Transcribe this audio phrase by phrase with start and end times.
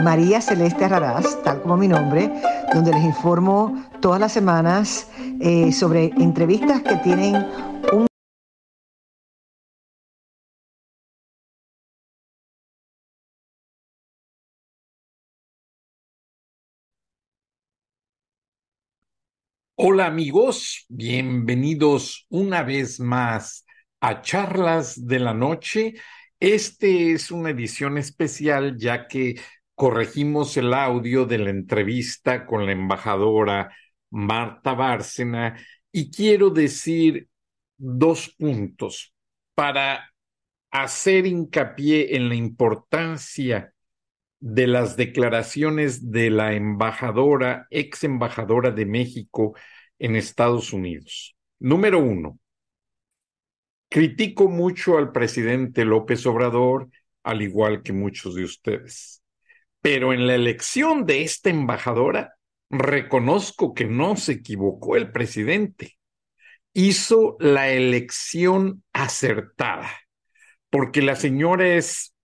[0.00, 2.30] María Celeste Raraz, tal como mi nombre,
[2.72, 5.10] donde les informo todas las semanas
[5.40, 7.34] eh, sobre entrevistas que tienen
[7.92, 8.06] un
[19.74, 23.66] Hola amigos, bienvenidos una vez más
[24.00, 25.94] a Charlas de la Noche.
[26.38, 29.40] Este es una edición especial ya que
[29.82, 33.76] corregimos el audio de la entrevista con la embajadora
[34.10, 35.58] Marta Bárcena
[35.90, 37.28] y quiero decir
[37.76, 39.12] dos puntos
[39.56, 40.14] para
[40.70, 43.74] hacer hincapié en la importancia
[44.38, 49.56] de las declaraciones de la embajadora, ex embajadora de México
[49.98, 51.34] en Estados Unidos.
[51.58, 52.38] Número uno,
[53.88, 56.88] critico mucho al presidente López Obrador,
[57.24, 59.21] al igual que muchos de ustedes.
[59.82, 62.36] Pero en la elección de esta embajadora,
[62.70, 65.98] reconozco que no se equivocó el presidente.
[66.72, 69.90] Hizo la elección acertada,
[70.70, 72.14] porque la señora es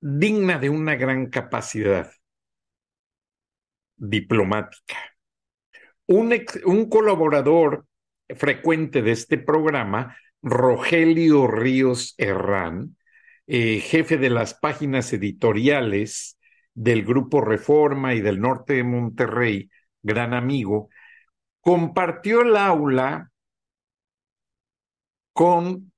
[0.00, 2.12] digna de una gran capacidad
[3.96, 4.96] diplomática.
[6.06, 7.86] Un, un colaborador
[8.36, 12.96] frecuente de este programa, Rogelio Ríos Herrán,
[13.46, 16.37] eh, jefe de las páginas editoriales
[16.78, 19.68] del Grupo Reforma y del Norte de Monterrey,
[20.00, 20.90] gran amigo,
[21.60, 23.32] compartió el aula
[25.32, 25.92] con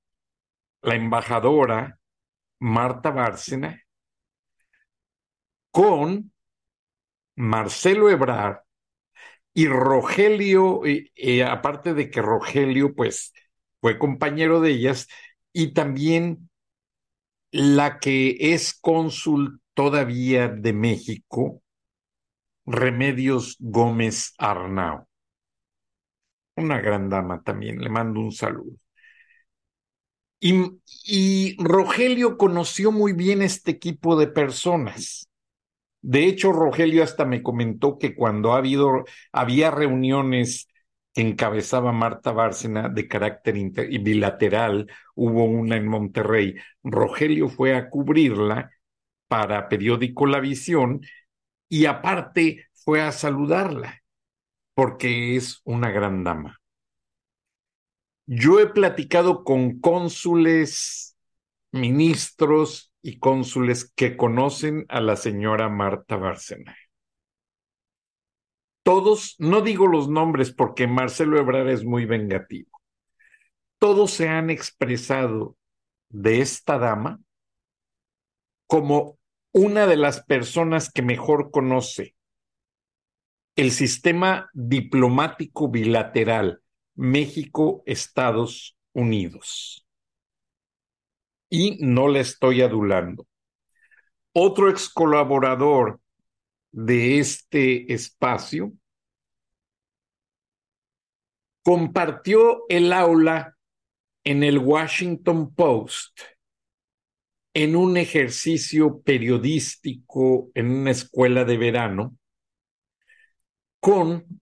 [0.81, 1.99] la embajadora
[2.61, 3.83] Marta Bárcena
[5.71, 6.33] con
[7.37, 8.61] Marcelo Ebrard
[9.53, 10.81] y Rogelio,
[11.47, 13.35] aparte de que Rogelio pues
[13.83, 15.09] fue compañero de ellas,
[15.53, 16.49] y también
[17.51, 21.63] la que es cónsul todavía de México,
[22.67, 25.07] Remedios Gómez Arnau.
[26.57, 28.77] Una gran dama también, le mando un saludo.
[30.39, 35.31] Y, y Rogelio conoció muy bien este equipo de personas.
[36.03, 40.69] De hecho, Rogelio hasta me comentó que cuando ha habido, había reuniones
[41.15, 43.55] que encabezaba Marta Bárcena de carácter
[44.03, 48.71] bilateral, hubo una en Monterrey, Rogelio fue a cubrirla
[49.31, 51.03] para periódico La Visión
[51.69, 54.03] y aparte fue a saludarla,
[54.75, 56.61] porque es una gran dama.
[58.27, 61.17] Yo he platicado con cónsules,
[61.71, 66.77] ministros y cónsules que conocen a la señora Marta Bárcena.
[68.83, 72.81] Todos, no digo los nombres porque Marcelo Ebrard es muy vengativo,
[73.79, 75.57] todos se han expresado
[76.09, 77.21] de esta dama
[78.67, 79.20] como
[79.53, 82.15] una de las personas que mejor conoce
[83.57, 86.63] el sistema diplomático bilateral
[86.95, 89.87] México-Estados Unidos
[91.49, 93.27] y no le estoy adulando.
[94.33, 96.01] Otro ex colaborador
[96.71, 98.73] de este espacio
[101.63, 103.57] compartió el aula
[104.25, 106.21] en el Washington Post
[107.55, 112.17] en un ejercicio periodístico en una escuela de verano
[113.81, 114.41] con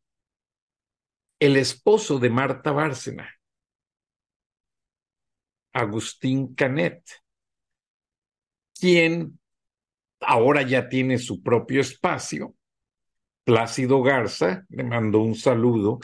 [1.40, 3.34] el esposo de Marta Bárcena.
[5.72, 7.04] Agustín Canet,
[8.78, 9.38] quien
[10.20, 12.54] ahora ya tiene su propio espacio.
[13.44, 16.00] Plácido Garza, le mando un saludo.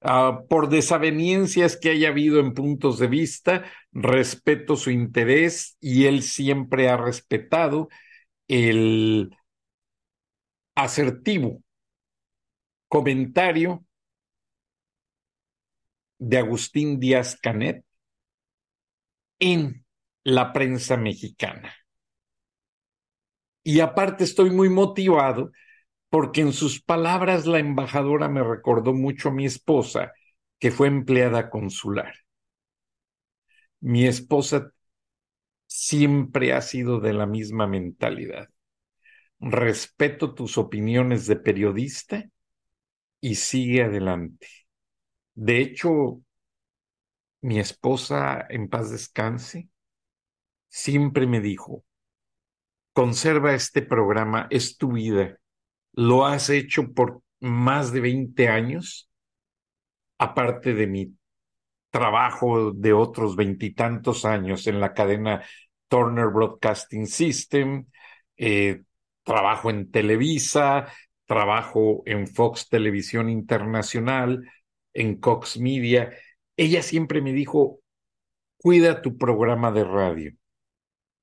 [0.00, 6.22] Uh, por desavenencias que haya habido en puntos de vista, respeto su interés y él
[6.22, 7.88] siempre ha respetado
[8.46, 9.36] el
[10.76, 11.64] asertivo
[12.88, 13.84] comentario
[16.18, 17.84] de Agustín Díaz Canet
[19.40, 19.84] en
[20.22, 21.74] la prensa mexicana.
[23.64, 25.50] Y aparte estoy muy motivado
[26.10, 30.12] porque en sus palabras la embajadora me recordó mucho a mi esposa,
[30.58, 32.12] que fue empleada consular.
[33.80, 34.72] Mi esposa
[35.66, 38.48] siempre ha sido de la misma mentalidad.
[39.40, 42.24] respeto tus opiniones de periodista
[43.20, 44.48] y sigue adelante.
[45.34, 46.22] De hecho,
[47.40, 49.68] mi esposa, en paz descanse,
[50.68, 51.84] siempre me dijo,
[52.92, 55.37] conserva este programa, es tu vida,
[55.98, 59.10] lo has hecho por más de 20 años,
[60.16, 61.16] aparte de mi
[61.90, 65.42] trabajo de otros veintitantos años en la cadena
[65.88, 67.86] Turner Broadcasting System,
[68.36, 68.82] eh,
[69.24, 70.86] trabajo en Televisa,
[71.26, 74.48] trabajo en Fox Televisión Internacional,
[74.92, 76.12] en Cox Media.
[76.56, 77.80] Ella siempre me dijo,
[78.56, 80.32] cuida tu programa de radio,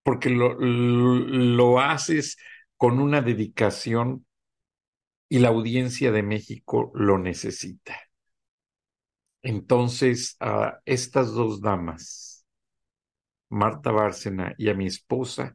[0.04, 2.36] porque lo, lo haces
[2.75, 4.25] con una dedicación
[5.30, 7.98] y la audiencia de México lo necesita.
[9.42, 12.45] Entonces, a estas dos damas,
[13.50, 15.54] Marta Bárcena y a mi esposa,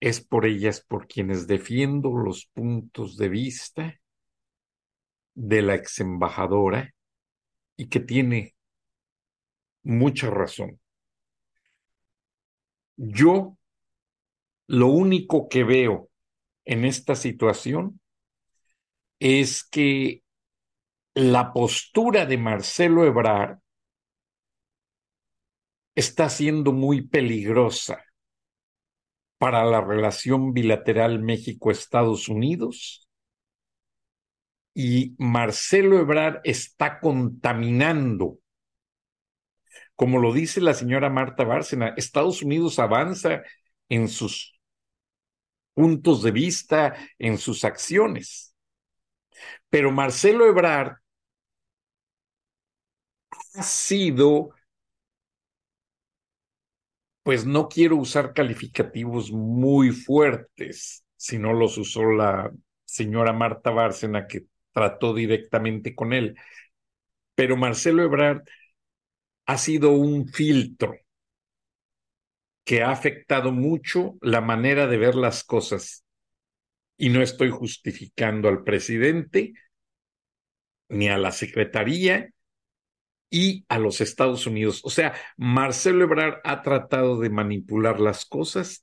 [0.00, 4.00] es por ellas por quienes defiendo los puntos de vista
[5.34, 6.94] de la ex embajadora
[7.76, 8.54] y que tiene
[9.82, 10.80] mucha razón.
[12.96, 13.56] Yo
[14.66, 16.10] lo único que veo
[16.64, 18.00] en esta situación
[19.24, 20.22] es que
[21.14, 23.58] la postura de Marcelo Ebrard
[25.94, 28.04] está siendo muy peligrosa
[29.38, 33.08] para la relación bilateral México-Estados Unidos
[34.74, 38.40] y Marcelo Ebrard está contaminando.
[39.96, 43.42] Como lo dice la señora Marta Bárcena, Estados Unidos avanza
[43.88, 44.60] en sus
[45.72, 48.53] puntos de vista, en sus acciones.
[49.70, 50.96] Pero Marcelo Ebrard
[53.54, 54.50] ha sido
[57.22, 62.52] pues no quiero usar calificativos muy fuertes, si no los usó la
[62.84, 66.36] señora Marta Bárcena, que trató directamente con él.
[67.34, 68.42] Pero Marcelo Ebrard
[69.46, 70.94] ha sido un filtro
[72.64, 76.03] que ha afectado mucho la manera de ver las cosas.
[76.96, 79.54] Y no estoy justificando al presidente
[80.88, 82.30] ni a la Secretaría,
[83.34, 84.80] y a los Estados Unidos.
[84.84, 88.80] O sea, Marcelo Ebrard ha tratado de manipular las cosas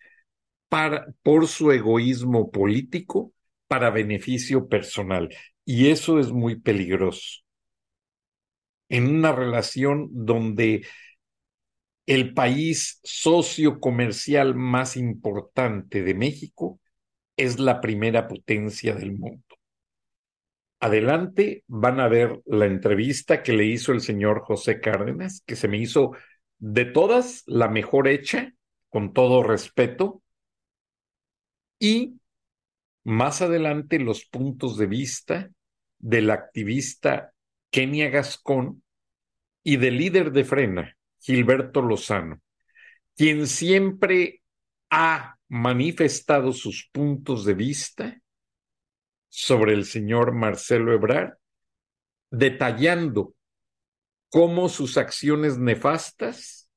[0.68, 3.32] para, por su egoísmo político
[3.68, 5.30] para beneficio personal.
[5.64, 7.44] Y eso es muy peligroso.
[8.90, 10.86] En una relación donde
[12.06, 16.82] el país sociocomercial más importante de México
[17.44, 19.44] es la primera potencia del mundo.
[20.80, 25.68] Adelante van a ver la entrevista que le hizo el señor José Cárdenas, que se
[25.68, 26.12] me hizo
[26.58, 28.54] de todas la mejor hecha,
[28.90, 30.22] con todo respeto,
[31.80, 32.20] y
[33.04, 35.50] más adelante los puntos de vista
[35.98, 37.34] del activista
[37.72, 38.84] Kenia Gascón
[39.64, 42.42] y del líder de Frena, Gilberto Lozano,
[43.16, 44.42] quien siempre
[44.90, 48.22] ha manifestado sus puntos de vista
[49.28, 51.34] sobre el señor Marcelo Ebrard,
[52.30, 53.36] detallando
[54.30, 56.72] cómo sus acciones nefastas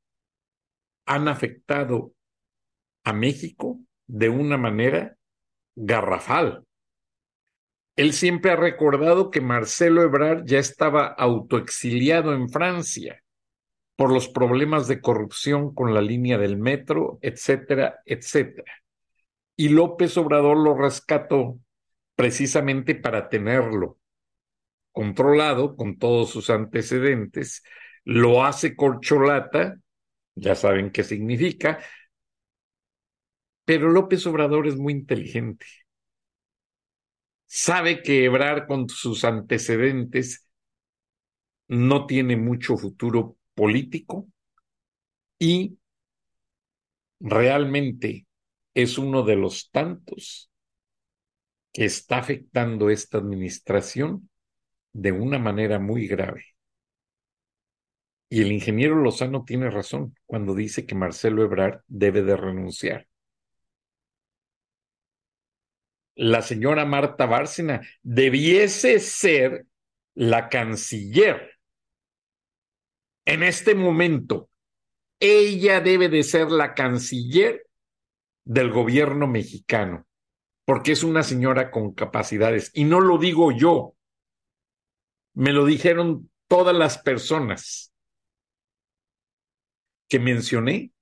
[1.06, 2.14] han afectado
[3.04, 3.78] a México
[4.08, 5.16] de una manera
[5.76, 6.66] garrafal.
[7.94, 13.22] Él siempre ha recordado que Marcelo Ebrard ya estaba autoexiliado en Francia
[13.96, 18.72] por los problemas de corrupción con la línea del metro, etcétera, etcétera.
[19.56, 21.58] Y López Obrador lo rescató
[22.16, 23.98] precisamente para tenerlo
[24.92, 27.64] controlado con todos sus antecedentes,
[28.04, 29.80] lo hace corcholata,
[30.36, 31.80] ya saben qué significa,
[33.64, 35.66] pero López Obrador es muy inteligente.
[37.46, 40.48] Sabe que Ebrar con sus antecedentes
[41.66, 44.28] no tiene mucho futuro político
[45.38, 45.78] y
[47.20, 48.26] realmente
[48.74, 50.50] es uno de los tantos
[51.72, 54.30] que está afectando esta administración
[54.92, 56.44] de una manera muy grave.
[58.28, 63.06] Y el ingeniero Lozano tiene razón cuando dice que Marcelo Ebrard debe de renunciar.
[66.16, 69.66] La señora Marta Bárcena debiese ser
[70.14, 71.53] la canciller.
[73.24, 74.50] En este momento,
[75.20, 77.66] ella debe de ser la canciller
[78.44, 80.06] del gobierno mexicano
[80.64, 82.70] porque es una señora con capacidades.
[82.74, 83.94] Y no lo digo yo,
[85.34, 87.92] me lo dijeron todas las personas
[90.08, 90.92] que mencioné,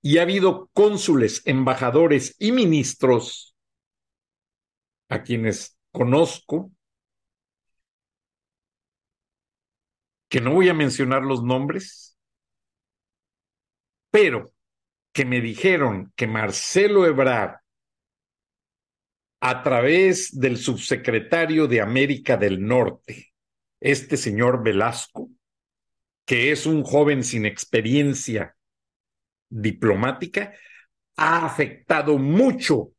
[0.00, 3.56] y ha habido cónsules, embajadores y ministros
[5.08, 6.70] a quienes conozco,
[10.28, 12.18] que no voy a mencionar los nombres,
[14.10, 14.52] pero
[15.12, 17.60] que me dijeron que Marcelo Ebrard,
[19.40, 23.32] a través del subsecretario de América del Norte,
[23.80, 25.30] este señor Velasco,
[26.24, 28.56] que es un joven sin experiencia
[29.50, 30.54] diplomática,
[31.16, 32.92] ha afectado mucho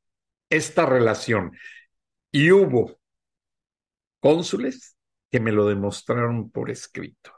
[0.49, 1.57] esta relación.
[2.31, 2.99] Y hubo
[4.19, 4.94] cónsules
[5.31, 7.31] que me lo demostraron por escrito.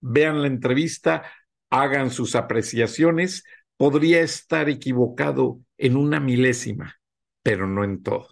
[0.00, 1.30] Vean la entrevista,
[1.70, 3.44] hagan sus apreciaciones.
[3.76, 6.98] Podría estar equivocado en una milésima,
[7.42, 8.28] pero no en todo.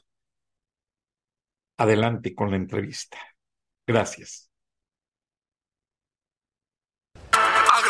[1.76, 3.19] Adelante con la entrevista.
[3.87, 4.50] Gracias.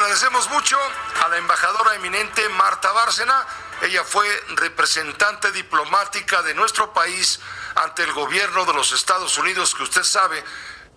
[0.04, 0.76] Agradecemos mucho
[1.24, 3.46] a la embajadora eminente Marta Bárcena.
[3.84, 4.26] Ella fue
[4.56, 7.38] representante diplomática de nuestro país
[7.74, 10.42] ante el gobierno de los Estados Unidos, que usted sabe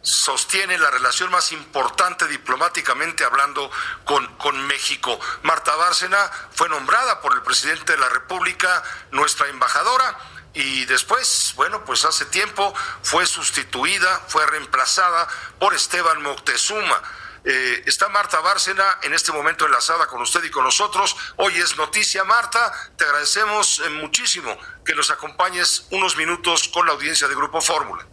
[0.02, 3.70] sostiene la relación más importante diplomáticamente hablando
[4.06, 5.20] con, con México.
[5.44, 10.18] Marta Bárcena fue nombrada por el presidente de la República nuestra embajadora
[10.54, 15.28] y después, bueno, pues hace tiempo fue sustituida, fue reemplazada
[15.60, 17.02] por Esteban Moctezuma.
[17.50, 21.16] Eh, está Marta Bárcena en este momento enlazada con usted y con nosotros.
[21.38, 22.74] Hoy es noticia, Marta.
[22.98, 28.06] Te agradecemos eh, muchísimo que nos acompañes unos minutos con la audiencia de Grupo Fórmula.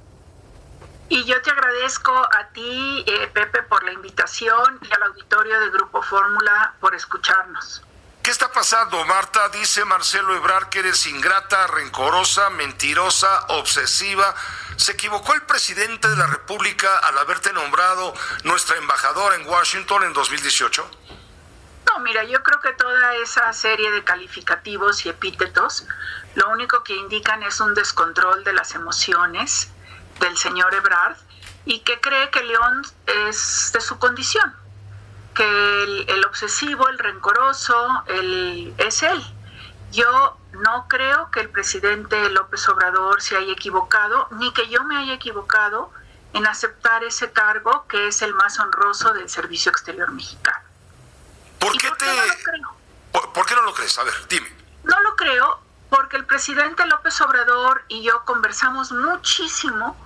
[1.09, 5.71] Y yo te agradezco a ti, eh, Pepe, por la invitación y al auditorio de
[5.71, 7.83] Grupo Fórmula por escucharnos.
[8.25, 9.51] ¿Qué está pasando, Marta?
[9.51, 14.35] Dice Marcelo Ebrard que eres ingrata, rencorosa, mentirosa, obsesiva.
[14.77, 18.15] ¿Se equivocó el presidente de la República al haberte nombrado
[18.45, 20.91] nuestra embajadora en Washington en 2018?
[21.85, 25.85] No, mira, yo creo que toda esa serie de calificativos y epítetos
[26.35, 29.69] lo único que indican es un descontrol de las emociones
[30.21, 31.19] del señor Ebrard
[31.67, 34.64] y que cree que León es de su condición
[35.35, 39.23] que el, obsesivo, el rencoroso, el, es él.
[39.93, 44.97] Yo no creo que el presidente López Obrador se haya equivocado, ni que yo me
[44.97, 45.91] haya equivocado
[46.33, 50.65] en aceptar ese cargo que es el más honroso del Servicio Exterior Mexicano.
[51.59, 52.07] ¿Por qué, te...
[52.07, 53.33] no lo creo?
[53.33, 53.99] ¿Por qué no lo crees?
[53.99, 54.49] A ver, dime.
[54.83, 59.97] No lo creo porque el presidente López Obrador y yo conversamos muchísimo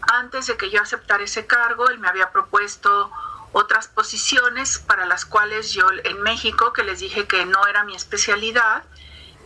[0.00, 1.88] antes de que yo aceptara ese cargo.
[1.88, 3.10] Él me había propuesto
[3.58, 7.96] otras posiciones para las cuales yo en México, que les dije que no era mi
[7.96, 8.84] especialidad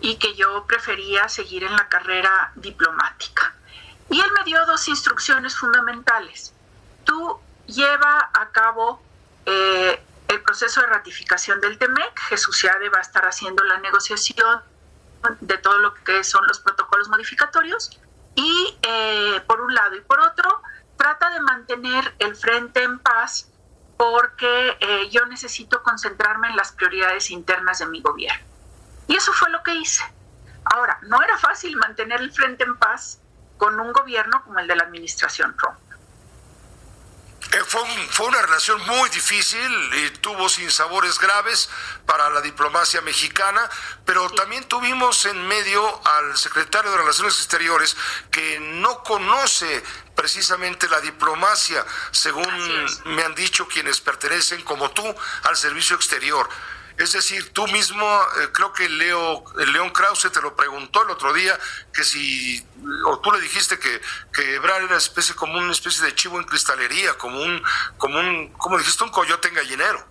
[0.01, 3.55] y que yo prefería seguir en la carrera diplomática.
[4.11, 6.53] Y él me dio dos instrucciones fundamentales.
[7.05, 9.03] Tú lleva a cabo
[9.47, 14.61] eh, el proceso de ratificación del TEMEC, Jesús Seade va a estar haciendo la negociación
[15.41, 17.99] de todo lo que son los protocolos modificatorios,
[18.35, 20.63] y eh, por un lado y por otro,
[20.99, 23.52] trata de mantener el frente en paz
[24.11, 28.45] porque eh, yo necesito concentrarme en las prioridades internas de mi gobierno.
[29.07, 30.03] Y eso fue lo que hice.
[30.65, 33.21] Ahora, no era fácil mantener el frente en paz
[33.59, 35.79] con un gobierno como el de la administración Trump.
[37.53, 37.81] Eh, fue,
[38.11, 41.71] fue, una relación muy difícil y tuvo sinsabores graves
[42.05, 43.69] para la diplomacia mexicana,
[44.05, 47.97] pero también tuvimos en medio al secretario de Relaciones Exteriores
[48.33, 52.47] que no conoce precisamente la diplomacia, según
[53.07, 55.05] me han dicho quienes pertenecen como tú
[55.45, 56.49] al servicio exterior.
[56.99, 58.07] Es decir, tú mismo,
[58.41, 61.59] eh, creo que Leo, León Krause te lo preguntó el otro día,
[61.93, 62.65] que si,
[63.07, 64.01] o tú le dijiste que,
[64.33, 67.63] que Ebrard era especie, como una especie de chivo en cristalería, como un,
[67.97, 70.07] como un, como dijiste, un coyote en gallinero.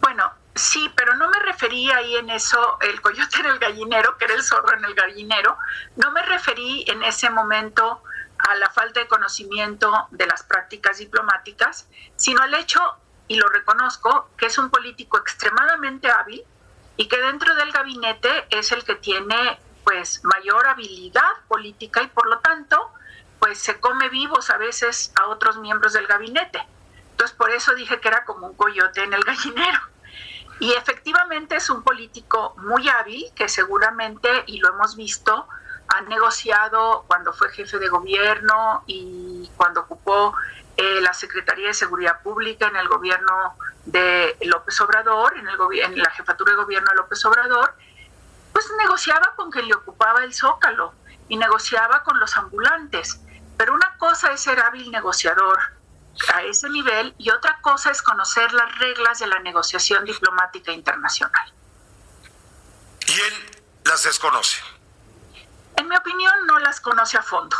[0.00, 4.26] Bueno, sí, pero no me referí ahí en eso, el coyote en el gallinero, que
[4.26, 5.58] era el zorro en el gallinero,
[5.96, 8.02] no me referí en ese momento
[8.48, 12.80] a la falta de conocimiento de las prácticas diplomáticas, sino al hecho
[13.26, 16.44] y lo reconozco, que es un político extremadamente hábil
[16.96, 22.26] y que dentro del gabinete es el que tiene pues mayor habilidad política y por
[22.26, 22.90] lo tanto
[23.38, 26.60] pues se come vivos a veces a otros miembros del gabinete.
[27.12, 29.80] Entonces por eso dije que era como un coyote en el gallinero.
[30.60, 35.48] Y efectivamente es un político muy hábil que seguramente, y lo hemos visto,
[35.88, 40.34] ha negociado cuando fue jefe de gobierno y cuando ocupó
[40.76, 45.98] eh, la Secretaría de Seguridad Pública en el gobierno de López Obrador, en, el en
[45.98, 47.74] la jefatura de gobierno de López Obrador,
[48.52, 50.94] pues negociaba con quien le ocupaba el zócalo
[51.28, 53.20] y negociaba con los ambulantes.
[53.56, 55.58] Pero una cosa es ser hábil negociador
[56.32, 61.52] a ese nivel y otra cosa es conocer las reglas de la negociación diplomática internacional.
[63.06, 64.60] Y él las desconoce.
[65.76, 67.56] En mi opinión, no las conoce a fondo.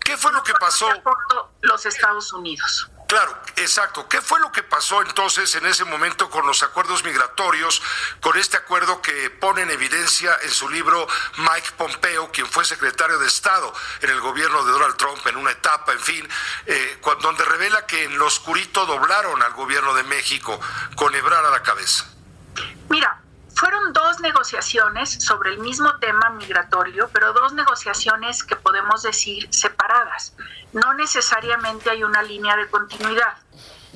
[0.00, 0.88] ¿Qué fue lo que pasó?
[1.62, 2.88] Los Estados Unidos.
[3.08, 4.08] Claro, exacto.
[4.08, 7.80] ¿Qué fue lo que pasó entonces en ese momento con los acuerdos migratorios,
[8.20, 11.06] con este acuerdo que pone en evidencia en su libro
[11.38, 15.52] Mike Pompeo, quien fue secretario de Estado en el gobierno de Donald Trump en una
[15.52, 16.28] etapa, en fin,
[16.66, 20.60] eh, donde revela que en lo oscurito doblaron al gobierno de México
[20.96, 22.06] con Ebrar a la cabeza?
[22.88, 23.20] Mira,
[23.56, 30.34] fueron dos negociaciones sobre el mismo tema migratorio, pero dos negociaciones que podemos decir separadas.
[30.74, 33.34] No necesariamente hay una línea de continuidad.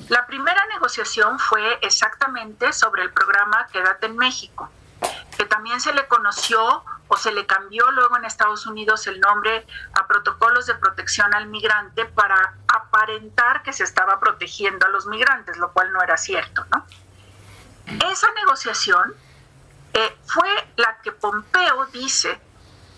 [0.09, 4.71] La primera negociación fue exactamente sobre el programa Quédate en México,
[5.37, 9.67] que también se le conoció o se le cambió luego en Estados Unidos el nombre
[9.93, 15.57] a protocolos de protección al migrante para aparentar que se estaba protegiendo a los migrantes,
[15.57, 16.83] lo cual no era cierto, ¿no?
[18.09, 19.13] Esa negociación
[19.93, 22.39] eh, fue la que Pompeo dice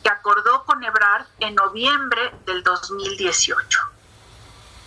[0.04, 3.80] que acordó con Ebrard en noviembre del 2018.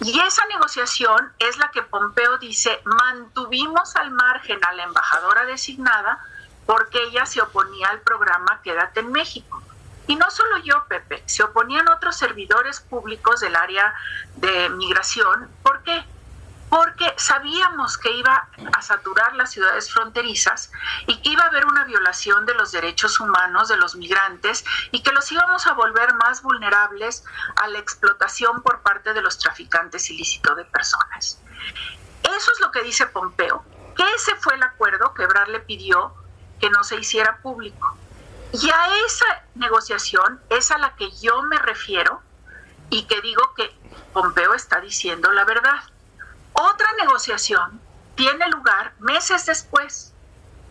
[0.01, 6.19] Y esa negociación es la que Pompeo dice mantuvimos al margen a la embajadora designada
[6.67, 9.63] porque ella se oponía al programa Quédate en México.
[10.09, 13.95] Y no solo yo, Pepe, se oponían otros servidores públicos del área
[14.37, 15.49] de migración.
[15.63, 16.05] ¿Por qué?
[16.69, 20.71] Porque sabíamos que iba a saturar las ciudades fronterizas
[21.07, 25.03] y que iba a haber una violación de los derechos humanos de los migrantes y
[25.03, 27.25] que los íbamos a volver más vulnerables
[27.57, 31.41] a la explotación por parte de los traficantes ilícitos de personas.
[32.23, 33.65] Eso es lo que dice Pompeo,
[33.97, 36.15] que ese fue el acuerdo que Ebrard le pidió
[36.61, 37.97] que no se hiciera público.
[38.53, 42.23] Y a esa negociación es a la que yo me refiero
[42.91, 43.75] y que digo que
[44.13, 45.83] Pompeo está diciendo la verdad.
[46.59, 47.81] Otra negociación
[48.15, 50.15] tiene lugar meses después,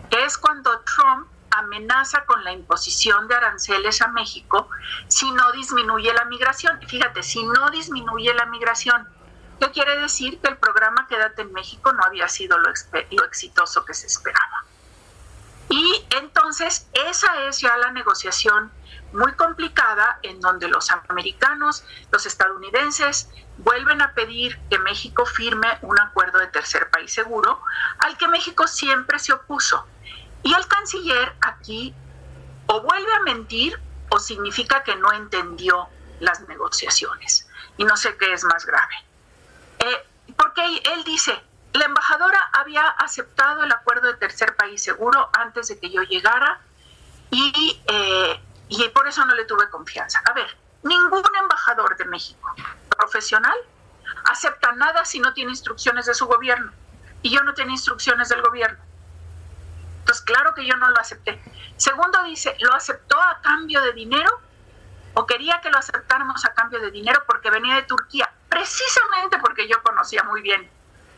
[0.09, 4.67] que es cuando Trump amenaza con la imposición de aranceles a México
[5.07, 6.79] si no disminuye la migración.
[6.87, 9.07] Fíjate, si no disminuye la migración,
[9.59, 10.39] ¿qué quiere decir?
[10.41, 12.71] Que el programa Quédate en México no había sido lo,
[13.11, 14.65] lo exitoso que se esperaba.
[15.69, 18.71] Y entonces esa es ya la negociación
[19.13, 25.99] muy complicada en donde los americanos, los estadounidenses vuelven a pedir que México firme un
[25.99, 27.61] acuerdo de tercer país seguro
[27.99, 29.85] al que México siempre se opuso.
[30.43, 31.93] Y el canciller aquí
[32.67, 35.87] o vuelve a mentir o significa que no entendió
[36.19, 37.47] las negociaciones.
[37.77, 38.95] Y no sé qué es más grave.
[39.79, 40.61] Eh, porque
[40.93, 41.41] él dice,
[41.77, 46.59] la embajadora había aceptado el acuerdo de tercer país seguro antes de que yo llegara
[47.31, 50.21] y eh, y por eso no le tuve confianza.
[50.25, 50.47] A ver,
[50.83, 52.53] ningún embajador de México
[52.97, 53.57] profesional
[54.25, 56.71] acepta nada si no tiene instrucciones de su gobierno.
[57.21, 58.77] Y yo no tenía instrucciones del gobierno.
[59.99, 61.41] Entonces, claro que yo no lo acepté.
[61.77, 64.29] Segundo, dice, ¿lo aceptó a cambio de dinero?
[65.13, 68.31] ¿O quería que lo aceptáramos a cambio de dinero porque venía de Turquía?
[68.49, 70.69] Precisamente porque yo conocía muy bien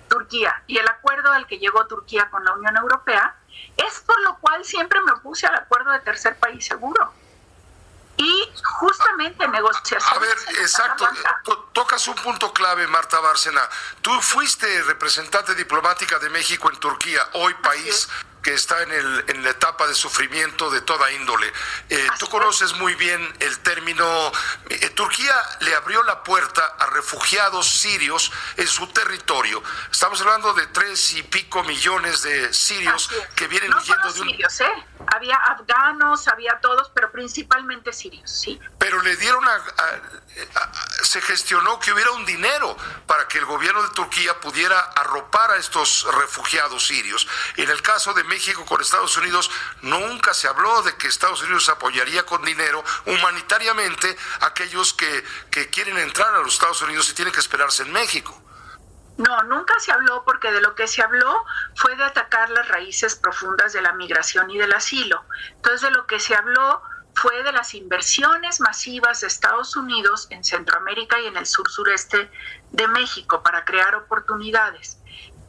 [0.08, 3.36] Turquía y el acuerdo al que llegó Turquía con la Unión Europea,
[3.76, 7.14] es por lo cual siempre me opuse al acuerdo de tercer país seguro
[8.18, 10.06] y justamente negociaciones.
[10.12, 11.08] A ver, exacto,
[11.72, 13.62] tocas un punto clave, Marta Bárcena.
[14.02, 18.10] Tú fuiste representante diplomática de México en Turquía, hoy país
[18.48, 21.52] que está en, el, en la etapa de sufrimiento de toda índole.
[21.90, 24.32] Eh, tú conoces muy bien el término,
[24.70, 29.62] eh, Turquía le abrió la puerta a refugiados sirios en su territorio.
[29.92, 34.30] Estamos hablando de tres y pico millones de sirios que vienen huyendo de un...
[34.30, 34.86] Sirios, ¿eh?
[35.14, 38.60] Había afganos, había todos, pero principalmente sirios, sí.
[38.78, 39.62] Pero le dieron a,
[41.04, 45.58] se gestionó que hubiera un dinero para que el gobierno de Turquía pudiera arropar a
[45.58, 47.28] estos refugiados sirios.
[47.56, 49.50] En el caso de México, con Estados Unidos,
[49.82, 55.70] nunca se habló de que Estados Unidos apoyaría con dinero humanitariamente a aquellos que, que
[55.70, 58.42] quieren entrar a los Estados Unidos y tienen que esperarse en México.
[59.18, 61.44] No, nunca se habló porque de lo que se habló
[61.76, 65.24] fue de atacar las raíces profundas de la migración y del asilo.
[65.56, 66.82] Entonces de lo que se habló
[67.16, 72.30] fue de las inversiones masivas de Estados Unidos en Centroamérica y en el sur sureste
[72.72, 75.00] de México para crear oportunidades.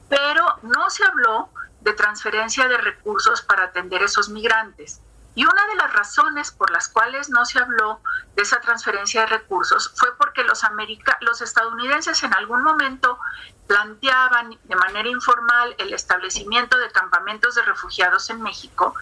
[0.09, 1.50] Pero no se habló
[1.83, 5.02] de transferencia de recursos para atender esos migrantes.
[5.35, 8.00] Y una de las razones por las cuales no se habló
[8.35, 10.62] de esa transferencia de recursos fue porque los,
[11.20, 13.18] los estadounidenses en algún momento
[13.68, 18.94] planteaban de manera informal el establecimiento de campamentos de refugiados en México.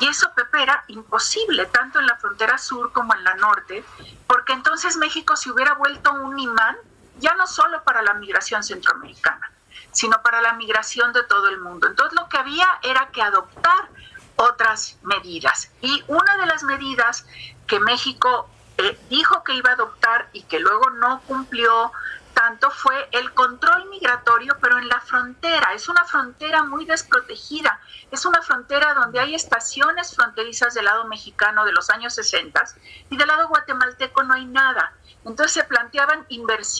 [0.00, 3.84] Y eso, Pepe, era imposible, tanto en la frontera sur como en la norte,
[4.26, 6.76] porque entonces México se hubiera vuelto un imán,
[7.18, 9.52] ya no solo para la migración centroamericana,
[9.92, 11.86] sino para la migración de todo el mundo.
[11.86, 13.88] Entonces lo que había era que adoptar
[14.36, 15.70] otras medidas.
[15.82, 17.26] Y una de las medidas
[17.66, 18.48] que México
[18.78, 21.92] eh, dijo que iba a adoptar y que luego no cumplió
[22.36, 25.72] tanto fue el control migratorio, pero en la frontera.
[25.72, 27.80] Es una frontera muy desprotegida.
[28.10, 32.62] Es una frontera donde hay estaciones fronterizas del lado mexicano de los años 60
[33.08, 34.92] y del lado guatemalteco no hay nada.
[35.26, 36.24] Entonces se planteaban,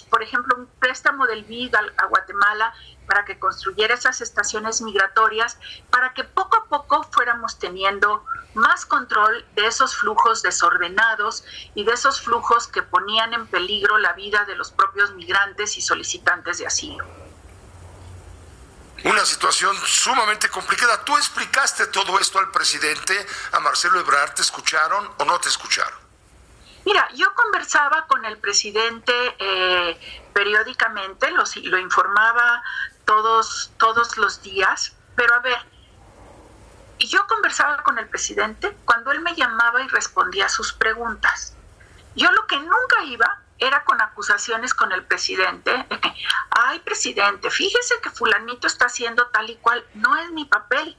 [0.09, 2.72] por ejemplo, un préstamo del BID a, Guatemala
[3.04, 5.59] para que construyera esas estaciones migratorias,
[5.90, 11.92] para que poco a poco fuéramos teniendo más control de esos flujos desordenados y de
[11.92, 16.68] esos flujos que ponían en peligro la vida de los propios migrantes y solicitantes de
[16.68, 17.04] asilo.
[19.04, 21.04] Una situación sumamente complicada.
[21.04, 24.35] ¿Tú explicaste todo esto al presidente, a Marcelo Ebrard?
[24.35, 26.06] ¿Te escucharon o no te escucharon?
[26.87, 29.99] Mira, yo conversaba con el presidente eh,
[30.33, 32.62] periódicamente, lo, lo informaba
[33.05, 35.59] todos, todos los días, pero a ver,
[37.01, 41.57] yo conversaba con el presidente cuando él me llamaba y respondía a sus preguntas.
[42.14, 45.72] Yo lo que nunca iba era con acusaciones con el presidente,
[46.51, 50.96] ay presidente, fíjese que fulanito está haciendo tal y cual, no es mi papel.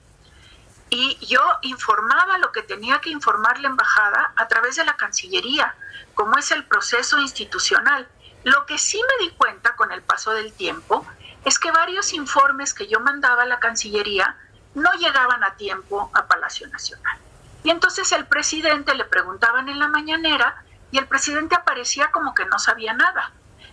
[0.90, 5.76] Y yo informaba lo que tenía que informar la embajada a través de la Cancillería,
[6.14, 8.08] como es el proceso institucional.
[8.44, 11.06] Lo que sí me di cuenta con el paso del tiempo
[11.44, 14.38] es que varios informes que yo mandaba a la Cancillería
[14.76, 17.18] no llegaban a tiempo a Palacio Nacional.
[17.64, 22.46] Y entonces el presidente le preguntaban en la mañanera y el presidente aparecía como que
[22.46, 23.32] no sabía nada.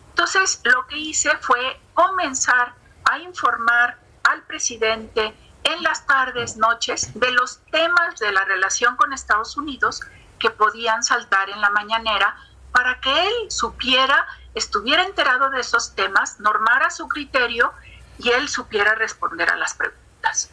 [0.09, 2.75] Entonces lo que hice fue comenzar
[3.05, 9.13] a informar al presidente en las tardes, noches, de los temas de la relación con
[9.13, 10.01] Estados Unidos
[10.39, 12.37] que podían saltar en la mañanera
[12.73, 17.73] para que él supiera, estuviera enterado de esos temas, normara su criterio
[18.19, 20.51] y él supiera responder a las preguntas.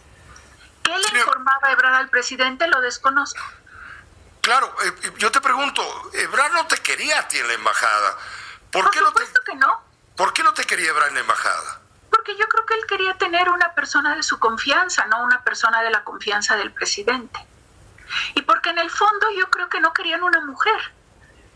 [0.84, 2.67] ¿Qué le informaba Ebrard al presidente?
[2.67, 3.41] Lo desconozco.
[4.41, 8.17] Claro, eh, yo te pregunto, Ebrard no te quería a ti en la embajada.
[8.71, 9.82] ¿Por, qué supuesto no te, que no.
[10.15, 11.81] ¿Por qué no te quería Ebrard en la embajada?
[12.21, 15.81] Porque yo creo que él quería tener una persona de su confianza, no una persona
[15.81, 17.43] de la confianza del presidente.
[18.36, 20.79] Y porque en el fondo yo creo que no querían una mujer.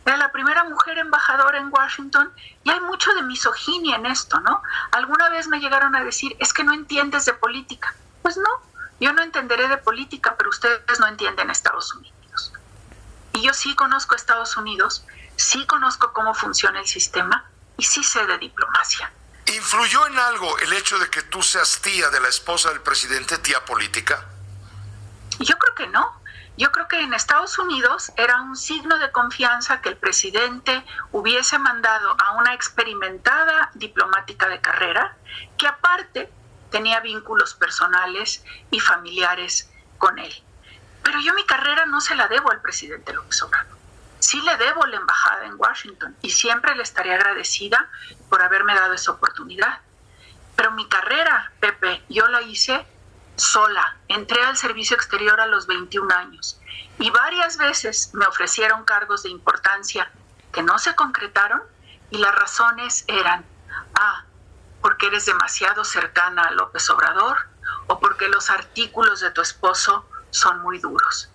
[0.08, 4.64] Era la primera mujer embajadora en Washington y hay mucho de misoginia en esto, ¿no?
[4.92, 7.94] Alguna vez me llegaron a decir, es que no entiendes de política.
[8.24, 8.50] Pues no,
[9.00, 12.54] yo no entenderé de política, pero ustedes no entienden Estados Unidos.
[13.34, 17.46] Y yo sí conozco Estados Unidos, sí conozco cómo funciona el sistema
[17.78, 19.12] y sí sé de diplomacia.
[19.54, 23.38] ¿Influyó en algo el hecho de que tú seas tía de la esposa del presidente,
[23.38, 24.26] tía política?
[25.40, 26.22] Yo creo que no.
[26.58, 31.60] Yo creo que en Estados Unidos era un signo de confianza que el presidente hubiese
[31.60, 35.18] mandado a una experimentada diplomática de carrera,
[35.58, 36.32] que aparte
[36.72, 40.44] tenía vínculos personales y familiares con él.
[41.04, 43.76] Pero yo mi carrera no se la debo al presidente López Obrador.
[44.20, 47.90] Sí le debo la embajada en Washington y siempre le estaré agradecida
[48.30, 49.80] por haberme dado esa oportunidad.
[50.56, 52.86] Pero mi carrera, Pepe, yo la hice
[53.36, 53.98] sola.
[54.08, 56.60] Entré al servicio exterior a los 21 años
[57.00, 60.10] y varias veces me ofrecieron cargos de importancia
[60.54, 61.62] que no se concretaron
[62.10, 63.46] y las razones eran,
[63.96, 64.24] ah,
[64.82, 67.38] porque eres demasiado cercana a López Obrador
[67.88, 71.30] o porque los artículos de tu esposo son muy duros.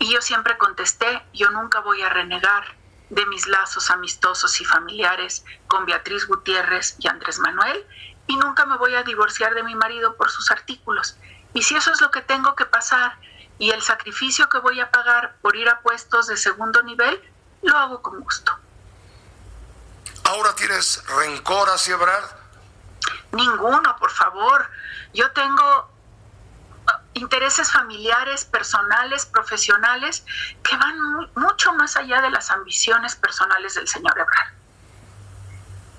[0.00, 2.77] Y yo siempre contesté, yo nunca voy a renegar
[3.10, 7.86] de mis lazos amistosos y familiares con Beatriz Gutiérrez y Andrés Manuel
[8.26, 11.16] y nunca me voy a divorciar de mi marido por sus artículos.
[11.54, 13.16] Y si eso es lo que tengo que pasar
[13.58, 17.20] y el sacrificio que voy a pagar por ir a puestos de segundo nivel,
[17.62, 18.52] lo hago con gusto.
[20.24, 22.30] ¿Ahora tienes rencor hacia Ebrard?
[23.32, 24.68] Ninguno, por favor.
[25.14, 25.90] Yo tengo
[27.14, 30.24] intereses familiares, personales, profesionales,
[30.62, 30.98] que van
[31.34, 34.52] mucho más allá de las ambiciones personales del señor Ebrard.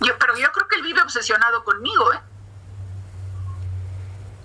[0.02, 2.22] Yo, pero yo creo que él vive obsesionado conmigo, ¿eh?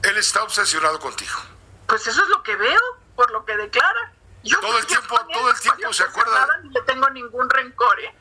[0.03, 1.41] Él está obsesionado contigo.
[1.87, 2.81] Pues eso es lo que veo,
[3.15, 4.13] por lo que declara.
[4.43, 6.47] Yo todo el tiempo, todo el tiempo se acuerda.
[6.63, 8.15] No le tengo ningún rencor, ¿eh?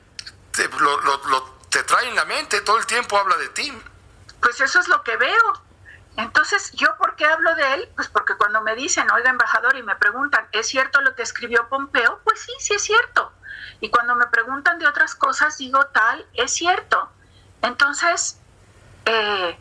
[0.52, 3.74] Te, lo, lo, te trae en la mente, todo el tiempo habla de ti.
[4.40, 5.62] Pues eso es lo que veo.
[6.16, 7.90] Entonces, ¿yo por qué hablo de él?
[7.96, 11.68] Pues porque cuando me dicen, oiga, embajador, y me preguntan, ¿es cierto lo que escribió
[11.70, 12.20] Pompeo?
[12.24, 13.32] Pues sí, sí es cierto.
[13.80, 17.10] Y cuando me preguntan de otras cosas, digo, tal, es cierto.
[17.62, 18.40] Entonces,
[19.06, 19.58] eh,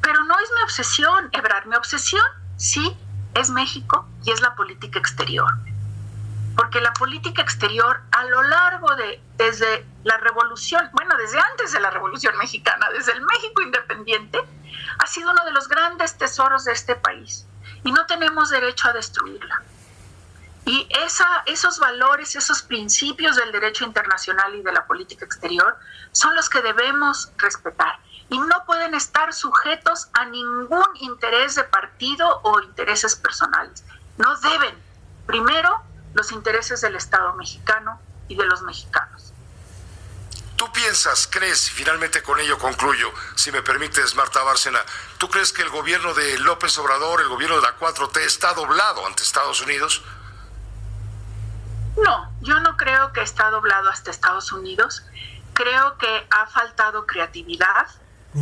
[0.00, 2.24] pero no es mi obsesión, Ebrar, mi obsesión
[2.56, 2.96] sí
[3.34, 5.50] es México y es la política exterior
[6.56, 11.80] porque la política exterior a lo largo de, desde la revolución, bueno, desde antes de
[11.80, 14.40] la revolución mexicana, desde el México independiente,
[14.98, 17.46] ha sido uno de los grandes tesoros de este país.
[17.86, 19.62] y no tenemos derecho a destruirla.
[20.64, 20.88] Y
[21.44, 25.76] esos valores, esos principios del derecho internacional y de la política exterior
[26.12, 27.98] son los que debemos respetar
[28.30, 33.84] y no pueden estar sujetos a ningún interés de partido o intereses personales.
[34.16, 34.74] No deben.
[35.26, 35.82] Primero,
[36.14, 39.23] los intereses del Estado mexicano y de los mexicanos.
[40.64, 44.80] ¿Tú piensas, crees, y finalmente con ello concluyo, si me permites, Marta Bárcena,
[45.18, 49.04] ¿tú crees que el gobierno de López Obrador, el gobierno de la 4T, está doblado
[49.06, 50.02] ante Estados Unidos?
[52.02, 55.04] No, yo no creo que está doblado hasta Estados Unidos.
[55.52, 57.86] Creo que ha faltado creatividad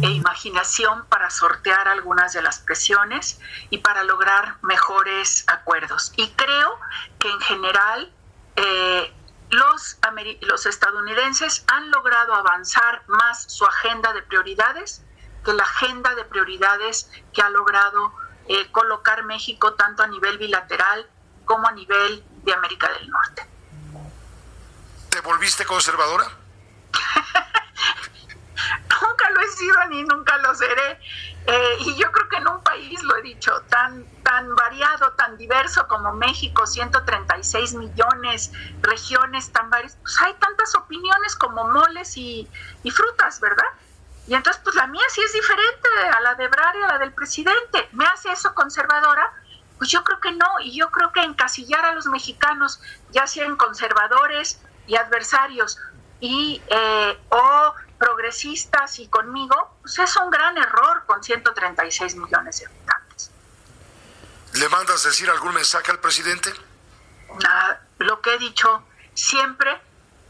[0.01, 6.13] e imaginación para sortear algunas de las presiones y para lograr mejores acuerdos.
[6.17, 6.79] Y creo
[7.19, 8.13] que en general
[8.55, 9.13] eh,
[9.53, 9.99] los,
[10.41, 15.03] los estadounidenses han logrado avanzar más su agenda de prioridades
[15.45, 18.15] que la agenda de prioridades que ha logrado
[18.49, 21.09] eh, colocar México tanto a nivel bilateral
[21.45, 23.47] como a nivel de América del Norte.
[25.11, 26.25] ¿Te volviste conservadora?
[29.03, 30.99] nunca lo he sido ni nunca lo seré.
[31.47, 35.37] Eh, y yo creo que en un país, lo he dicho, tan, tan variado, tan
[35.37, 42.49] diverso como México, 136 millones, regiones tan varias, pues hay tantas opiniones como moles y,
[42.83, 43.67] y frutas, ¿verdad?
[44.27, 46.99] Y entonces, pues la mía sí es diferente a la de Brar y a la
[46.99, 47.91] del presidente.
[47.93, 49.31] ¿Me hace eso conservadora?
[49.77, 53.57] Pues yo creo que no, y yo creo que encasillar a los mexicanos, ya sean
[53.57, 55.79] conservadores y adversarios,
[56.21, 62.67] y eh, o progresistas y conmigo, pues es un gran error con 136 millones de
[62.67, 63.02] habitantes.
[64.55, 66.53] ¿Le mandas decir algún mensaje al presidente?
[67.99, 68.85] lo que he dicho,
[69.15, 69.81] siempre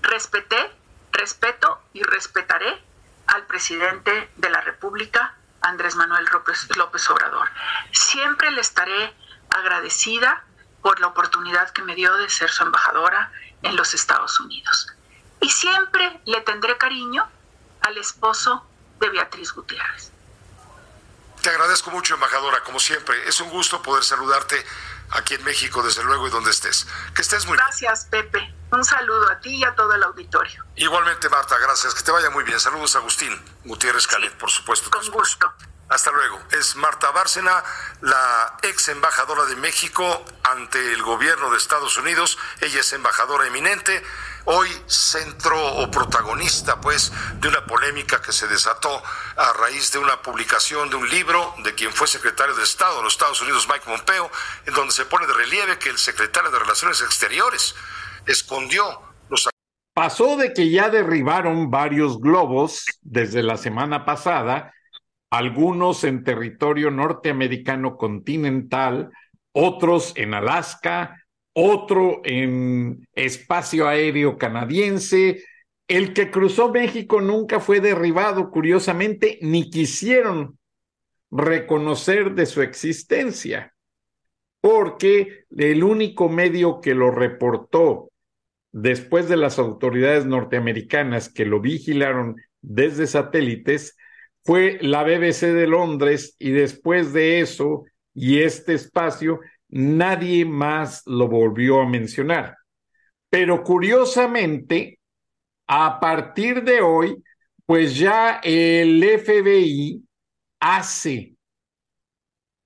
[0.02, 0.70] respeté,
[1.10, 2.80] respeto y respetaré
[3.26, 7.48] al presidente de la República, Andrés Manuel López, López Obrador.
[7.92, 9.14] Siempre le estaré
[9.50, 10.44] agradecida
[10.82, 13.32] por la oportunidad que me dio de ser su embajadora
[13.62, 14.88] en los Estados Unidos.
[15.40, 17.28] Y siempre le tendré cariño
[17.80, 18.66] al esposo
[19.00, 20.11] de Beatriz Gutiérrez.
[21.42, 23.28] Te agradezco mucho, embajadora, como siempre.
[23.28, 24.64] Es un gusto poder saludarte
[25.10, 26.86] aquí en México, desde luego, y donde estés.
[27.14, 27.66] Que estés muy bien.
[27.66, 28.54] Gracias, Pepe.
[28.70, 30.64] Un saludo a ti y a todo el auditorio.
[30.76, 31.94] Igualmente, Marta, gracias.
[31.94, 32.60] Que te vaya muy bien.
[32.60, 34.88] Saludos a Agustín Gutiérrez Calet, por supuesto.
[34.88, 35.52] Con gusto.
[35.92, 36.40] Hasta luego.
[36.52, 37.62] Es Marta Bárcena,
[38.00, 42.38] la ex embajadora de México ante el gobierno de Estados Unidos.
[42.62, 44.02] Ella es embajadora eminente
[44.46, 49.02] hoy centro o protagonista pues de una polémica que se desató
[49.36, 53.02] a raíz de una publicación de un libro de quien fue secretario de Estado de
[53.02, 54.30] los Estados Unidos, Mike Pompeo,
[54.64, 57.74] en donde se pone de relieve que el secretario de Relaciones Exteriores
[58.24, 59.46] escondió los...
[59.92, 64.72] Pasó de que ya derribaron varios globos desde la semana pasada,
[65.32, 69.10] algunos en territorio norteamericano continental,
[69.52, 75.42] otros en Alaska, otro en espacio aéreo canadiense.
[75.88, 80.58] El que cruzó México nunca fue derribado, curiosamente, ni quisieron
[81.30, 83.72] reconocer de su existencia,
[84.60, 88.10] porque el único medio que lo reportó
[88.70, 93.96] después de las autoridades norteamericanas que lo vigilaron desde satélites
[94.44, 101.28] fue la BBC de Londres y después de eso y este espacio nadie más lo
[101.28, 102.56] volvió a mencionar.
[103.30, 105.00] Pero curiosamente,
[105.66, 107.16] a partir de hoy,
[107.64, 110.02] pues ya el FBI
[110.60, 111.36] hace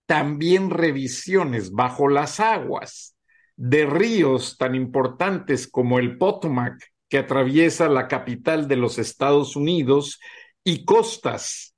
[0.06, 3.16] también revisiones bajo las aguas
[3.56, 6.76] de ríos tan importantes como el Potomac,
[7.08, 10.20] que atraviesa la capital de los Estados Unidos,
[10.66, 11.76] y costas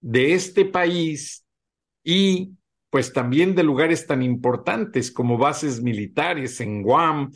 [0.00, 1.46] de este país
[2.02, 2.56] y
[2.90, 7.30] pues también de lugares tan importantes como bases militares en Guam,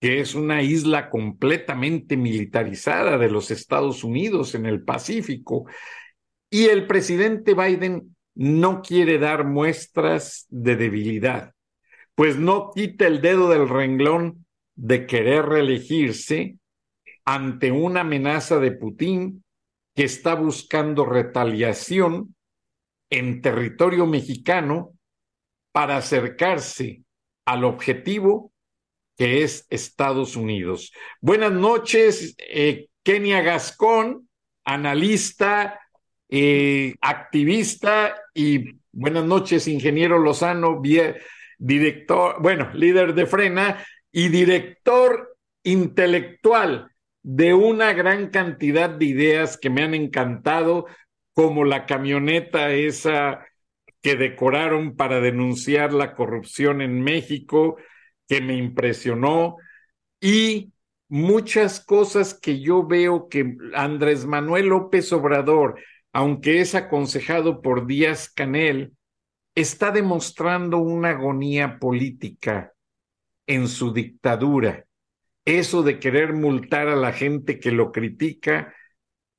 [0.00, 5.66] que es una isla completamente militarizada de los Estados Unidos en el Pacífico.
[6.48, 11.54] Y el presidente Biden no quiere dar muestras de debilidad,
[12.14, 16.56] pues no quita el dedo del renglón de querer reelegirse
[17.24, 19.42] ante una amenaza de Putin
[19.96, 22.36] que está buscando retaliación
[23.08, 24.92] en territorio mexicano
[25.72, 27.02] para acercarse
[27.46, 28.52] al objetivo
[29.16, 30.92] que es Estados Unidos.
[31.22, 34.28] Buenas noches, eh, Kenia Gascón,
[34.66, 35.80] analista,
[36.28, 40.82] eh, activista y buenas noches, ingeniero Lozano,
[41.58, 43.82] director, bueno, líder de Frena
[44.12, 46.90] y director intelectual
[47.28, 50.86] de una gran cantidad de ideas que me han encantado,
[51.34, 53.44] como la camioneta esa
[54.00, 57.78] que decoraron para denunciar la corrupción en México,
[58.28, 59.56] que me impresionó,
[60.20, 60.72] y
[61.08, 65.80] muchas cosas que yo veo que Andrés Manuel López Obrador,
[66.12, 68.92] aunque es aconsejado por Díaz Canel,
[69.56, 72.72] está demostrando una agonía política
[73.48, 74.86] en su dictadura.
[75.46, 78.74] Eso de querer multar a la gente que lo critica,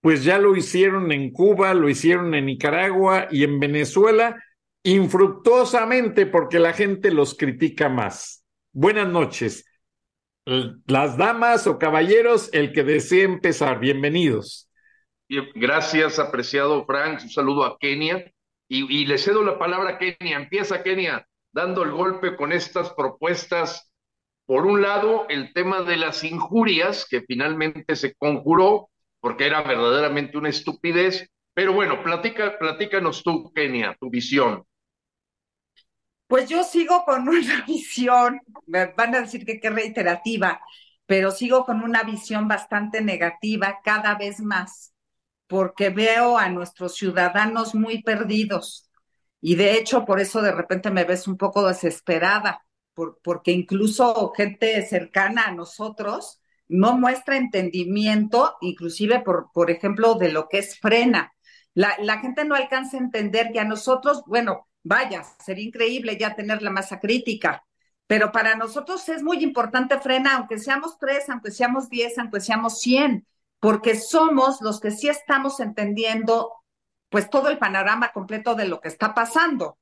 [0.02, 4.42] pues ya lo hicieron en Cuba, lo hicieron en Nicaragua y en Venezuela,
[4.84, 8.46] infructuosamente porque la gente los critica más.
[8.72, 9.66] Buenas noches.
[10.86, 14.68] Las damas o caballeros, el que desee empezar, bienvenidos.
[15.56, 17.20] Gracias, apreciado Frank.
[17.24, 18.32] Un saludo a Kenia.
[18.70, 20.38] Y, le cedo la palabra a Kenia.
[20.38, 23.92] Empieza Kenia dando el golpe con estas propuestas.
[24.48, 30.38] Por un lado, el tema de las injurias, que finalmente se conjuró porque era verdaderamente
[30.38, 31.30] una estupidez.
[31.54, 34.64] Pero bueno, platica, platícanos tú, Kenia, tu visión.
[36.28, 40.62] Pues yo sigo con una visión, me van a decir que qué reiterativa,
[41.06, 44.94] pero sigo con una visión bastante negativa cada vez más,
[45.48, 48.90] porque veo a nuestros ciudadanos muy perdidos.
[49.42, 52.66] Y de hecho, por eso de repente me ves un poco desesperada,
[53.24, 60.48] porque incluso gente cercana a nosotros no muestra entendimiento, inclusive por, por ejemplo, de lo
[60.50, 61.34] que es frena.
[61.74, 66.34] La, la gente no alcanza a entender que a nosotros, bueno, Vaya, sería increíble ya
[66.34, 67.66] tener la masa crítica,
[68.08, 72.80] pero para nosotros es muy importante frena, aunque seamos tres, aunque seamos diez, aunque seamos
[72.80, 73.28] cien,
[73.60, 76.54] porque somos los que sí estamos entendiendo
[77.10, 79.78] pues todo el panorama completo de lo que está pasando.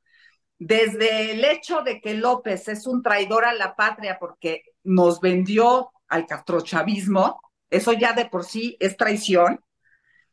[0.58, 5.92] Desde el hecho de que López es un traidor a la patria porque nos vendió
[6.08, 9.60] al castrochavismo, eso ya de por sí es traición,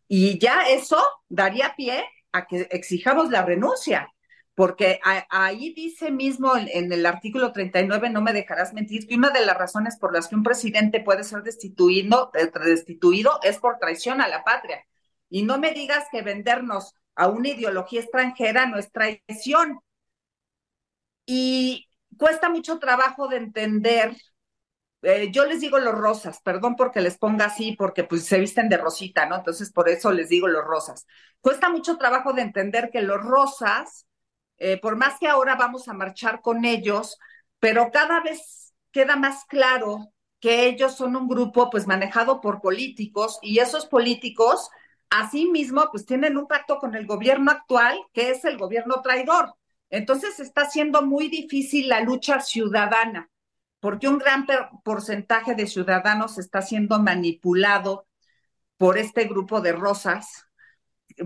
[0.07, 4.13] y ya eso daría pie a que exijamos la renuncia
[4.55, 9.45] porque ahí dice mismo en, el artículo 39, no me dejarás mentir, que una de
[9.47, 12.31] las razones por las que un presidente puede ser destituido,
[12.65, 14.85] destituido es por traición a la patria.
[15.31, 19.81] Y no me digas que vendernos a una ideología extranjera no es traición.
[21.27, 24.17] Y cuesta mucho trabajo de entender.
[25.03, 28.69] Eh, yo les digo los rosas, perdón porque les ponga así, porque pues se visten
[28.69, 29.37] de rosita, ¿no?
[29.37, 31.07] Entonces por eso les digo los rosas.
[31.41, 34.07] Cuesta mucho trabajo de entender que los rosas
[34.59, 37.19] eh, por más que ahora vamos a marchar con ellos,
[37.59, 43.39] pero cada vez queda más claro que ellos son un grupo pues manejado por políticos
[43.43, 44.71] y esos políticos
[45.11, 49.55] asimismo pues tienen un pacto con el gobierno actual que es el gobierno traidor.
[49.93, 53.31] Entonces está siendo muy difícil la lucha ciudadana
[53.83, 54.47] porque un gran
[54.85, 58.07] porcentaje de ciudadanos está siendo manipulado
[58.77, 60.47] por este grupo de rosas,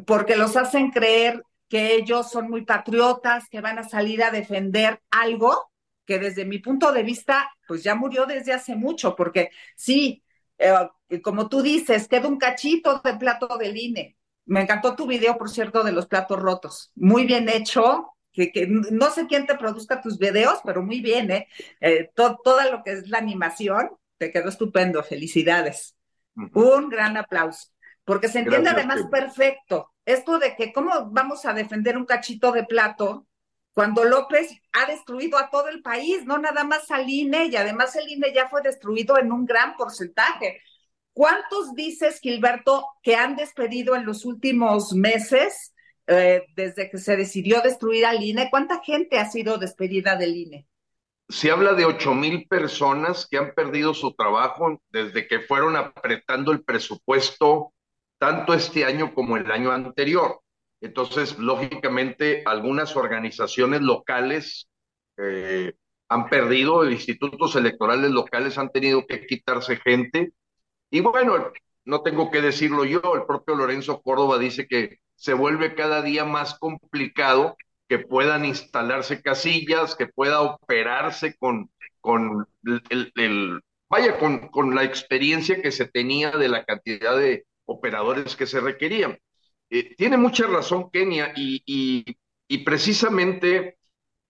[0.07, 5.03] porque los hacen creer que ellos son muy patriotas, que van a salir a defender
[5.11, 5.71] algo
[6.07, 10.25] que desde mi punto de vista, pues ya murió desde hace mucho, porque sí,
[10.57, 10.73] eh,
[11.23, 14.17] como tú dices, queda un cachito de plato del INE.
[14.47, 16.91] Me encantó tu video, por cierto, de los platos rotos.
[16.95, 21.31] Muy bien hecho, que, que, no sé quién te produzca tus videos, pero muy bien,
[21.31, 21.49] ¿eh?
[21.81, 25.97] eh toda lo que es la animación, te quedó estupendo, felicidades.
[26.53, 27.71] Un gran aplauso,
[28.05, 32.65] porque se entiende además perfecto esto de que cómo vamos a defender un cachito de
[32.65, 33.27] plato
[33.73, 37.95] cuando López ha destruido a todo el país, no nada más al INE, y además
[37.97, 40.61] el INE ya fue destruido en un gran porcentaje.
[41.13, 45.75] ¿Cuántos dices, Gilberto, que han despedido en los últimos meses,
[46.07, 48.49] eh, desde que se decidió destruir al INE?
[48.51, 50.67] ¿Cuánta gente ha sido despedida del INE?
[51.29, 56.53] Se habla de ocho mil personas que han perdido su trabajo desde que fueron apretando
[56.53, 57.73] el presupuesto
[58.19, 60.41] tanto este año como el año anterior.
[60.81, 64.69] Entonces, lógicamente, algunas organizaciones locales
[65.17, 65.73] eh,
[66.09, 70.33] han perdido, institutos electorales locales han tenido que quitarse gente.
[70.91, 71.53] Y bueno,
[71.87, 76.25] no tengo que decirlo yo, el propio Lorenzo Córdoba dice que se vuelve cada día
[76.25, 77.57] más complicado
[77.89, 81.71] que puedan instalarse casillas, que pueda operarse con,
[82.01, 82.47] con
[82.91, 88.47] el, vaya, con, con la experiencia que se tenía de la cantidad de, operadores que
[88.47, 89.19] se requerían.
[89.69, 91.63] Eh, tiene mucha razón Kenia y,
[92.49, 93.77] y, precisamente,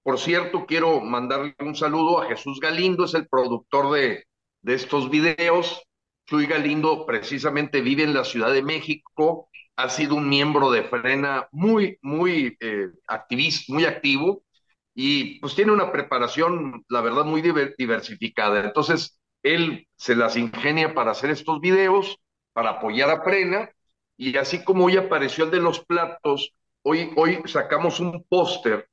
[0.03, 4.25] por cierto, quiero mandarle un saludo a Jesús Galindo, es el productor de,
[4.63, 5.83] de estos videos.
[6.27, 11.49] Chuy Galindo precisamente vive en la Ciudad de México, ha sido un miembro de Frena
[11.53, 14.43] muy, muy eh, activista, muy activo
[14.95, 17.43] y pues tiene una preparación, la verdad, muy
[17.77, 18.65] diversificada.
[18.65, 22.19] Entonces, él se las ingenia para hacer estos videos
[22.53, 23.71] para apoyar a Prena,
[24.17, 28.89] y así como hoy apareció el de los platos, hoy, hoy sacamos un póster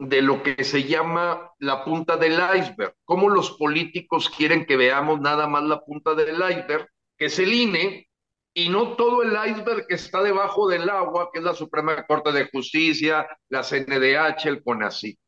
[0.00, 5.20] de lo que se llama la punta del iceberg, cómo los políticos quieren que veamos
[5.20, 6.88] nada más la punta del iceberg,
[7.18, 8.08] que es el INE,
[8.54, 12.32] y no todo el iceberg que está debajo del agua, que es la Suprema Corte
[12.32, 15.18] de Justicia, la CNDH, el CONACYT.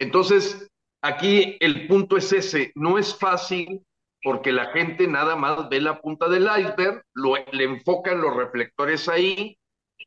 [0.00, 0.68] Entonces,
[1.02, 3.80] aquí el punto es ese, no es fácil
[4.22, 9.08] porque la gente nada más ve la punta del iceberg, lo, le enfocan los reflectores
[9.08, 9.56] ahí,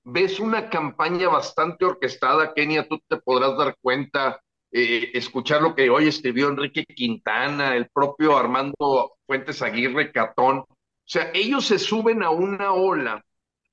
[0.03, 4.41] ves una campaña bastante orquestada, Kenia, tú te podrás dar cuenta,
[4.71, 10.59] eh, escuchar lo que hoy escribió Enrique Quintana, el propio Armando Fuentes Aguirre Catón.
[10.59, 10.67] O
[11.05, 13.23] sea, ellos se suben a una ola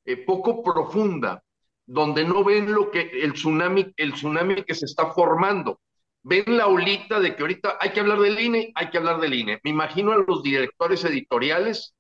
[0.05, 1.43] eh, poco profunda,
[1.87, 5.81] donde no ven lo que el tsunami, el tsunami que se está formando.
[6.23, 9.35] Ven la olita de que ahorita hay que hablar del INE, hay que hablar del
[9.35, 9.59] INE.
[9.65, 11.95] Me imagino a los directores editoriales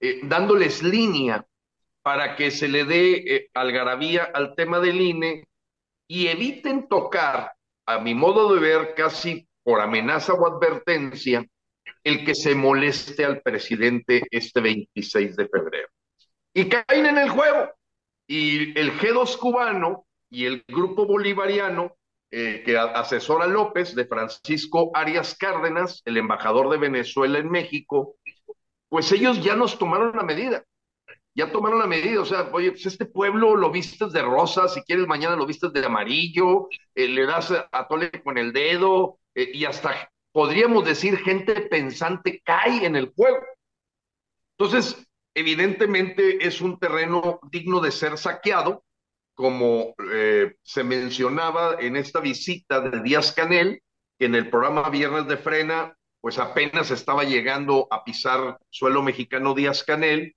[0.00, 1.44] eh, dándoles línea
[2.06, 5.48] para que se le dé eh, algarabía al tema del INE
[6.06, 7.50] y eviten tocar,
[7.84, 11.44] a mi modo de ver, casi por amenaza o advertencia,
[12.04, 15.88] el que se moleste al presidente este 26 de febrero.
[16.54, 17.72] Y caen en el juego.
[18.28, 21.96] Y el G2 cubano y el grupo bolivariano
[22.30, 28.14] eh, que asesora López, de Francisco Arias Cárdenas, el embajador de Venezuela en México,
[28.88, 30.64] pues ellos ya nos tomaron la medida
[31.36, 34.80] ya tomaron la medida, o sea, oye, pues este pueblo lo vistes de rosa, si
[34.80, 39.50] quieres mañana lo vistes de amarillo, eh, le das a tole con el dedo, eh,
[39.52, 43.44] y hasta podríamos decir gente pensante cae en el juego.
[44.58, 48.82] Entonces, evidentemente es un terreno digno de ser saqueado,
[49.34, 53.82] como eh, se mencionaba en esta visita de Díaz Canel,
[54.18, 59.52] que en el programa Viernes de Frena, pues apenas estaba llegando a pisar suelo mexicano
[59.52, 60.34] Díaz Canel,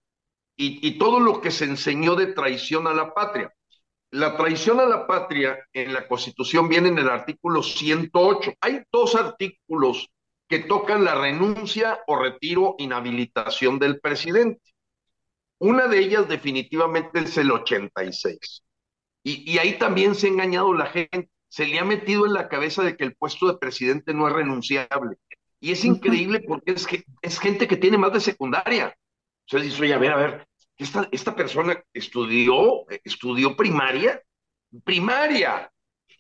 [0.62, 3.54] y, todo lo que se enseñó de traición a la patria.
[4.12, 8.56] La traición a la patria en la Constitución viene en el artículo 108.
[8.60, 10.10] Hay dos artículos
[10.50, 14.62] que tocan la renuncia o retiro, inhabilitación del presidente.
[15.60, 18.64] Una de ellas definitivamente es el 86.
[19.24, 21.30] Y, y, ahí también se ha engañado la gente.
[21.48, 24.34] Se le ha metido en la cabeza de que el puesto de presidente no es
[24.34, 25.18] renunciable.
[25.62, 28.94] Y es increíble porque es, que, es gente que tiene más de secundaria.
[29.46, 30.49] Sea, dice, oye, a ver, a ver,
[30.80, 34.24] esta, esta persona estudió, estudió primaria,
[34.84, 35.72] primaria.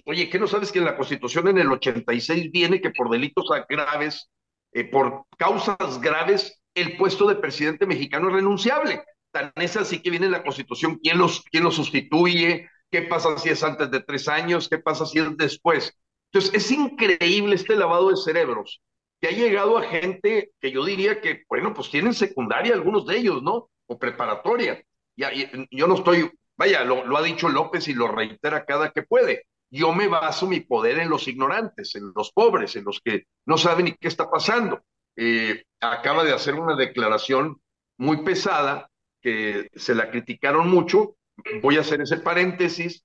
[0.05, 3.45] Oye, ¿qué no sabes que en la Constitución en el 86 viene que por delitos
[3.69, 4.29] graves,
[4.73, 9.03] eh, por causas graves, el puesto de presidente mexicano es renunciable?
[9.31, 13.37] Tan es así que viene en la Constitución quién, los, quién lo sustituye, qué pasa
[13.37, 15.95] si es antes de tres años, qué pasa si es después.
[16.31, 18.81] Entonces, es increíble este lavado de cerebros
[19.21, 23.17] que ha llegado a gente que yo diría que, bueno, pues tienen secundaria algunos de
[23.17, 23.69] ellos, ¿no?
[23.89, 24.81] O preparatoria.
[25.17, 29.45] Ya, yo no estoy, vaya, lo, ha dicho López y lo reitera cada que puede.
[29.69, 33.57] Yo me baso mi poder en los ignorantes, en los pobres, en los que no
[33.57, 34.81] saben ni qué está pasando.
[35.15, 37.61] Eh, acaba de hacer una declaración
[37.97, 38.89] muy pesada
[39.21, 41.15] que se la criticaron mucho.
[41.61, 43.03] Voy a hacer ese paréntesis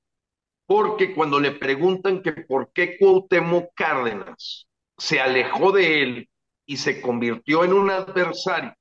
[0.67, 4.67] porque cuando le preguntan que por qué Cuauhtémoc Cárdenas
[4.97, 6.29] se alejó de él
[6.67, 8.75] y se convirtió en un adversario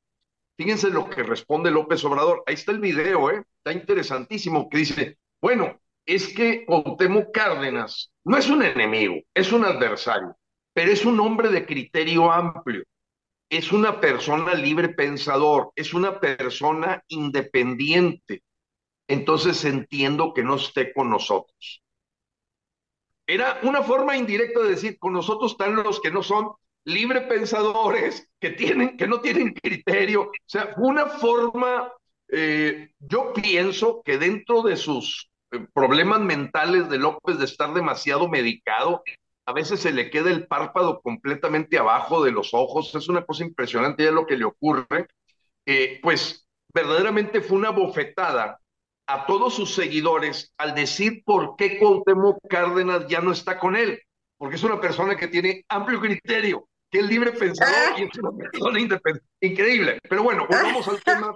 [0.57, 2.43] Fíjense lo que responde López Obrador.
[2.45, 3.43] Ahí está el video, ¿eh?
[3.57, 9.65] Está interesantísimo, que dice, bueno, es que Cuauhtémoc Cárdenas no es un enemigo, es un
[9.65, 10.35] adversario,
[10.73, 12.83] pero es un hombre de criterio amplio,
[13.49, 18.43] es una persona libre pensador, es una persona independiente.
[19.07, 21.83] Entonces entiendo que no esté con nosotros.
[23.25, 26.53] Era una forma indirecta de decir, con nosotros están los que no son
[26.85, 30.23] libre pensadores que, tienen, que no tienen criterio.
[30.23, 31.91] O sea, una forma,
[32.29, 38.27] eh, yo pienso que dentro de sus eh, problemas mentales de López de estar demasiado
[38.27, 39.03] medicado,
[39.45, 43.43] a veces se le queda el párpado completamente abajo de los ojos, es una cosa
[43.43, 45.07] impresionante ya lo que le ocurre,
[45.65, 48.59] eh, pues verdaderamente fue una bofetada
[49.05, 54.01] a todos sus seguidores al decir por qué Cuauhtémoc Cárdenas ya no está con él,
[54.37, 58.31] porque es una persona que tiene amplio criterio, que es libre pensador y es una
[58.51, 59.27] persona independiente.
[59.41, 59.99] Increíble.
[60.07, 61.35] Pero bueno, volvamos al tema.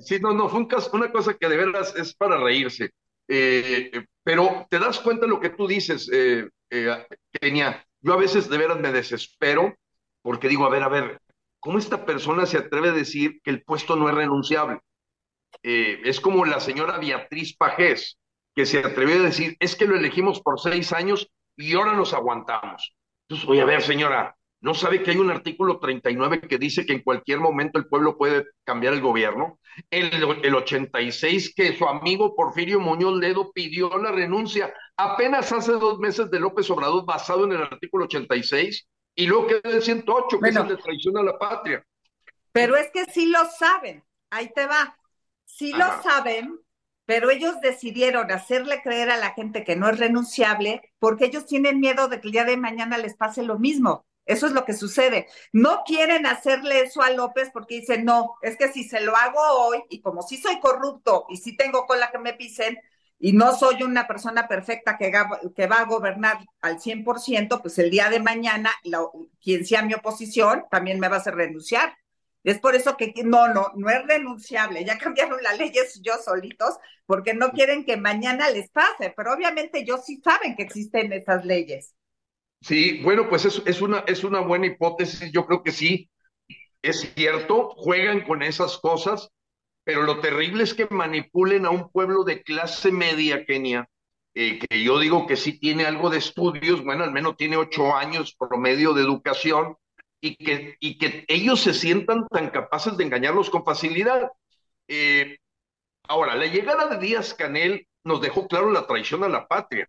[0.00, 2.90] Sí, no, no, fue un caso, una cosa que de veras es para reírse.
[3.28, 7.06] Eh, pero te das cuenta de lo que tú dices, eh, eh,
[7.40, 7.86] Kenia.
[8.00, 9.76] Yo a veces de veras me desespero
[10.20, 11.20] porque digo, a ver, a ver,
[11.60, 14.80] ¿cómo esta persona se atreve a decir que el puesto no es renunciable?
[15.62, 18.18] es como la señora Beatriz Pajés,
[18.54, 22.14] que se atrevió a decir, es que lo elegimos por seis años y ahora nos
[22.14, 22.96] aguantamos.
[23.28, 26.92] Entonces, voy a ver, señora, ¿No sabe que hay un artículo 39 que dice que
[26.92, 29.58] en cualquier momento el pueblo puede cambiar el gobierno?
[29.90, 35.98] El, el 86 que su amigo Porfirio Muñoz Ledo pidió la renuncia apenas hace dos
[35.98, 38.86] meses de López Obrador basado en el artículo 86
[39.16, 41.84] y luego queda el 108 que es el de traición a la patria.
[42.52, 44.96] Pero es que sí lo saben, ahí te va.
[45.44, 46.60] Sí lo saben,
[47.04, 51.80] pero ellos decidieron hacerle creer a la gente que no es renunciable porque ellos tienen
[51.80, 54.06] miedo de que el día de mañana les pase lo mismo.
[54.24, 55.26] Eso es lo que sucede.
[55.52, 59.40] No quieren hacerle eso a López porque dicen, no, es que si se lo hago
[59.40, 62.78] hoy y como si soy corrupto y si tengo con la que me pisen
[63.18, 65.12] y no soy una persona perfecta que,
[65.54, 68.70] que va a gobernar al 100%, pues el día de mañana
[69.40, 71.94] quien sea mi oposición también me va a hacer renunciar.
[72.44, 74.84] Es por eso que no, no, no es renunciable.
[74.84, 79.80] Ya cambiaron las leyes yo solitos porque no quieren que mañana les pase, pero obviamente
[79.80, 81.94] ellos sí saben que existen esas leyes.
[82.62, 86.08] Sí, bueno, pues es, es, una, es una buena hipótesis, yo creo que sí,
[86.82, 89.30] es cierto, juegan con esas cosas,
[89.84, 93.88] pero lo terrible es que manipulen a un pueblo de clase media, Kenia,
[94.34, 97.96] eh, que yo digo que sí tiene algo de estudios, bueno, al menos tiene ocho
[97.96, 99.76] años promedio de educación,
[100.20, 104.30] y que, y que ellos se sientan tan capaces de engañarlos con facilidad.
[104.88, 105.38] Eh,
[106.08, 109.86] ahora, la llegada de Díaz Canel nos dejó claro la traición a la patria.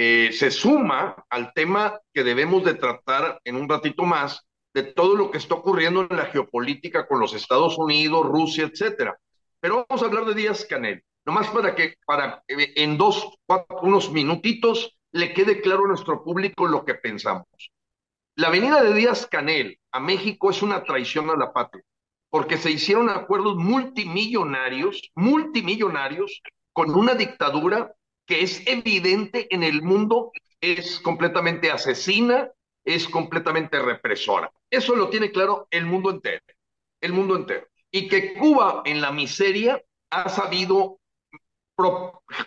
[0.00, 5.16] Eh, se suma al tema que debemos de tratar en un ratito más de todo
[5.16, 9.18] lo que está ocurriendo en la geopolítica con los Estados Unidos, Rusia, etcétera.
[9.58, 13.80] Pero vamos a hablar de Díaz Canel, nomás para que para eh, en dos, cuatro,
[13.82, 17.48] unos minutitos le quede claro a nuestro público lo que pensamos.
[18.36, 21.82] La venida de Díaz Canel a México es una traición a la patria,
[22.30, 26.40] porque se hicieron acuerdos multimillonarios, multimillonarios,
[26.72, 27.96] con una dictadura
[28.28, 32.52] que es evidente en el mundo, es completamente asesina,
[32.84, 34.52] es completamente represora.
[34.70, 36.42] Eso lo tiene claro el mundo entero,
[37.00, 37.66] el mundo entero.
[37.90, 41.00] Y que Cuba en la miseria ha sabido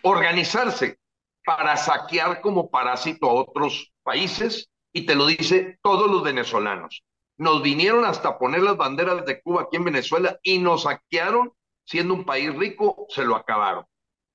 [0.03, 0.99] organizarse
[1.43, 7.03] para saquear como parásito a otros países, y te lo dice todos los venezolanos.
[7.37, 11.53] Nos vinieron hasta poner las banderas de Cuba aquí en Venezuela y nos saquearon,
[11.85, 13.85] siendo un país rico, se lo acabaron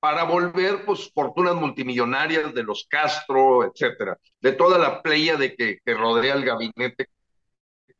[0.06, 5.80] para volver pues fortunas multimillonarias de los Castro, etcétera, de toda la playa de que,
[5.84, 7.08] que rodea el gabinete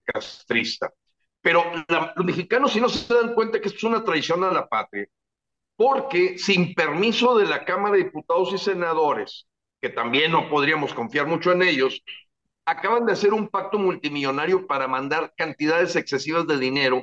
[0.05, 0.93] castrista.
[1.41, 1.65] Pero
[2.15, 5.09] los mexicanos si no se dan cuenta que esto es una traición a la patria,
[5.75, 9.49] porque sin permiso de la Cámara de Diputados y Senadores,
[9.81, 12.05] que también no podríamos confiar mucho en ellos,
[12.67, 17.03] acaban de hacer un pacto multimillonario para mandar cantidades excesivas de dinero,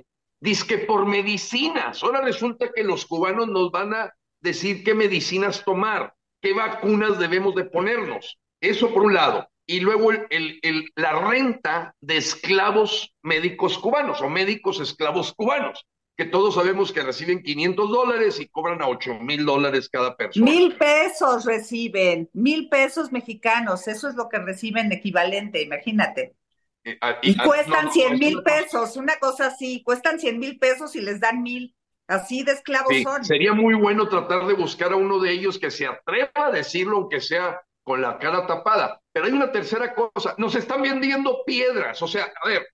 [0.66, 2.02] que por medicinas.
[2.02, 4.14] Ahora resulta que los cubanos nos van a
[4.44, 8.38] decir qué medicinas tomar, qué vacunas debemos de ponernos.
[8.62, 9.48] Eso por un lado.
[9.66, 15.86] Y luego el, el, la renta de esclavos médicos cubanos o médicos esclavos cubanos,
[16.18, 20.46] que todos sabemos que reciben 500 dólares y cobran a 8 mil dólares cada persona.
[20.46, 26.36] Mil pesos reciben, mil pesos mexicanos, eso es lo que reciben equivalente, imagínate.
[26.84, 30.96] Eh, ah, y, ah, cuestan 100 mil pesos, una cosa así, cuestan 100 mil pesos
[30.98, 31.74] y les dan mil.
[32.08, 33.24] Así de esclavos son.
[33.24, 36.98] Sería muy bueno tratar de buscar a uno de ellos que se atreva a decirlo,
[36.98, 39.02] aunque sea con la cara tapada.
[39.12, 42.68] Pero hay una tercera cosa, nos están vendiendo piedras, o sea, a ver,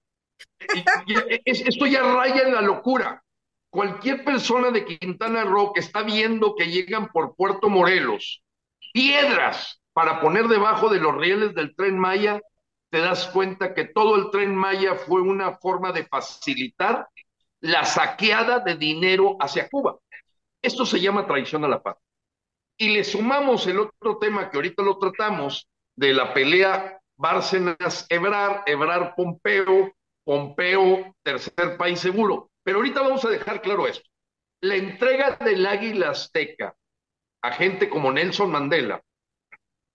[1.45, 3.23] esto ya raya en la locura.
[3.71, 8.41] Cualquier persona de Quintana Roo que está viendo que llegan por Puerto Morelos
[8.91, 12.41] piedras para poner debajo de los rieles del tren Maya,
[12.89, 17.07] te das cuenta que todo el tren Maya fue una forma de facilitar
[17.62, 19.97] la saqueada de dinero hacia Cuba.
[20.62, 21.97] Esto se llama traición a la paz.
[22.78, 29.93] Y le sumamos el otro tema que ahorita lo tratamos, de la pelea Bárcenas-Ebrar, Ebrar-Pompeo,
[30.24, 32.51] Pompeo, tercer país seguro.
[32.64, 34.10] Pero ahorita vamos a dejar claro esto.
[34.62, 36.76] La entrega del águila azteca
[37.41, 39.01] a gente como Nelson Mandela,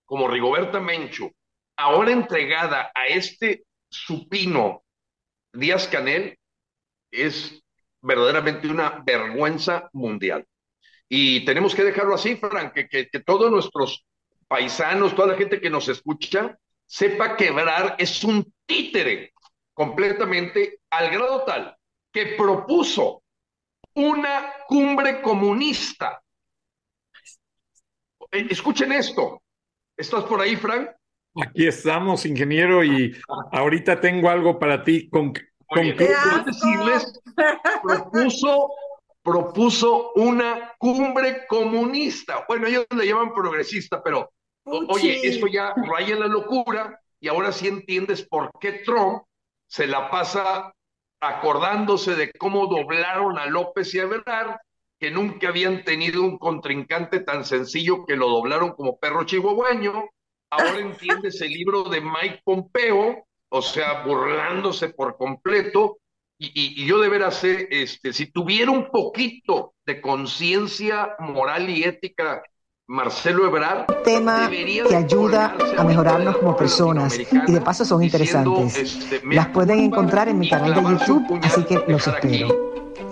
[0.04, 1.30] como Rigoberta Menchu,
[1.76, 4.82] ahora entregada a este supino
[5.52, 6.38] Díaz Canel,
[7.14, 7.62] es
[8.00, 10.46] verdaderamente una vergüenza mundial.
[11.08, 14.04] Y tenemos que dejarlo así, Frank, que, todos nuestros
[14.48, 19.32] paisanos, toda la gente que nos escucha, sepa quebrar es un títere
[19.72, 21.76] completamente al grado tal
[22.12, 23.22] que propuso
[23.94, 26.22] una cumbre comunista.
[28.30, 29.42] Eh, escuchen esto.
[29.96, 30.90] ¿Estás por ahí, Frank?
[31.42, 33.16] Aquí estamos, ingeniero, y
[33.50, 35.08] ahorita tengo algo para ti.
[35.08, 35.32] Con,
[36.44, 37.20] decirles,
[37.82, 38.70] propuso,
[39.22, 42.44] propuso una cumbre comunista.
[42.48, 44.30] Bueno, ellos le llaman progresista, pero
[44.64, 49.22] oye, esto ya raya la locura y ahora sí entiendes por qué Trump
[49.66, 50.74] se la pasa
[51.20, 54.56] acordándose de cómo doblaron a López y a Ebrard,
[54.98, 60.04] que nunca habían tenido un contrincante tan sencillo que lo doblaron como perro chihuahueño.
[60.50, 65.98] Ahora entiendes el libro de Mike Pompeo, o sea, burlándose por completo.
[66.38, 72.42] Y, yo de veras, este, si tuviera un poquito de conciencia moral y ética
[72.88, 73.86] Marcelo Ebrard.
[74.02, 78.76] Tema que ayuda a mejorarnos como personas y de paso son interesantes.
[78.76, 82.48] Este, Las pueden encontrar en mi canal de YouTube, así que los espero.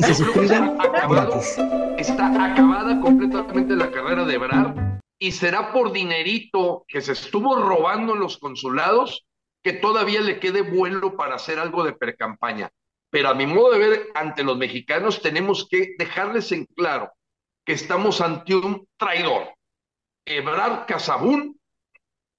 [0.01, 0.76] Y se suscriben
[1.09, 1.57] gratis.
[1.99, 4.74] Está acabada completamente la carrera de Ebrard
[5.20, 9.24] y será por dinerito que se estuvo robando en los consulados
[9.62, 12.70] que todavía le quede vuelo para hacer algo de percampaña.
[13.10, 17.12] Pero a mi modo de ver, ante los mexicanos tenemos que dejarles en claro
[17.64, 19.52] que estamos ante un traidor
[20.24, 21.58] Ebrard Casabún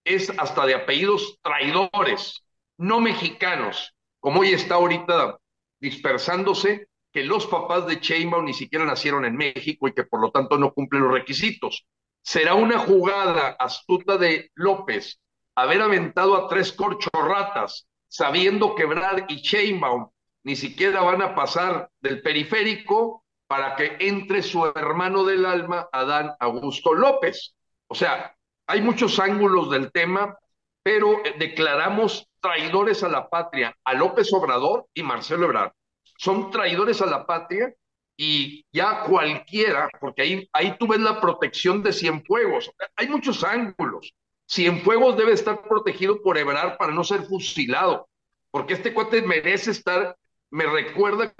[0.05, 2.43] es hasta de apellidos traidores,
[2.77, 5.37] no mexicanos, como hoy está ahorita
[5.79, 10.31] dispersándose, que los papás de Sheinbaum ni siquiera nacieron en México y que por lo
[10.31, 11.85] tanto no cumplen los requisitos.
[12.21, 15.19] Será una jugada astuta de López
[15.55, 20.09] haber aventado a tres corchorratas, sabiendo que Ebrard y Sheinbaum
[20.43, 26.33] ni siquiera van a pasar del periférico para que entre su hermano del alma, Adán
[26.39, 27.55] Augusto López.
[27.87, 28.35] O sea,
[28.67, 30.37] hay muchos ángulos del tema,
[30.81, 35.71] pero eh, declaramos traidores a la patria a López Obrador y Marcelo Ebrard.
[36.17, 37.73] Son traidores a la patria
[38.17, 42.71] y ya cualquiera, porque ahí, ahí tú ves la protección de Cienfuegos.
[42.95, 44.13] Hay muchos ángulos.
[44.45, 48.07] Cienfuegos debe estar protegido por Ebrard para no ser fusilado,
[48.51, 50.15] porque este cuate merece estar,
[50.51, 51.33] me recuerda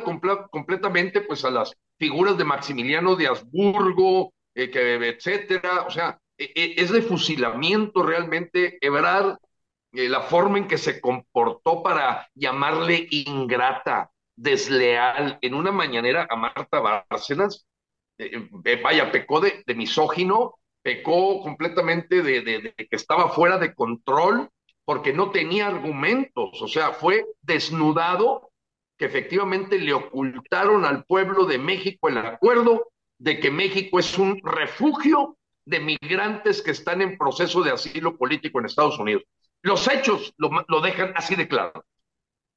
[0.51, 4.72] completamente pues a las figuras de Maximiliano de Habsburgo, eh,
[5.16, 5.84] etcétera.
[5.88, 9.38] O sea, e, e, es de fusilamiento realmente Ebrard,
[9.93, 16.36] eh, la forma en que se comportó para llamarle ingrata, desleal, en una mañanera a
[16.36, 17.68] Marta Bárcenas,
[18.18, 18.49] eh,
[18.84, 24.49] vaya, pecó de, misógino, pecó completamente de, de, que estaba fuera de control
[24.86, 28.51] porque no tenía argumentos, o sea, fue desnudado
[28.97, 34.39] que efectivamente le ocultaron al pueblo de México el acuerdo de que México es un
[34.43, 39.23] refugio de migrantes que están en proceso de asilo político en Estados Unidos.
[39.61, 41.86] Los hechos lo, dejan así de claro.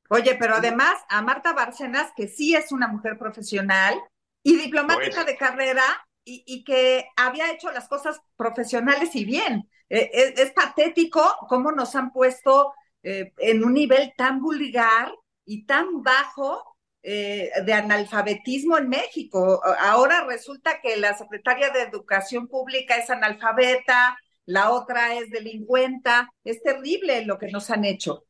[0.08, 4.00] Oye, pero además a Marta Bárcenas, que sí es una mujer profesional
[4.42, 5.84] y diplomática de carrera
[6.28, 9.70] y, que había hecho las cosas profesionales y bien.
[9.88, 12.74] Eh, es, patético cómo nos han puesto
[13.04, 15.12] eh, en un nivel tan vulgar
[15.44, 19.62] y tan bajo eh, de analfabetismo en México.
[19.78, 26.28] Ahora resulta que la secretaria de Educación Pública es analfabeta, la otra es delincuenta.
[26.42, 28.24] Es terrible lo que nos han hecho.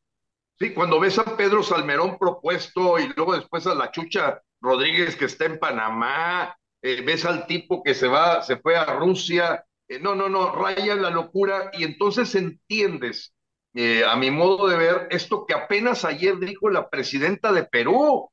[0.59, 5.25] Sí, cuando ves a Pedro Salmerón propuesto y luego después a la Chucha Rodríguez que
[5.25, 6.55] está en Panamá,
[6.93, 10.51] eh, ves al tipo que se va, se fue a Rusia, eh, no, no, no,
[10.53, 13.33] raya la locura y entonces entiendes,
[14.07, 18.27] a mi modo de ver, esto que apenas ayer dijo la presidenta de Perú,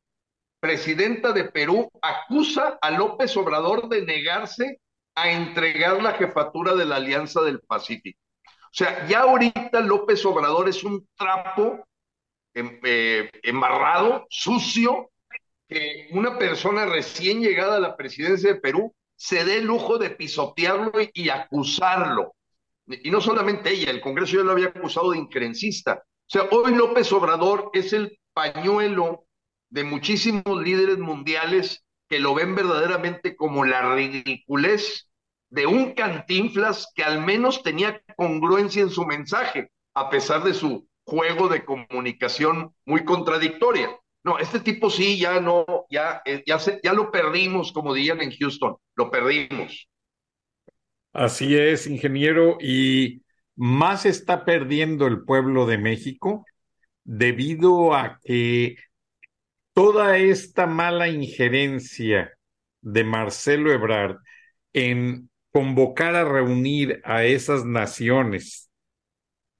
[0.58, 4.80] presidenta de Perú acusa a López Obrador de negarse
[5.14, 8.18] a entregar la jefatura de la Alianza del Pacífico.
[8.46, 11.86] O sea, ya ahorita López Obrador es un trapo
[12.54, 15.10] em, eh, embarrado, sucio,
[16.12, 20.92] una persona recién llegada a la presidencia de Perú se dé el lujo de pisotearlo
[21.12, 22.34] y, acusarlo.
[22.86, 26.02] Y no solamente ella, el Congreso ya lo había acusado de increncista.
[26.04, 29.26] O sea, hoy López Obrador es el pañuelo
[29.70, 35.08] de muchísimos líderes mundiales que lo ven verdaderamente como la ridiculez
[35.48, 40.88] de un cantinflas que al menos tenía congruencia en su mensaje, a pesar de su
[41.04, 43.96] juego de comunicación muy contradictoria.
[44.24, 48.32] No, este tipo sí, ya no, ya, eh, ya, ya lo perdimos, como dirían en
[48.32, 49.86] Houston, lo perdimos.
[51.12, 53.22] Así es, ingeniero, y
[53.54, 56.44] más está perdiendo el pueblo de México
[57.04, 58.76] debido a que
[59.74, 62.32] toda esta mala injerencia
[62.80, 64.16] de Marcelo Ebrard
[64.72, 68.70] en convocar a reunir a esas naciones,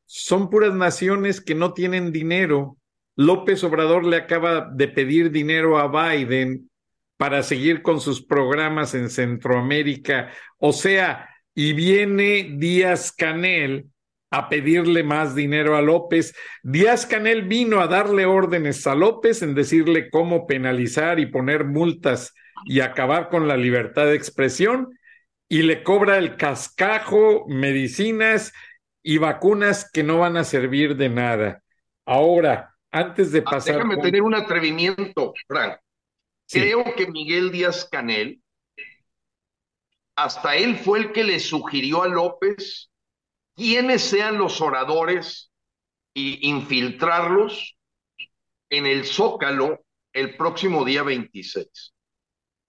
[0.06, 2.76] son puras naciones que no tienen dinero.
[3.16, 6.70] López Obrador le acaba de pedir dinero a Biden
[7.16, 10.30] para seguir con sus programas en Centroamérica.
[10.58, 13.86] O sea, y viene Díaz Canel
[14.30, 16.34] a pedirle más dinero a López.
[16.64, 22.34] Díaz Canel vino a darle órdenes a López en decirle cómo penalizar y poner multas
[22.66, 24.98] y acabar con la libertad de expresión
[25.48, 28.52] y le cobra el cascajo, medicinas
[29.02, 31.62] y vacunas que no van a servir de nada.
[32.04, 33.74] Ahora, Antes de pasar.
[33.74, 35.80] Déjame tener un atrevimiento, Frank.
[36.48, 38.40] Creo que Miguel Díaz Canel,
[40.14, 42.92] hasta él fue el que le sugirió a López
[43.56, 45.50] quiénes sean los oradores
[46.14, 47.76] y infiltrarlos
[48.70, 51.94] en el Zócalo el próximo día 26.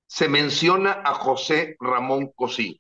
[0.08, 2.80] Se menciona a José Ramón Cosío.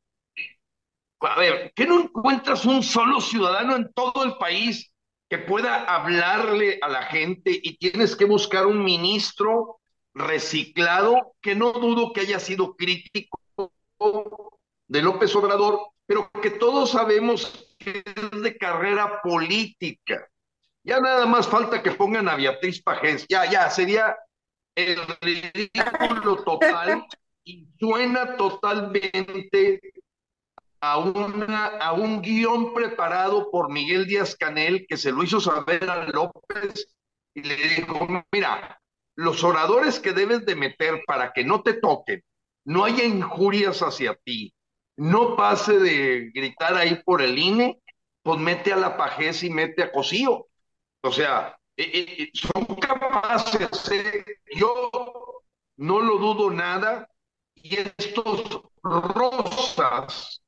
[1.20, 4.92] A ver, ¿qué no encuentras un solo ciudadano en todo el país
[5.30, 9.80] que pueda hablarle a la gente y tienes que buscar un ministro
[10.14, 13.42] reciclado que no dudo que haya sido crítico
[14.88, 20.28] de López Obrador, pero que todos sabemos que es de carrera política.
[20.84, 23.26] Ya nada más falta que pongan a Beatriz Pajés.
[23.28, 24.16] Ya, ya, sería
[24.76, 27.08] el ridículo total
[27.44, 29.82] y suena totalmente
[30.82, 35.90] a, una, a un guion preparado por Miguel Díaz Canel que se lo hizo saber
[35.90, 36.96] a López
[37.34, 38.80] y le dijo, mira,
[39.16, 42.24] los oradores que debes de meter para que no te toquen,
[42.66, 44.54] no haya injurias hacia ti,
[44.98, 47.82] no pase de gritar ahí por el INE,
[48.24, 50.48] pues mete a la Pajés y mete a Cosío.
[51.02, 53.70] O sea, eh, eh, son capaces,
[54.56, 54.90] yo
[55.78, 57.08] no lo dudo nada,
[57.56, 60.42] y estos rosas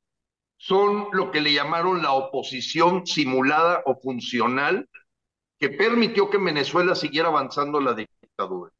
[0.68, 4.86] son lo que le llamaron la oposición simulada o funcional
[5.58, 8.70] que permitió que Venezuela siguiera avanzando la dictadura.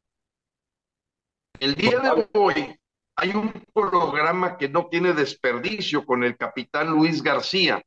[1.59, 2.79] El día de hoy
[3.15, 7.81] hay un programa que no tiene desperdicio con el capitán Luis García.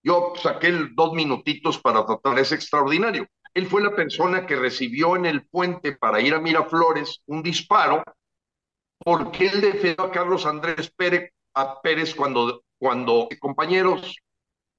[0.00, 3.26] Yo saqué dos minutitos para tratar, es extraordinario.
[3.52, 8.04] Él fue la persona que recibió en el puente para ir a Miraflores un disparo
[9.04, 14.16] porque él defendió a Carlos Andrés Pérez, a Pérez cuando, cuando, compañeros,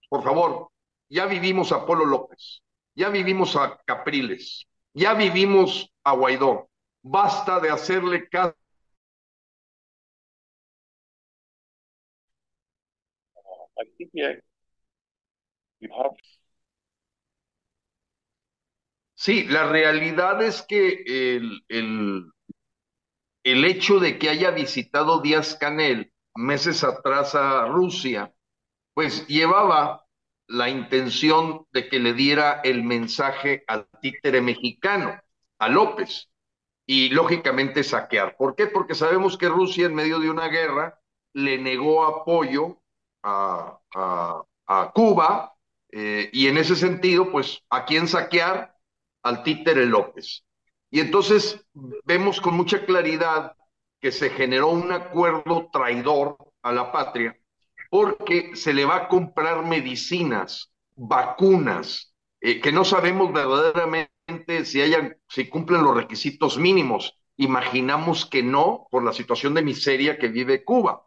[0.10, 0.70] por favor,
[1.10, 2.64] ya vivimos a Polo López,
[2.96, 6.70] ya vivimos a Capriles, ya vivimos a Guaidó.
[7.04, 8.56] Basta de hacerle caso.
[19.16, 22.26] Sí, la realidad es que el, el,
[23.44, 28.34] el hecho de que haya visitado Díaz Canel meses atrás a Rusia,
[28.94, 30.06] pues llevaba
[30.48, 35.20] la intención de que le diera el mensaje al títere mexicano,
[35.60, 36.30] a López,
[36.86, 38.36] y lógicamente saquear.
[38.36, 38.68] ¿Por qué?
[38.68, 41.00] Porque sabemos que Rusia en medio de una guerra
[41.34, 42.82] le negó apoyo
[43.24, 43.80] a,
[44.94, 45.54] Cuba,
[45.92, 48.76] eh, y en ese sentido, pues, ¿a quién saquear?
[49.24, 50.44] Al títere López.
[50.90, 51.66] Y entonces
[52.04, 53.56] vemos con mucha claridad
[54.02, 57.38] que se generó un acuerdo traidor a la patria
[57.92, 65.18] porque se le va a comprar medicinas, vacunas, eh, que no sabemos verdaderamente si, hayan,
[65.28, 67.20] si cumplen los requisitos mínimos.
[67.36, 71.06] Imaginamos que no, por la situación de miseria que vive Cuba.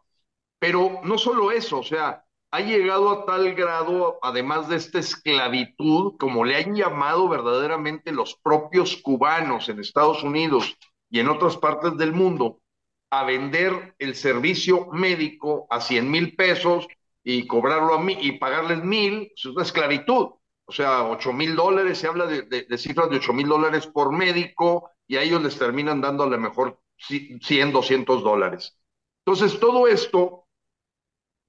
[0.59, 6.17] Pero no solo eso, o sea, ha llegado a tal grado, además de esta esclavitud,
[6.19, 10.77] como le han llamado verdaderamente los propios cubanos en Estados Unidos
[11.09, 12.61] y en otras partes del mundo,
[13.09, 16.87] a vender el servicio médico a 100 mil pesos
[17.23, 20.29] y cobrarlo a mí y pagarles mil, es una esclavitud.
[20.67, 24.91] O sea, 8 mil dólares, se habla de, cifras de 8 mil dólares por médico
[25.07, 28.77] y a ellos les terminan dando a lo mejor 100, 200 dólares.
[29.25, 30.47] Entonces, todo esto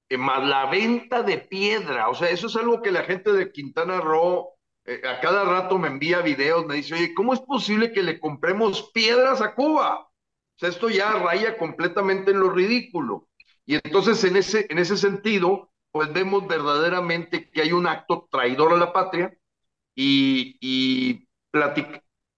[0.09, 3.51] eh, más la venta de piedra, o sea, eso es algo que la gente de
[3.51, 7.91] Quintana Roo eh, a cada rato me envía videos, me dice, oye, ¿cómo es posible
[7.91, 10.09] que le compremos piedras a Cuba?
[10.57, 13.29] O sea, esto ya raya completamente en lo ridículo.
[13.65, 18.73] Y entonces en ese, en ese sentido, pues vemos verdaderamente que hay un acto traidor
[18.73, 19.37] a la patria
[19.95, 21.27] y, y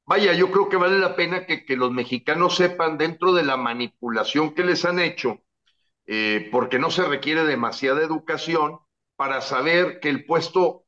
[0.05, 3.57] Vaya, yo creo que vale la pena que, que los mexicanos sepan dentro de la
[3.57, 5.39] manipulación que les han hecho,
[6.07, 8.79] eh, porque no se requiere demasiada educación
[9.17, 10.85] para saber que el puesto,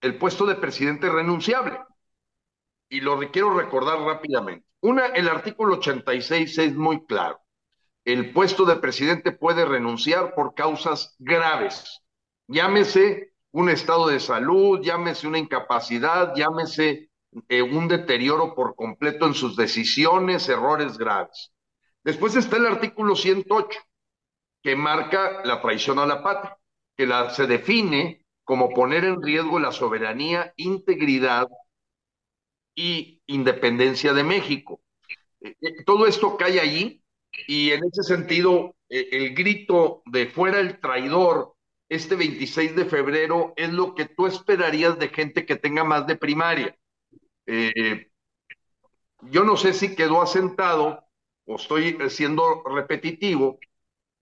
[0.00, 1.78] el puesto de presidente es renunciable.
[2.88, 4.66] Y lo quiero recordar rápidamente.
[4.84, 7.40] Una, el artículo 86 es muy claro.
[8.04, 12.02] El puesto de presidente puede renunciar por causas graves.
[12.48, 17.08] Llámese un estado de salud, llámese una incapacidad, llámese
[17.48, 21.50] eh, un deterioro por completo en sus decisiones, errores graves.
[22.02, 23.78] Después está el artículo 108
[24.62, 26.58] que marca la traición a la patria,
[26.94, 31.48] que la, se define como poner en riesgo la soberanía, integridad
[32.74, 34.80] y independencia de México.
[35.40, 37.02] Eh, eh, todo esto cae allí
[37.46, 41.54] y en ese sentido eh, el grito de fuera el traidor
[41.88, 46.16] este 26 de febrero es lo que tú esperarías de gente que tenga más de
[46.16, 46.76] primaria.
[49.30, 51.04] yo no sé si quedó asentado
[51.44, 53.58] o estoy siendo repetitivo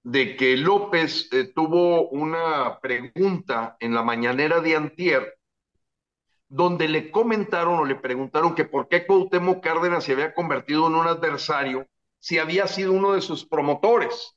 [0.02, 5.38] de que López tuvo una pregunta en la mañanera de Antier
[6.52, 10.96] donde le comentaron o le preguntaron que por qué Cuauhtémoc Cárdenas se había convertido en
[10.96, 11.88] un adversario
[12.18, 14.36] si había sido uno de sus promotores.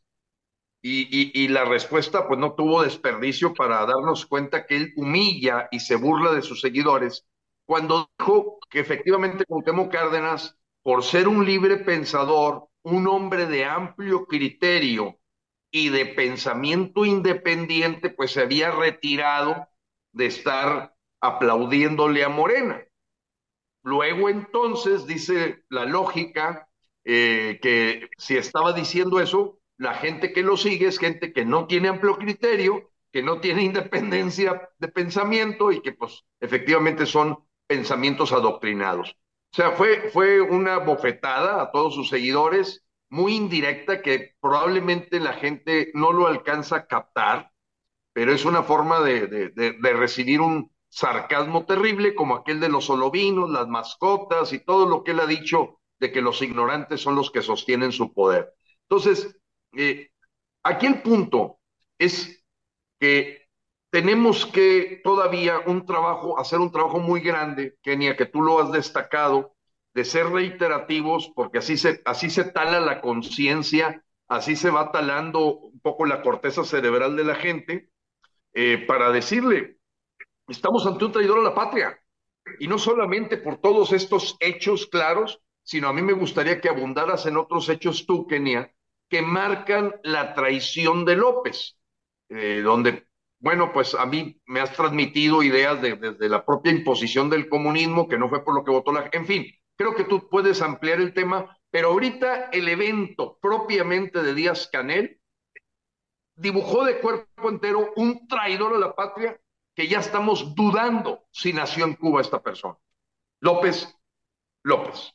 [0.81, 5.95] Y, la respuesta pues no tuvo desperdicio para darnos cuenta que él humilla y se
[5.95, 7.25] burla de sus seguidores
[7.65, 14.25] cuando dijo que efectivamente Cuauhtémoc Cárdenas, por ser un libre pensador, un hombre de amplio
[14.25, 15.19] criterio
[15.69, 19.67] y de pensamiento independiente, pues se había retirado
[20.13, 20.94] de estar
[21.27, 22.83] aplaudiéndole a Morena.
[23.83, 26.67] Luego entonces dice la lógica
[27.03, 31.67] eh, que si estaba diciendo eso, la gente que lo sigue es gente que no
[31.67, 38.31] tiene amplio criterio, que no tiene independencia de pensamiento y que pues efectivamente son pensamientos
[38.31, 39.11] adoctrinados.
[39.53, 45.33] O sea, fue, fue una bofetada a todos sus seguidores, muy indirecta, que probablemente la
[45.33, 47.51] gente no lo alcanza a captar,
[48.13, 53.49] pero es una forma de, de recibir un sarcasmo terrible como aquel de los olovinos,
[53.49, 57.31] las mascotas y todo lo que él ha dicho de que los ignorantes son los
[57.31, 58.53] que sostienen su poder.
[58.83, 59.37] Entonces,
[59.75, 60.11] eh,
[60.63, 61.59] aquí el punto
[61.97, 62.41] es
[62.97, 63.49] que
[63.89, 68.71] tenemos que todavía un trabajo, hacer un trabajo muy grande, Kenia, que tú lo has
[68.71, 69.53] destacado,
[69.93, 75.57] de ser reiterativos, porque así se, así se tala la conciencia, así se va talando
[75.57, 77.89] un poco la corteza cerebral de la gente,
[78.53, 79.75] eh, para decirle,
[80.47, 81.99] estamos ante un traidor a la patria.
[82.59, 87.25] Y no solamente por todos estos hechos claros, sino a mí me gustaría que abundaras
[87.25, 88.71] en otros hechos tú, Kenia,
[89.09, 91.77] que marcan la traición de López,
[92.29, 93.07] eh, donde,
[93.39, 98.17] bueno, pues a mí me has transmitido ideas desde la propia imposición del comunismo, que
[98.17, 99.09] no fue por lo que votó la...
[99.11, 104.33] En fin, creo que tú puedes ampliar el tema, pero ahorita el evento propiamente de
[104.35, 105.19] Díaz Canel
[106.35, 109.39] dibujó de cuerpo entero un traidor a la patria
[109.75, 112.77] que ya estamos dudando si nació en Cuba esta persona.
[113.41, 113.93] López,
[114.63, 115.13] López.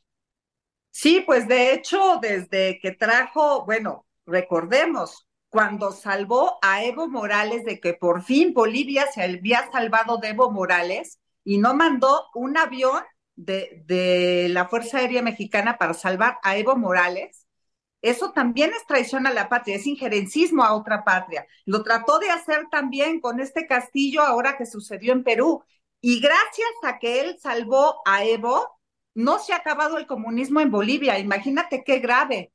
[0.91, 7.79] Sí, pues de hecho, desde que trajo, bueno, recordemos, cuando salvó a Evo Morales de
[7.79, 13.03] que por fin Bolivia se había salvado de Evo Morales y no mandó un avión
[13.35, 17.40] de, de la Fuerza Aérea Mexicana para salvar a Evo Morales,
[18.01, 21.45] eso también es traición a la patria, es injerencismo a otra patria.
[21.65, 25.63] Lo trató de hacer también con este castillo ahora que sucedió en Perú.
[26.01, 28.79] Y gracias a que él salvó a Evo,
[29.13, 31.19] no se ha acabado el comunismo en Bolivia.
[31.19, 32.51] Imagínate qué grave.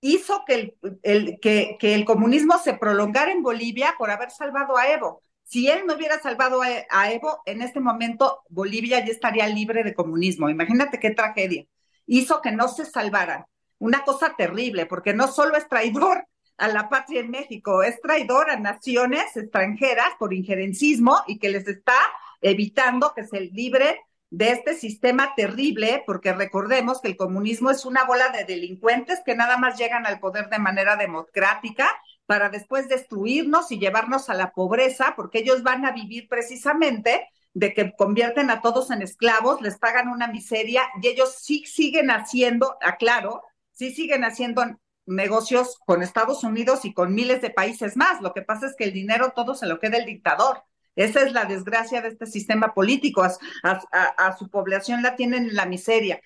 [0.00, 5.22] Hizo que el, que, el comunismo se prolongara en Bolivia por haber salvado a Evo.
[5.44, 9.94] Si él no hubiera salvado a Evo, en este momento Bolivia ya estaría libre de
[9.94, 10.50] comunismo.
[10.50, 11.66] Imagínate qué tragedia.
[12.06, 13.44] Hizo que no se salvaran
[13.78, 16.26] una cosa terrible, porque no solo es traidor
[16.56, 21.66] a la patria en México, es traidor a naciones extranjeras por injerencismo y que les
[21.68, 21.98] está
[22.40, 24.00] evitando que se libre
[24.30, 29.34] de este sistema terrible, porque recordemos que el comunismo es una bola de delincuentes que
[29.34, 31.88] nada más llegan al poder de manera democrática
[32.26, 37.72] para después destruirnos y llevarnos a la pobreza, porque ellos van a vivir precisamente de
[37.72, 42.76] que convierten a todos en esclavos, les pagan una miseria y ellos sí siguen haciendo,
[42.82, 43.42] aclaro,
[43.78, 44.64] sí siguen haciendo
[45.06, 48.20] negocios con Estados Unidos y con miles de países más.
[48.20, 50.64] Lo que pasa es que el dinero todo se lo queda el dictador.
[50.96, 53.22] Esa es la desgracia de este sistema político.
[53.62, 56.20] A, su población la tienen en la miseria.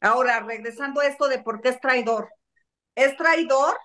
[0.00, 2.30] Ahora, regresando a esto de por qué es traidor.
[2.94, 3.76] Es traidor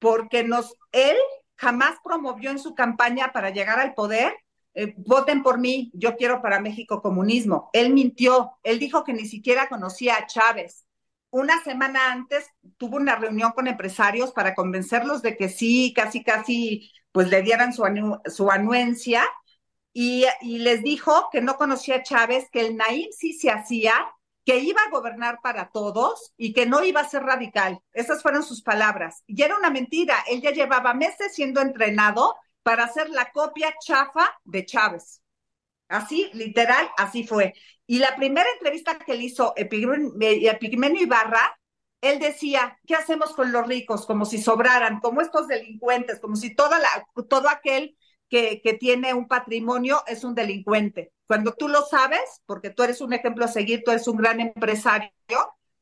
[0.00, 1.16] porque nos, él
[1.56, 4.34] jamás promovió en su campaña para llegar al poder
[4.74, 7.70] eh, voten por mí, yo quiero para México comunismo.
[7.72, 10.86] Él mintió, él dijo que ni siquiera conocía a Chávez,
[11.30, 16.90] una semana antes tuvo una reunión con empresarios para convencerlos de que sí, casi, casi,
[17.12, 17.84] pues le dieran su,
[18.26, 19.24] su anuencia
[19.92, 23.92] y, les dijo que no conocía a Chávez, que el Naim sí se hacía,
[24.44, 27.80] que iba a gobernar para todos y que no iba a ser radical.
[27.92, 29.22] Esas fueron sus palabras.
[29.26, 30.16] Y era una mentira.
[30.28, 35.22] Él ya llevaba meses siendo entrenado para hacer la copia chafa de Chávez.
[35.88, 37.54] Así, literal, así fue.
[37.90, 41.58] Y la primera entrevista que le hizo Epigmenio Ibarra,
[42.00, 44.06] él decía, ¿qué hacemos con los ricos?
[44.06, 46.88] Como si sobraran, como estos delincuentes, como si toda la,
[47.28, 47.96] todo aquel
[48.28, 51.12] que, que tiene un patrimonio es un delincuente.
[51.26, 54.38] Cuando tú lo sabes, porque tú eres un ejemplo a seguir, tú eres un gran
[54.38, 55.10] empresario,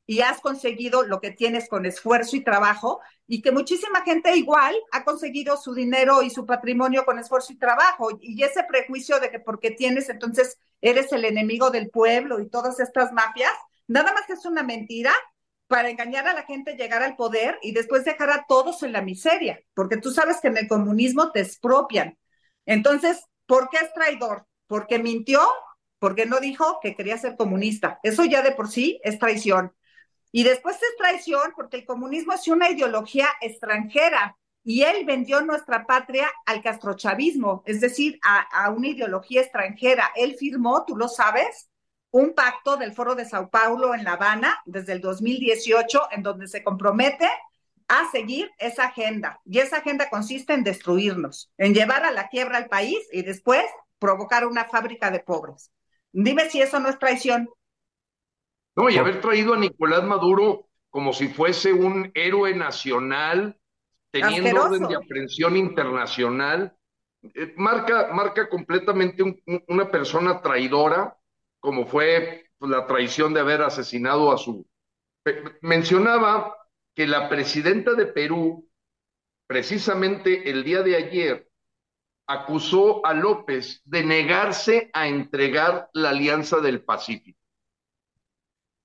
[0.08, 4.74] y has conseguido lo que tienes con esfuerzo y trabajo y que muchísima gente igual
[4.90, 9.30] ha conseguido su dinero y su patrimonio con esfuerzo y trabajo y ese prejuicio de
[9.30, 13.52] que porque tienes entonces eres el enemigo del pueblo y todas estas mafias,
[13.86, 15.12] nada más que es una mentira
[15.66, 19.02] para engañar a la gente, llegar al poder y después dejar a todos en la
[19.02, 22.16] miseria, porque tú sabes que en el comunismo te expropian.
[22.64, 24.46] Entonces, ¿por qué es traidor?
[24.66, 25.42] Porque mintió,
[25.98, 28.00] porque no dijo que quería ser comunista.
[28.02, 29.74] Eso ya de por sí es traición.
[30.32, 35.86] Y después es traición porque el comunismo es una ideología extranjera y él vendió nuestra
[35.86, 40.10] patria al castrochavismo, es decir, a, a una ideología extranjera.
[40.14, 41.68] Él firmó, tú lo sabes,
[42.10, 46.48] un pacto del Foro de Sao Paulo en La Habana desde el 2018 en donde
[46.48, 47.28] se compromete
[47.88, 49.40] a seguir esa agenda.
[49.44, 53.64] Y esa agenda consiste en destruirnos, en llevar a la quiebra al país y después
[53.98, 55.72] provocar una fábrica de pobres.
[56.12, 57.48] Dime si eso no es traición.
[58.78, 63.58] No, y haber traído a Nicolás Maduro como si fuese un héroe nacional,
[64.12, 64.66] teniendo Asqueroso.
[64.68, 66.76] orden de aprehensión internacional,
[67.34, 71.18] eh, marca, marca completamente un- un- una persona traidora,
[71.58, 74.64] como fue pues, la traición de haber asesinado a su...
[75.60, 76.56] Mencionaba
[76.94, 78.68] que la presidenta de Perú,
[79.48, 81.48] precisamente el día de ayer,
[82.28, 87.37] acusó a López de negarse a entregar la Alianza del Pacífico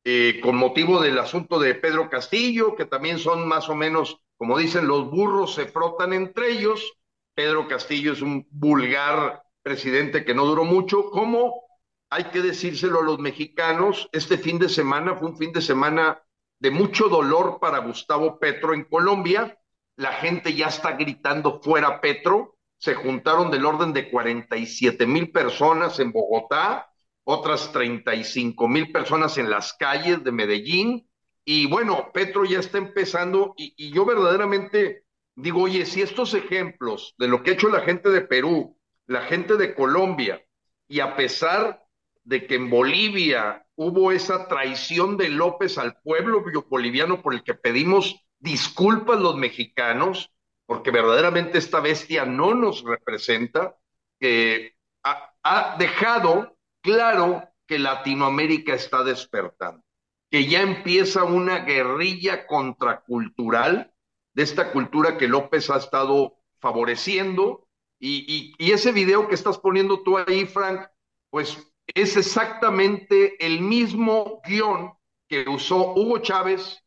[0.06, 4.58] eh, con motivo del asunto de Pedro Castillo, que también son más o menos, como
[4.58, 6.98] dicen, los burros se frotan entre ellos.
[7.34, 11.10] Pedro Castillo es un vulgar presidente que no duró mucho.
[11.10, 11.64] ¿Cómo?
[12.10, 16.22] Hay que decírselo a los mexicanos, este fin de semana fue un fin de semana
[16.60, 19.58] de mucho dolor para Gustavo Petro en Colombia.
[19.96, 22.58] La gente ya está gritando fuera Petro.
[22.78, 26.93] Se juntaron del orden de 47 mil personas en Bogotá
[27.24, 31.08] otras 35 mil personas en las calles de Medellín.
[31.46, 35.04] Y bueno, Petro ya está empezando y, yo verdaderamente
[35.36, 39.24] digo, oye, si estos ejemplos de lo que ha hecho la gente de Perú, la
[39.24, 40.44] gente de Colombia,
[40.88, 41.84] y a pesar
[42.24, 47.56] de que en Bolivia hubo esa traición de López al pueblo boliviano por el que
[47.56, 50.32] pedimos disculpas los mexicanos,
[50.66, 53.76] porque verdaderamente esta bestia no nos representa,
[54.20, 56.53] que ha, ha dejado
[56.84, 59.84] claro que Latinoamérica está despertando,
[60.30, 63.94] que ya empieza una guerrilla contracultural
[64.34, 67.68] de esta cultura que López ha estado favoreciendo.
[68.00, 70.88] Y, ese video que estás poniendo tú ahí, Frank,
[71.30, 71.58] pues
[71.88, 74.94] es exactamente el mismo guion
[75.28, 76.84] que usó Hugo Chávez,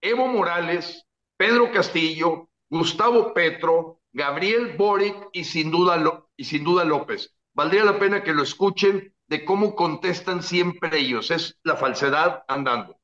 [0.00, 7.34] Evo Morales, Pedro Castillo, Gustavo Petro, Gabriel Boric y sin duda, y sin duda López.
[7.52, 11.30] Valdría la pena que lo escuchen de cómo contestan siempre ellos.
[11.30, 12.96] Es la falsedad andando.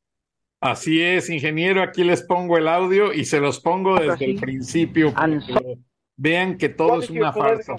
[0.60, 1.82] Así es, ingeniero.
[1.82, 5.60] Aquí les pongo el audio y se los pongo desde el principio para que lo
[6.16, 7.76] vean que todo es una farsa.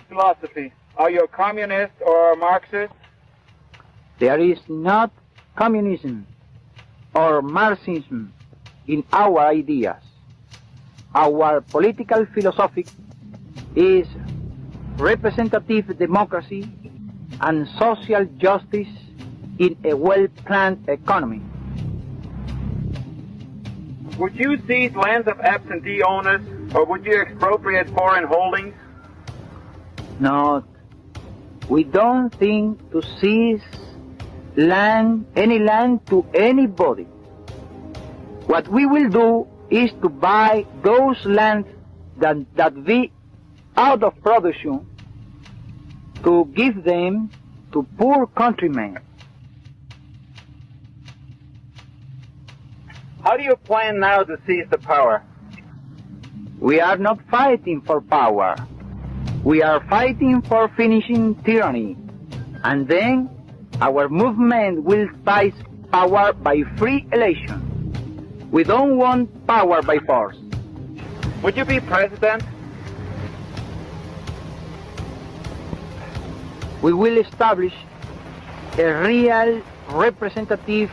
[0.97, 2.93] Are you a communist or a Marxist?
[4.17, 5.11] There is not
[5.55, 6.25] communism
[7.13, 8.33] or Marxism
[8.87, 10.03] in our ideas.
[11.13, 12.85] Our political philosophy
[13.75, 14.07] is
[14.97, 16.67] representative democracy
[17.39, 18.87] and social justice
[19.59, 21.41] in a well-planned economy.
[24.17, 26.41] Would you seize lands of absentee owners
[26.75, 28.75] or would you expropriate foreign holdings?
[30.19, 30.63] No,
[31.69, 33.63] we don't think to seize
[34.55, 37.05] land, any land to anybody.
[38.45, 41.67] What we will do is to buy those lands
[42.17, 43.11] that, that be
[43.77, 44.85] out of production
[46.23, 47.29] to give them
[47.73, 48.97] to poor countrymen.
[53.23, 55.23] How do you plan now to seize the power?
[56.59, 58.55] We are not fighting for power.
[59.43, 61.97] We are fighting for finishing tyranny.
[62.63, 63.29] And then
[63.79, 65.53] our movement will seize
[65.91, 68.49] power by free election.
[68.51, 70.37] We don't want power by force.
[71.41, 72.43] Would you be president?
[76.81, 77.73] We will establish
[78.77, 80.91] a real representative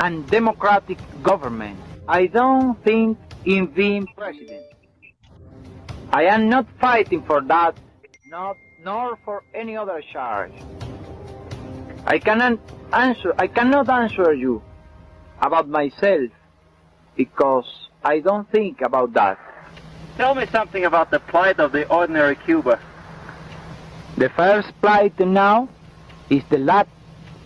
[0.00, 1.78] and democratic government.
[2.08, 4.66] I don't think in being president.
[6.12, 7.76] I am not fighting for that,
[8.26, 10.52] not nor for any other charge.
[12.06, 12.58] I cannot
[12.92, 14.62] answer I cannot answer you
[15.40, 16.30] about myself
[17.16, 19.38] because I don't think about that.
[20.16, 22.78] Tell me something about the plight of the ordinary Cuba.
[24.16, 25.68] The first plight now
[26.28, 26.86] is the lack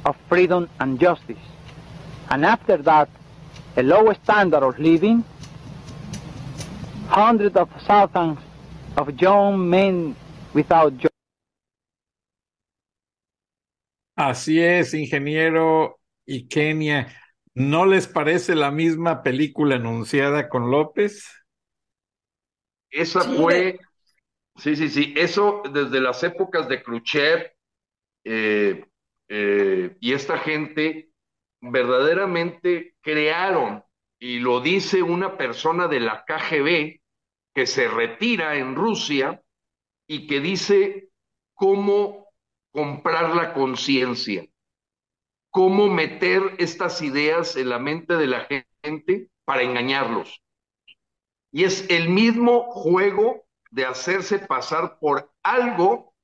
[0.05, 1.39] of freedom and justice.
[2.31, 3.09] And after that,
[3.77, 5.25] a low standard of living,
[7.09, 8.39] hundreds of thousands
[8.97, 10.17] of young men
[10.53, 11.12] without jobs.
[14.17, 17.09] Así es, ingeniero y Kenia.
[17.55, 21.27] ¿No les parece la misma película anunciada con López?
[22.91, 23.79] Esa fue,
[24.57, 27.52] sí, sí, sí, eso desde las épocas de Khrushchev
[28.24, 28.84] eh,
[29.28, 31.11] eh, y esta gente
[31.61, 33.84] verdaderamente crearon,
[34.18, 37.00] y lo dice una persona de la KGB
[37.54, 39.42] que se retira en Rusia
[40.07, 41.11] y que dice
[41.54, 42.28] cómo
[42.72, 44.46] comprar la conciencia
[45.57, 48.46] cómo meter estas ideas en la mente de la
[48.84, 50.42] gente para engañarlos.
[51.50, 53.45] Y es el mismo juego
[53.77, 56.14] de hacerse pasar por algo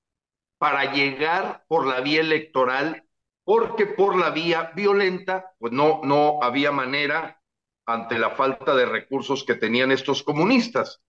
[0.56, 3.04] para llegar por la vía electoral,
[3.44, 7.42] porque por la vía violenta, pues no, no había manera
[7.84, 11.02] ante la falta de recursos que tenían estos comunistas.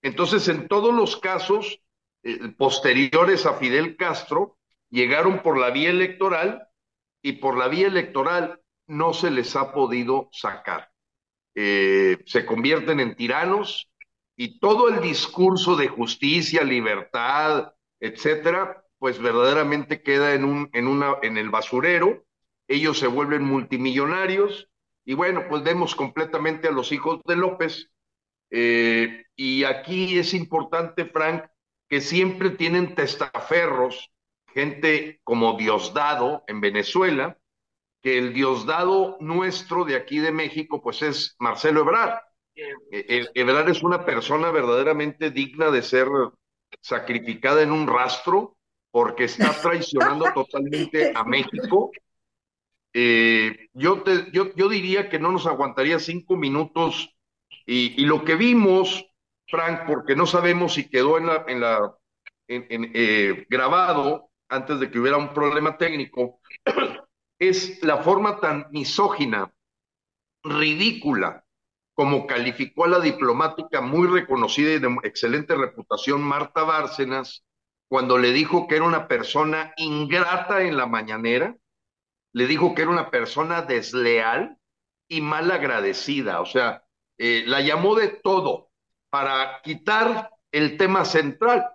[0.00, 1.82] Entonces, en todos los casos
[2.22, 4.56] eh, posteriores a Fidel Castro,
[4.88, 6.66] llegaron por la vía electoral
[7.20, 10.90] y por la vía electoral no se les ha podido sacar.
[11.54, 13.89] Eh, se convierten en tiranos
[14.40, 21.16] y todo el discurso de justicia, libertad, etcétera, pues verdaderamente queda en, un, en, una,
[21.20, 22.24] en el basurero.
[22.66, 24.70] Ellos se vuelven multimillonarios
[25.04, 27.90] y bueno, pues vemos completamente a los hijos de López.
[28.48, 31.44] Eh, y aquí es importante, Frank,
[31.86, 34.10] que siempre tienen testaferros
[34.54, 37.36] gente como Diosdado en Venezuela,
[38.00, 42.20] que el Diosdado nuestro de aquí de México, pues es Marcelo Ebrard.
[42.90, 46.08] Eh, Ebrard es una persona verdaderamente digna de ser
[46.80, 48.56] sacrificada en un rastro
[48.90, 51.90] porque está traicionando totalmente a México.
[52.92, 57.14] Eh, yo, te, yo, yo, diría que no nos aguantaría cinco minutos
[57.66, 59.06] y, y, lo que vimos,
[59.46, 61.96] Frank, porque no sabemos si quedó en la, en la
[62.48, 66.40] en, en, eh, grabado, antes de que hubiera un problema técnico,
[67.38, 69.52] es la forma tan misógina,
[70.42, 71.44] ridícula,
[72.00, 77.44] como calificó a la diplomática muy reconocida y de excelente reputación Marta Bárcenas,
[77.90, 81.54] cuando le dijo que era una persona ingrata en la mañanera,
[82.32, 84.56] le dijo que era una persona desleal
[85.08, 86.84] y mal agradecida, o sea,
[87.18, 88.70] eh, la llamó de todo
[89.10, 91.66] para quitar el tema central,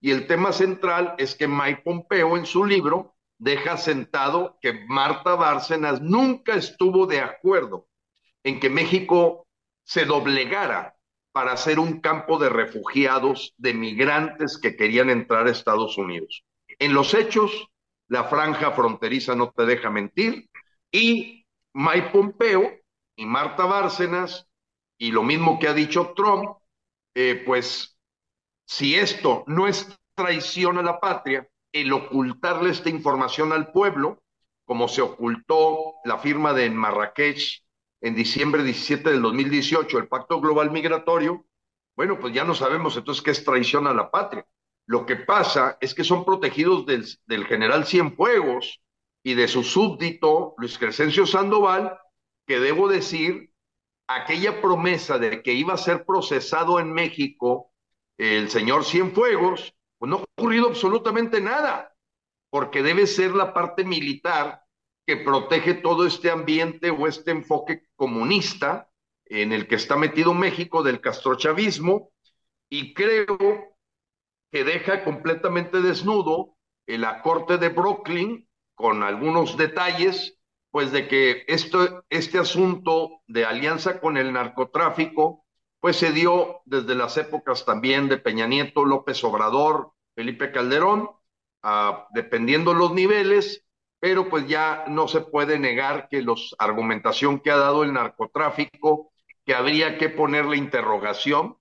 [0.00, 5.34] y el tema central es que Mike Pompeo en su libro deja sentado que Marta
[5.34, 7.88] Bárcenas nunca estuvo de acuerdo
[8.44, 9.42] en que México
[9.84, 10.96] se doblegara
[11.32, 16.44] para ser un campo de refugiados, de migrantes que querían entrar a Estados Unidos.
[16.78, 17.68] En los hechos,
[18.08, 20.48] la franja fronteriza no te deja mentir
[20.90, 22.70] y Mike Pompeo
[23.16, 24.46] y Marta Bárcenas,
[24.98, 26.58] y lo mismo que ha dicho Trump,
[27.14, 27.98] eh, pues
[28.66, 34.22] si esto no es traición a la patria, el ocultarle esta información al pueblo,
[34.64, 37.62] como se ocultó la firma de Marrakech
[38.02, 41.46] en diciembre 17 del 2018, el Pacto Global Migratorio,
[41.96, 44.44] bueno, pues ya no sabemos entonces qué es traición a la patria.
[44.86, 48.82] Lo que pasa es que son protegidos del, general Cienfuegos
[49.22, 51.96] y de su súbdito Luis Crescencio Sandoval,
[52.44, 53.52] que debo decir,
[54.08, 57.70] aquella promesa de que iba a ser procesado en México
[58.18, 61.94] el señor Cienfuegos, pues no ha ocurrido absolutamente nada,
[62.50, 64.62] porque debe ser la parte militar
[65.06, 68.90] que protege todo este ambiente o este enfoque comunista
[69.26, 72.10] en el que está metido México del castrochavismo,
[72.68, 73.38] y creo
[74.50, 76.56] que deja completamente desnudo
[76.88, 80.36] la corte de Brooklyn con algunos detalles,
[80.72, 85.44] pues de que este asunto de alianza con el narcotráfico
[85.78, 91.08] pues se dio desde las épocas también de Peña Nieto, López Obrador, Felipe Calderón,
[91.62, 93.64] uh, dependiendo los niveles,
[94.02, 99.12] pero pues ya no se puede negar que la argumentación que ha dado el narcotráfico,
[99.46, 101.56] que habría que ponerle interrogación.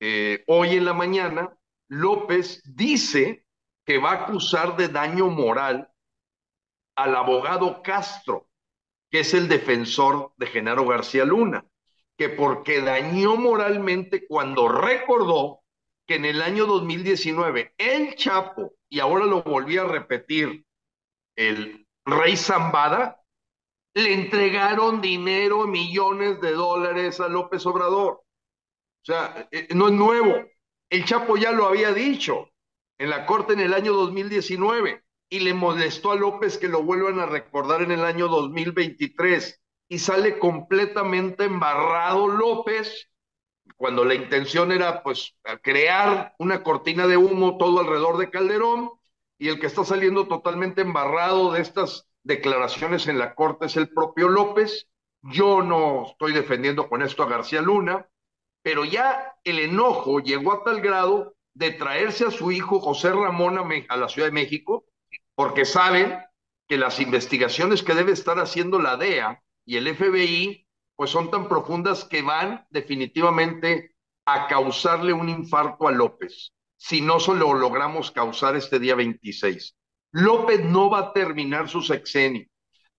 [0.00, 1.54] Eh, hoy en la mañana,
[1.88, 3.44] López dice
[3.84, 5.90] que va a acusar de daño moral
[6.96, 8.48] al abogado Castro,
[9.10, 11.62] que es el defensor de Genaro García Luna
[12.16, 15.60] que porque dañó moralmente cuando recordó
[16.06, 20.64] que en el año 2019 el Chapo, y ahora lo volví a repetir,
[21.48, 23.22] el rey Zambada,
[23.94, 28.12] le entregaron dinero, millones de dólares a López Obrador.
[28.12, 30.34] O sea, eh, no es nuevo.
[30.88, 32.48] El Chapo ya lo había dicho
[32.98, 37.18] en la corte en el año 2019 y le molestó a López que lo vuelvan
[37.18, 43.10] a recordar en el año 2023 y sale completamente embarrado López,
[43.76, 48.90] cuando la intención era pues crear una cortina de humo todo alrededor de Calderón,
[49.42, 53.88] y el que está saliendo totalmente embarrado de estas declaraciones en la corte es el
[53.88, 54.88] propio López,
[55.20, 58.08] Yo no estoy defendiendo con esto a García Luna,
[58.62, 63.58] pero ya el enojo llegó a tal grado de traerse a su hijo José Ramón
[63.88, 64.84] a, la Ciudad de México,
[65.34, 66.16] porque saben
[66.68, 71.48] que las investigaciones que debe estar haciendo la DEA y el FBI, pues son tan
[71.48, 76.52] profundas que van definitivamente a causarle un infarto a López,
[76.82, 79.76] si no solo logramos causar este día 26.
[80.10, 82.48] López no va a terminar su sexenio.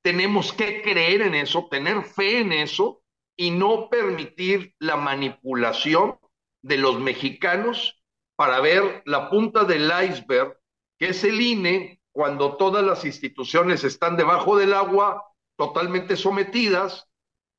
[0.01, 3.01] Tenemos que creer en eso, tener fe en eso
[3.35, 6.18] y no permitir la manipulación
[6.61, 8.01] de los mexicanos
[8.38, 10.57] para ver la punta del iceberg,
[10.97, 15.26] que es el INE, cuando todas las instituciones están debajo del agua,
[15.57, 17.10] totalmente sometidas,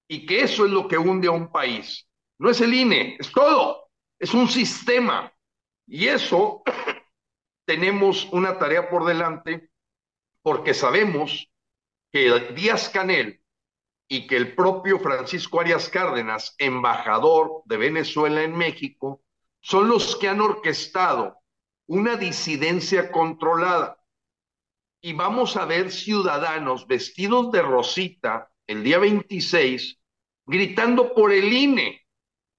[0.08, 2.08] y que eso es lo que hunde a un país.
[2.38, 5.30] No es el INE, es todo, es un sistema.
[5.86, 6.62] Y eso
[7.66, 9.70] tenemos una tarea por delante
[10.42, 11.50] porque sabemos
[12.12, 13.40] que Díaz Canel
[14.08, 19.22] y que el propio Francisco Arias Cárdenas, embajador de Venezuela en México,
[19.60, 21.38] son los que han orquestado
[21.86, 23.98] una disidencia controlada.
[25.00, 29.98] Y vamos a ver ciudadanos vestidos de rosita el día 26
[30.46, 32.03] gritando por el INE,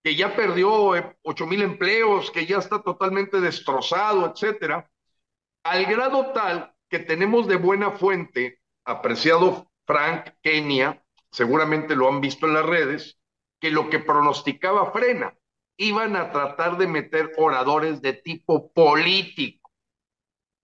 [0.06, 4.88] que ya perdió ocho mil empleos, que ya está totalmente destrozado, etcétera,
[5.64, 12.46] al grado tal que tenemos de buena fuente, apreciado Frank Kenia, seguramente lo han visto
[12.46, 13.18] en las redes,
[13.60, 15.36] que lo que pronosticaba frena,
[15.76, 19.72] iban a tratar de meter oradores de tipo político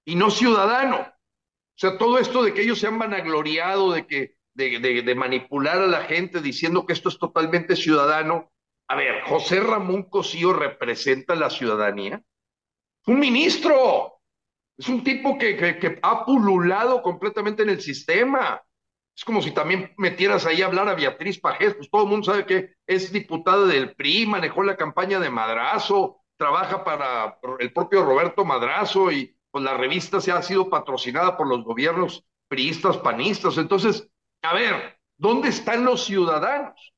[0.05, 0.99] y no ciudadano.
[0.99, 5.79] O sea, todo esto de que ellos se han vanagloriado, de que de, de manipular
[5.79, 8.50] a la gente diciendo que esto es totalmente ciudadano,
[8.91, 12.21] a ver, José Ramón Cosío representa la ciudadanía.
[13.05, 14.19] Un ministro.
[14.77, 18.61] Es un tipo que, que, ha pululado completamente en el sistema.
[19.15, 22.25] Es como si también metieras ahí a hablar a Beatriz Pajés, pues todo el mundo
[22.25, 28.03] sabe que es diputada del PRI, manejó la campaña de Madrazo, trabaja para el propio
[28.03, 33.57] Roberto Madrazo y pues la revista se ha sido patrocinada por los gobiernos priistas, panistas.
[33.57, 34.11] Entonces,
[34.41, 36.93] a ver, ¿dónde están los ciudadanos?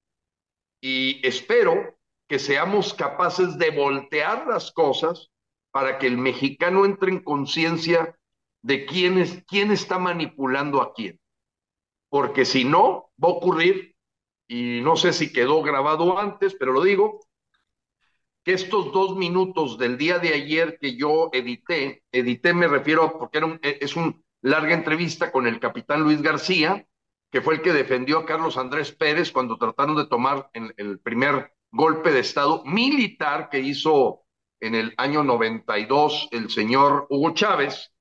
[0.85, 1.95] Y espero
[2.27, 5.31] que seamos capaces de voltear las cosas
[5.72, 8.19] para que el mexicano entre en conciencia
[8.61, 11.22] de quién, es, quién está manipulando a quién.
[12.10, 13.95] Porque si no, va a ocurrir,
[14.45, 17.22] y no sé si quedó grabado antes, pero lo digo,
[18.43, 23.38] que estos dos minutos del día de ayer que yo edité, edité me refiero porque
[23.38, 26.85] era es una larga entrevista con el capitán Luis García,
[27.34, 31.51] que fue el que defendió a Carlos Andrés Pérez cuando trataron de tomar el primer
[31.72, 34.22] golpe de Estado militar que hizo
[34.60, 37.91] en el año 92 el señor Hugo Chávez,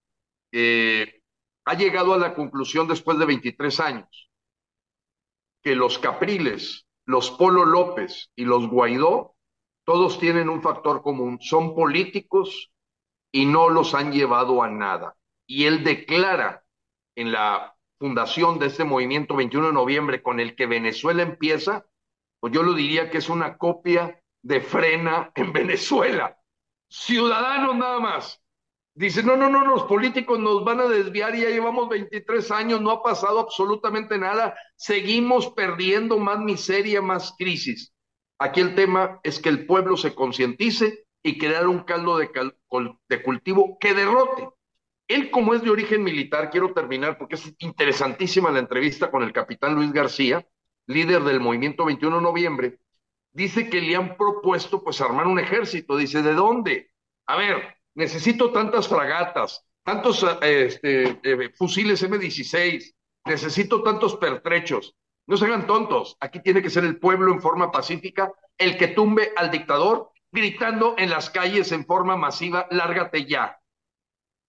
[0.53, 1.23] eh,
[1.65, 4.31] ha llegado a la conclusión después de 23 años
[5.63, 9.35] que los Capriles, los Polo López y los Guaidó,
[9.85, 12.71] todos tienen un factor común, son políticos
[13.33, 15.17] y no los han llevado a nada.
[15.47, 16.65] Y él declara
[17.17, 21.87] en la fundación de este movimiento 21 de noviembre con el que Venezuela empieza,
[22.41, 26.37] pues yo lo diría que es una copia de frena en Venezuela.
[26.91, 28.43] Ciudadanos nada más.
[28.95, 32.81] Dice, no, no, no, los políticos nos van a desviar y ya llevamos 23 años,
[32.81, 37.95] no ha pasado absolutamente nada, seguimos perdiendo más miseria, más crisis.
[38.41, 42.29] Aquí el tema es que el pueblo se concientice y crear un caldo de,
[43.09, 44.49] de cultivo que derrote
[45.13, 49.33] él, como es de origen militar, quiero terminar porque es interesantísima la entrevista con el
[49.33, 50.47] capitán Luis García,
[50.87, 52.79] líder del movimiento 21 de noviembre,
[53.33, 55.97] dice que le han propuesto pues armar un ejército.
[55.97, 56.91] Dice, ¿de dónde?
[57.27, 62.95] A ver, necesito tantas fragatas, tantos este, eh, fusiles M16,
[63.25, 64.95] necesito tantos pertrechos.
[65.27, 68.89] No se hagan tontos, aquí tiene que ser el pueblo en forma pacífica el que
[68.89, 73.61] tumbe al dictador gritando en las calles en forma masiva, lárgate ya.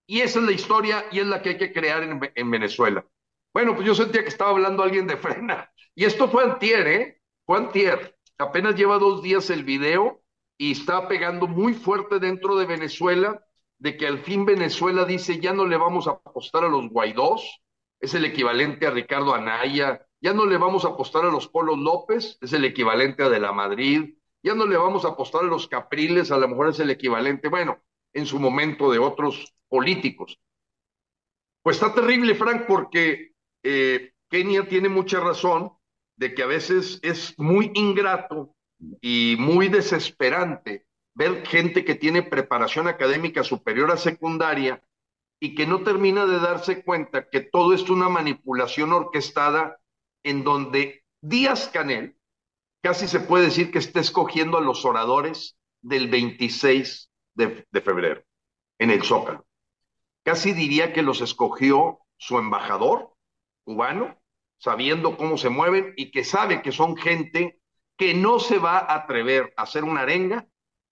[0.06, 3.06] Y esa es la historia y es la que hay que crear en, Venezuela.
[3.54, 5.72] Bueno, pues yo sentía que estaba hablando alguien de frena.
[5.96, 7.22] Y esto fue antier, ¿eh?
[7.46, 8.18] Fue antier.
[8.38, 10.22] Apenas lleva dos días el video
[10.58, 13.44] y está pegando muy fuerte dentro de Venezuela
[13.84, 17.62] de que al fin Venezuela dice ya no le vamos a apostar a los Guaidós,
[18.00, 21.78] es el equivalente a Ricardo Anaya, ya no le vamos a apostar a los Polos
[21.78, 25.48] López, es el equivalente a De la Madrid, ya no le vamos a apostar a
[25.48, 27.82] los Capriles, a lo mejor es el equivalente, bueno,
[28.14, 30.40] en su momento de otros políticos.
[31.62, 33.32] Pues está terrible, Frank, porque
[33.64, 35.72] eh, Kenia tiene mucha razón
[36.16, 38.56] de que a veces es muy ingrato
[39.02, 40.86] y muy desesperante
[41.16, 44.84] ver gente que tiene preparación académica superior a secundaria
[45.40, 49.80] y que no termina de darse cuenta que todo es una manipulación orquestada
[50.24, 52.18] en donde Díaz Canel
[52.82, 58.24] casi se puede decir que está escogiendo a los oradores del 26 de, de febrero
[58.80, 59.46] en el Zócalo.
[60.24, 63.14] Casi diría que los escogió su embajador
[63.64, 64.18] cubano,
[64.58, 67.60] sabiendo cómo se mueven y que sabe que son gente
[67.98, 70.48] que no se va a atrever a hacer una arenga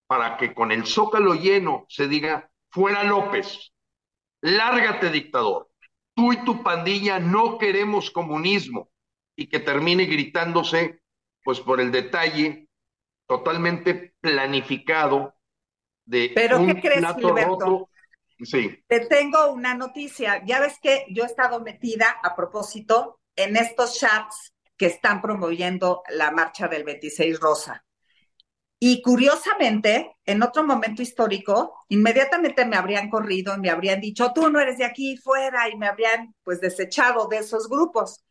[0.07, 3.73] para que con el zócalo lleno se diga, fuera López,
[4.41, 5.69] lárgate dictador,
[6.13, 8.89] tú y tu pandilla no queremos comunismo
[9.35, 11.01] y que termine gritándose,
[11.43, 12.68] pues por el detalle
[13.26, 15.34] totalmente planificado
[16.05, 17.65] de Pero un ¿qué crees, plato Gilberto?
[17.65, 17.89] roto.
[18.43, 20.43] Sí, Te tengo una noticia.
[20.45, 26.03] Ya ves que yo he estado metida a propósito en estos chats que están promoviendo
[26.09, 27.85] la marcha del 26 Rosa.
[28.79, 34.49] Y curiosamente, en otro momento histórico, inmediatamente me habrían corrido y me habrían dicho, tú
[34.49, 38.23] no eres de aquí, fuera, y me habrían pues desechado de esos grupos.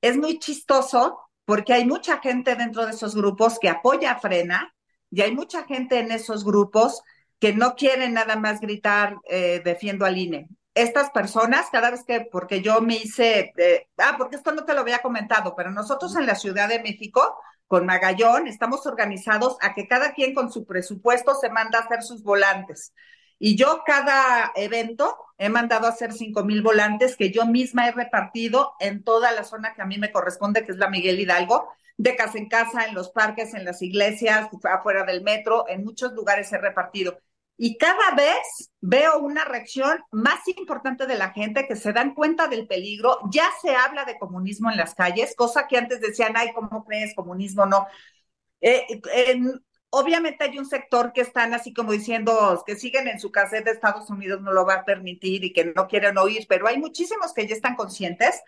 [0.00, 4.74] Es muy chistoso porque hay mucha gente dentro de esos grupos que apoya a Frena
[5.10, 7.02] y hay mucha gente en esos grupos
[7.44, 10.48] que no quieren nada más gritar eh, defiendo al INE.
[10.72, 14.72] Estas personas, cada vez que, porque yo me hice, eh, ah, porque esto no te
[14.72, 19.74] lo había comentado, pero nosotros en la Ciudad de México, con Magallón, estamos organizados a
[19.74, 22.94] que cada quien con su presupuesto se manda a hacer sus volantes.
[23.38, 27.92] Y yo cada evento he mandado a hacer cinco mil volantes que yo misma he
[27.92, 31.68] repartido en toda la zona que a mí me corresponde, que es la Miguel Hidalgo,
[31.98, 36.14] de casa en casa, en los parques, en las iglesias, afuera del metro, en muchos
[36.14, 37.18] lugares he repartido.
[37.56, 42.48] Y cada vez veo una reacción más importante de la gente que se dan cuenta
[42.48, 43.18] del peligro.
[43.30, 47.14] Ya se habla de comunismo en las calles, cosa que antes decían, ay, ¿cómo crees?
[47.14, 47.86] Comunismo no.
[48.60, 53.30] Eh, en, obviamente hay un sector que están así como diciendo que siguen en su
[53.30, 56.66] cassette de Estados Unidos no lo va a permitir y que no quieren oír, pero
[56.66, 58.42] hay muchísimos que ya están conscientes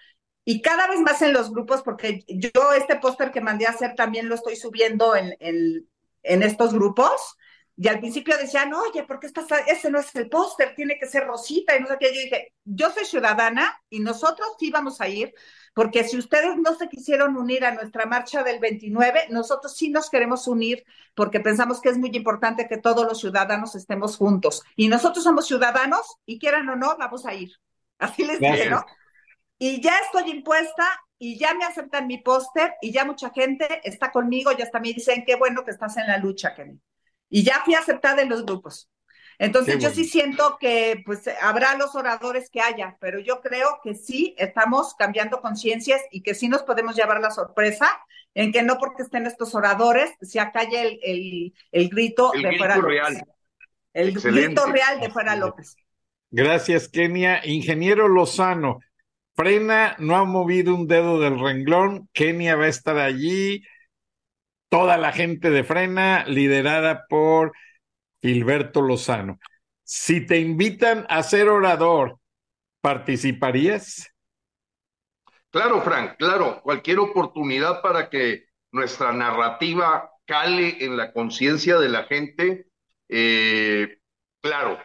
[0.44, 3.94] y cada vez más en los grupos, porque yo este póster que mandé a hacer
[3.94, 5.88] también lo estoy subiendo en, en,
[6.22, 7.36] en estos grupos
[7.78, 9.46] y al principio decían, oye, ¿por qué estás?
[9.66, 11.76] Ese no es el póster, tiene que ser rosita.
[11.76, 12.06] Y no sé qué.
[12.06, 15.34] Yo dije, yo soy ciudadana y nosotros sí vamos a ir,
[15.74, 20.08] porque si ustedes no se quisieron unir a nuestra marcha del 29, nosotros sí nos
[20.08, 20.84] queremos unir,
[21.14, 24.62] porque pensamos que es muy importante que todos los ciudadanos estemos juntos.
[24.74, 27.52] Y nosotros somos ciudadanos y quieran o no, vamos a ir.
[27.98, 28.86] Así les dije, ¿no?
[29.58, 30.86] Y ya estoy impuesta
[31.18, 34.94] y ya me aceptan mi póster y ya mucha gente está conmigo y hasta me
[34.94, 36.80] dicen, qué bueno que estás en la lucha, Kenny.
[37.28, 38.90] Y ya fui aceptada en los grupos.
[39.38, 43.94] Entonces yo sí siento que pues habrá los oradores que haya, pero yo creo que
[43.94, 47.90] sí estamos cambiando conciencias y que sí nos podemos llevar la sorpresa
[48.34, 52.48] en que no porque estén estos oradores se acalle el, el, el grito El de
[52.48, 52.88] grito fuera López.
[52.88, 53.24] real.
[53.94, 54.46] El Excelente.
[54.46, 55.76] grito real de fuera López.
[56.30, 57.40] Gracias, Kenia.
[57.46, 58.80] Ingeniero Lozano,
[59.34, 62.08] Frena no ha movido un dedo del renglón.
[62.12, 63.62] Kenia va a estar allí.
[64.68, 67.52] Toda la gente de Frena, liderada por
[68.20, 69.38] Gilberto Lozano.
[69.84, 72.18] Si te invitan a ser orador,
[72.80, 74.10] ¿participarías?
[75.50, 82.04] Claro, Frank, claro, cualquier oportunidad para que nuestra narrativa cale en la conciencia de la
[82.04, 82.66] gente,
[83.08, 83.98] eh,
[84.42, 84.78] claro,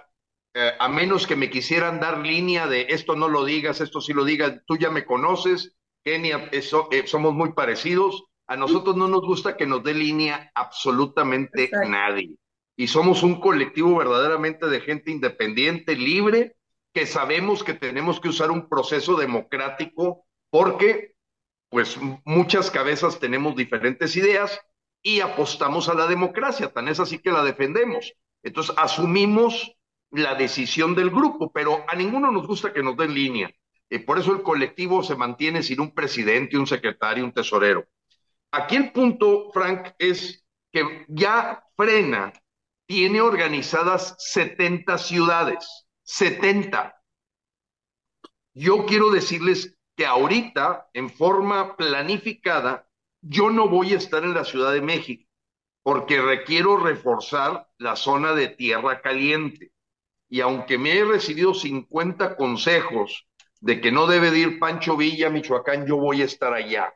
[0.54, 4.14] eh, a menos que me quisieran dar línea de esto no lo digas, esto sí
[4.14, 9.08] lo digas, tú ya me conoces, Kenia, eso, eh, somos muy parecidos, a nosotros no
[9.08, 11.88] nos gusta que nos dé línea absolutamente Exacto.
[11.88, 12.36] nadie.
[12.76, 16.58] Y somos un colectivo verdaderamente de gente independiente, libre,
[16.94, 21.16] que sabemos que tenemos que usar un proceso democrático porque
[21.70, 24.60] pues muchas cabezas tenemos diferentes ideas
[25.02, 28.14] y apostamos a la democracia, tan es así que la defendemos.
[28.44, 29.78] Entonces asumimos
[30.10, 33.50] la decisión del grupo, pero a ninguno nos gusta que nos den línea.
[33.90, 37.88] Eh, por eso el colectivo se mantiene sin un presidente, un secretario, un tesorero.
[38.52, 42.34] Aquí el punto, Frank, es que ya Frena
[42.86, 46.96] tiene organizadas 70 ciudades, 70.
[48.54, 52.88] Yo quiero decirles que ahorita, en forma planificada,
[53.22, 55.32] yo no voy a estar en la Ciudad de México
[55.84, 59.72] porque requiero reforzar la zona de tierra caliente.
[60.30, 63.28] Y aunque me he recibido 50 consejos
[63.60, 66.94] de que no debe de ir Pancho Villa, Michoacán, yo voy a estar allá.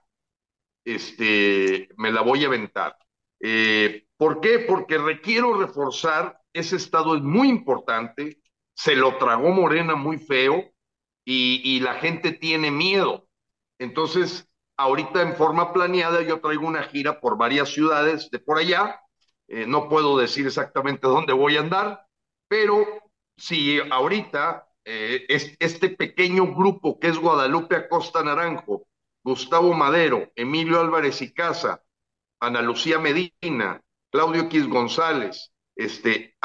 [0.86, 2.96] Este, me la voy a aventar.
[3.42, 4.60] Eh, ¿Por qué?
[4.60, 8.40] Porque requiero reforzar, ese estado es muy importante,
[8.74, 10.72] se lo tragó Morena muy feo
[11.26, 13.28] y, y la gente tiene miedo.
[13.80, 14.48] Entonces,
[14.78, 19.02] ahorita en forma planeada yo traigo una gira por varias ciudades de por allá,
[19.48, 22.06] eh, no puedo decir exactamente dónde voy a andar,
[22.48, 22.86] pero
[23.38, 28.88] si ahorita eh, es, este pequeño grupo que es Guadalupe Acosta Naranjo
[29.26, 31.82] Gustavo Madero, Emilio Álvarez y Casa,
[32.40, 33.82] Ana Lucía Medina,
[34.12, 36.38] Claudio X González, este,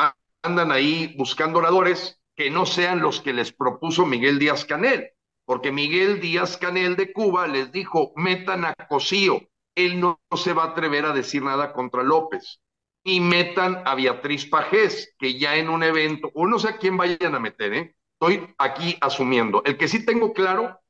[0.43, 5.11] andan ahí buscando oradores que no sean los que les propuso Miguel Díaz Canel,
[5.45, 9.43] porque Miguel Díaz Canel de Cuba les dijo, metan a Cosío,
[9.75, 12.63] él no, se va a atrever a decir nada contra López,
[13.05, 16.97] y metan a Beatriz Pajés, que ya en un evento, o no sé a quién
[16.97, 17.95] vayan a meter, ¿eh?
[18.15, 19.63] estoy aquí asumiendo.
[19.67, 20.81] El que sí tengo claro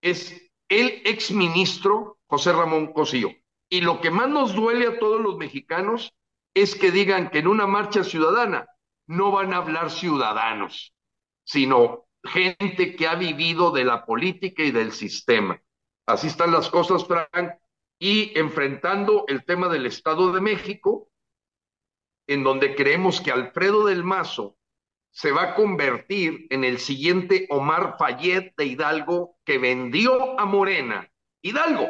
[0.00, 3.30] es el exministro José Ramón Cosío.
[3.68, 6.14] Y lo que más nos duele a todos los mexicanos
[6.54, 8.68] es que digan que en una marcha ciudadana
[9.06, 10.94] no van a hablar ciudadanos,
[11.44, 15.60] sino gente que ha vivido de la política y del sistema.
[16.06, 17.52] Así están las cosas, Frank.
[17.98, 21.08] Y enfrentando el tema del Estado de México,
[22.26, 24.56] en donde creemos que Alfredo del Mazo
[25.16, 31.10] se va a convertir en el siguiente Omar Fayet de Hidalgo que vendió a Morena.
[31.40, 31.88] Hidalgo,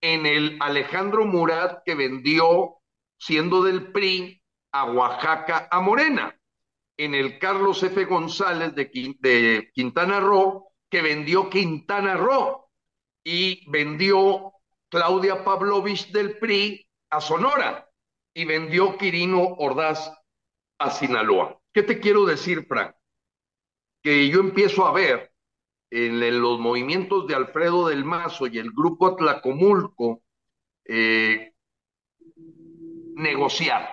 [0.00, 2.78] en el Alejandro Murat que vendió,
[3.16, 6.36] siendo del PRI, a Oaxaca a Morena.
[6.96, 8.04] En el Carlos F.
[8.06, 8.90] González de,
[9.20, 12.68] de Quintana Roo, que vendió Quintana Roo.
[13.22, 14.54] Y vendió
[14.88, 17.88] Claudia Pavlovich del PRI a Sonora.
[18.34, 20.12] Y vendió Quirino Ordaz
[20.80, 21.59] a Sinaloa.
[21.72, 22.94] ¿Qué te quiero decir, Frank?
[24.02, 25.32] Que yo empiezo a ver
[25.90, 30.22] en, los movimientos de Alfredo del Mazo y el grupo Atlacomulco
[30.84, 31.52] eh,
[33.14, 33.88] negociar,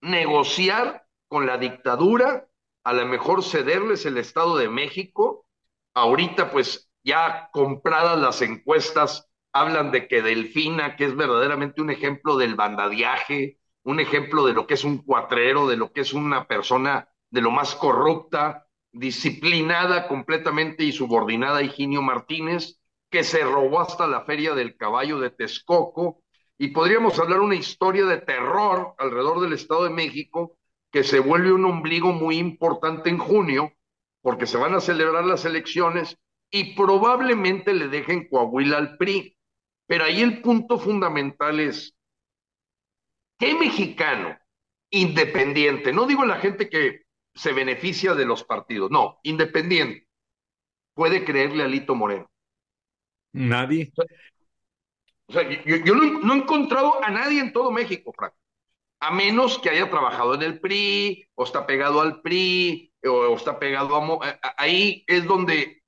[0.00, 2.48] negociar con la dictadura,
[2.84, 5.46] a lo mejor cederles el Estado de México.
[5.94, 12.36] Ahorita, pues ya compradas las encuestas, hablan de que Delfina, que es verdaderamente un ejemplo
[12.36, 16.48] del bandadiaje, un ejemplo de lo que es un cuatrero, de lo que es una
[16.48, 22.80] persona de lo más corrupta, disciplinada completamente y subordinada a Higinio Martínez,
[23.10, 26.24] que se robó hasta la feria del caballo de Texcoco,
[26.58, 30.58] y podríamos hablar una historia de terror alrededor del Estado de México
[30.90, 33.72] que se vuelve un ombligo muy importante en junio,
[34.20, 36.18] porque se van a celebrar las elecciones
[36.50, 39.36] y probablemente le dejen Coahuila al PRI.
[39.86, 41.95] Pero ahí el punto fundamental es,
[43.38, 44.38] ¿Qué mexicano
[44.90, 47.02] independiente, no digo la gente que
[47.34, 50.06] se beneficia de los partidos, no, independiente,
[50.94, 52.30] puede creerle a Lito Moreno?
[53.32, 53.92] Nadie.
[55.26, 58.32] O sea, yo, no, he encontrado a nadie en todo México, Frank,
[59.00, 63.58] a menos que haya trabajado en el PRI, o está pegado al PRI, o, está
[63.58, 64.40] pegado a...
[64.56, 65.82] Ahí es donde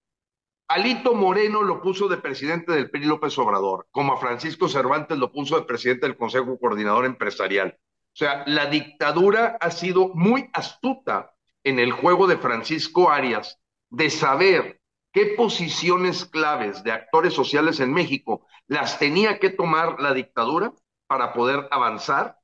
[0.68, 5.32] Alito Moreno lo puso de presidente del PRI López Obrador, como a Francisco Cervantes lo
[5.32, 7.78] puso de presidente del Consejo Coordinador Empresarial.
[7.80, 11.34] O sea, la dictadura ha sido muy astuta
[11.64, 13.58] en el juego de Francisco Arias
[13.88, 14.80] de saber
[15.10, 20.74] qué posiciones claves de actores sociales en México las tenía que tomar la dictadura
[21.06, 22.38] para poder avanzar,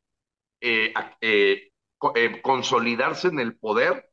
[0.62, 1.72] eh, eh,
[2.14, 4.10] eh, consolidarse en el poder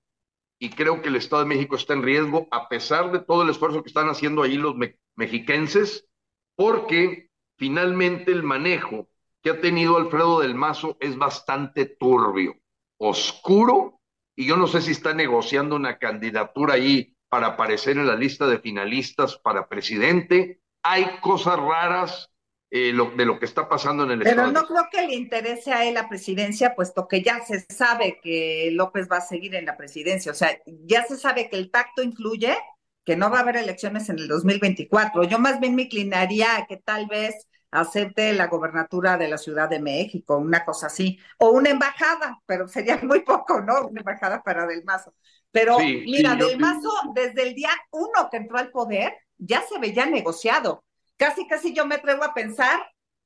[0.61, 3.49] y creo que el Estado de México está en riesgo a pesar de todo el
[3.49, 4.75] esfuerzo que están haciendo ahí los
[5.15, 6.07] mexiquenses,
[6.55, 9.09] porque finalmente el manejo
[9.41, 12.57] que ha tenido Alfredo del Mazo es bastante turbio,
[12.99, 14.01] oscuro,
[14.35, 18.45] y yo no sé si está negociando una candidatura ahí para aparecer en la lista
[18.45, 20.61] de finalistas para presidente.
[20.83, 22.31] Hay cosas raras
[22.73, 25.84] eh, de lo que está pasando en el Pero no creo que le interese a
[25.84, 29.76] él la presidencia, puesto que ya se sabe que López va a seguir en la
[29.76, 30.31] presidencia.
[30.31, 32.57] O sea, ya se sabe que el pacto influye,
[33.03, 35.26] que no va a haber elecciones en el 2024.
[35.26, 39.68] Yo más bien me inclinaría a que tal vez acepte la gobernatura de la Ciudad
[39.68, 43.88] de México, una cosa así, o una embajada, pero sería muy poco, ¿no?
[43.88, 45.14] Una embajada para Del Mazo.
[45.52, 50.06] Pero mira, Del Mazo, desde el día uno que entró al poder, ya se veía
[50.06, 50.85] negociado
[51.22, 52.81] casi, casi yo me atrevo a pensar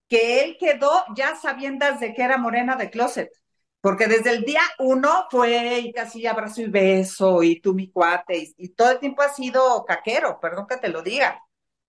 [0.09, 3.31] que él quedó ya sabiendo de que era morena de closet,
[3.79, 8.53] porque desde el día uno fue y casi abrazo y beso y tú mi cuate,
[8.57, 11.41] y, todo el tiempo ha sido caquero, perdón que te lo diga,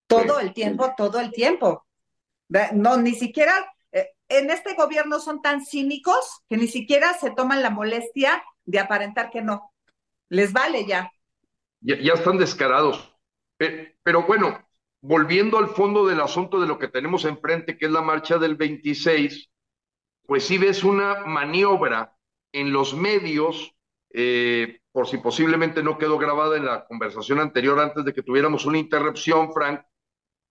[0.07, 1.85] todo el tiempo, todo el tiempo.
[2.73, 3.53] No, ni siquiera,
[3.91, 8.79] eh, en este gobierno son tan cínicos que ni siquiera se toman la molestia de
[8.79, 9.73] aparentar que no.
[10.29, 11.11] Les vale ya.
[11.81, 13.13] Ya, ya están descarados.
[13.59, 14.66] pero bueno,
[15.07, 18.57] volviendo al fondo del asunto de lo que tenemos enfrente, que es la marcha del
[18.57, 19.49] 26,
[20.27, 22.17] pues sí ves una maniobra
[22.53, 23.73] en los medios,
[24.13, 28.67] eh, por si posiblemente no quedó grabada en la conversación anterior antes de que tuviéramos
[28.67, 29.83] una interrupción, Frank,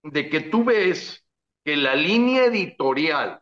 [0.03, 1.27] de que tú ves
[1.65, 3.41] que la línea editorial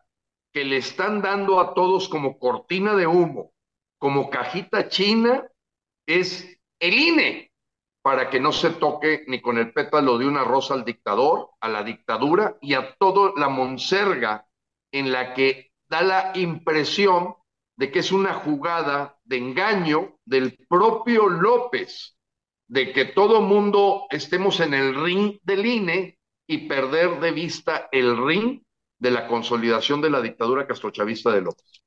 [0.51, 3.53] que le están dando a todos como cortina de humo,
[3.99, 5.47] como cajita china,
[6.07, 7.52] es el INE.
[8.03, 11.69] Para que no se toque ni con el pétalo de una rosa al dictador, a
[11.69, 14.45] la dictadura y a toda la monserga
[14.91, 17.35] en la que da la impresión
[17.77, 22.17] de que es una jugada de engaño del propio López,
[22.67, 28.17] de que todo mundo estemos en el ring del INE y perder de vista el
[28.17, 28.61] ring
[28.99, 31.83] de la consolidación de la dictadura castrochavista de López.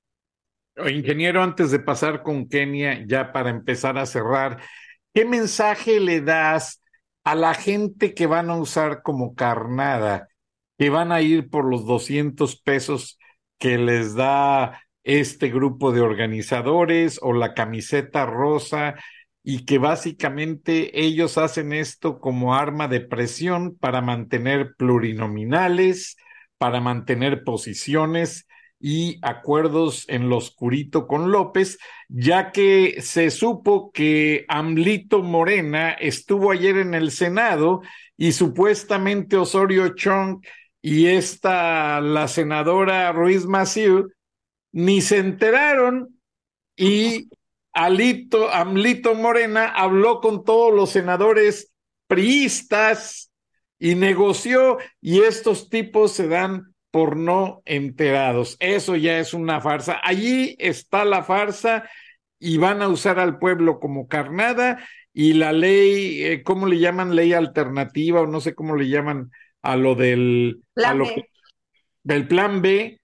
[0.89, 4.63] Ingeniero, antes de pasar con Kenia, ya para empezar a cerrar,
[5.17, 6.83] ¿qué mensaje le das
[7.25, 10.29] a la gente que van a usar como carnada,
[10.77, 13.19] que van a ir por los 200 pesos
[13.59, 18.97] que les da este grupo de organizadores o la camiseta rosa
[19.43, 26.19] y que básicamente ellos hacen esto como arma de presión para mantener plurinominales,
[26.59, 28.46] para mantener posiciones
[28.79, 31.79] y acuerdos en lo oscurito con López,
[32.09, 37.83] ya que se supo que Amlito Morena estuvo ayer en el Senado
[38.17, 40.45] y supuestamente Osorio Chong
[40.83, 44.09] y esta, la senadora Ruiz Massieu,
[44.73, 46.21] ni se enteraron
[46.77, 47.29] y
[47.73, 51.73] Alito, Amlito Morena habló con todos los senadores
[52.07, 53.33] priistas
[53.79, 58.57] y negoció y estos tipos se dan por no enterados.
[58.59, 60.01] Eso ya es una farsa.
[60.03, 61.87] Allí está la farsa
[62.39, 64.83] y van a usar al pueblo como carnada
[65.13, 67.15] y la ley, eh, ¿cómo le llaman?
[67.15, 71.07] Ley alternativa o no sé cómo le llaman a lo del, a lo
[72.03, 72.99] del plan B,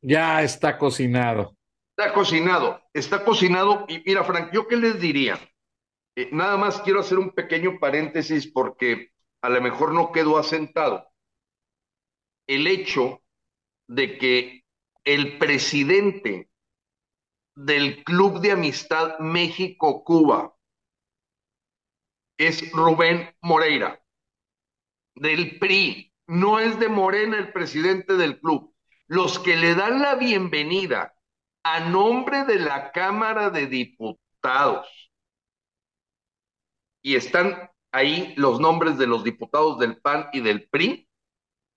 [0.00, 1.54] ya está cocinado.
[1.94, 3.84] Está cocinado, está cocinado.
[3.86, 5.38] Y mira, Frank, ¿yo qué les diría?
[6.16, 9.10] Eh, nada más quiero hacer un pequeño paréntesis porque
[9.42, 11.09] a lo mejor no quedó asentado.
[12.50, 13.22] El hecho
[13.86, 14.64] de que
[15.04, 16.50] el presidente
[17.54, 20.56] del Club de Amistad México-Cuba
[22.36, 24.02] es Rubén Moreira,
[25.14, 28.74] del PRI, no es de Morena el presidente del club.
[29.06, 31.14] Los que le dan la bienvenida
[31.62, 34.88] a nombre de la Cámara de Diputados.
[37.00, 41.06] Y están ahí los nombres de los diputados del PAN y del PRI,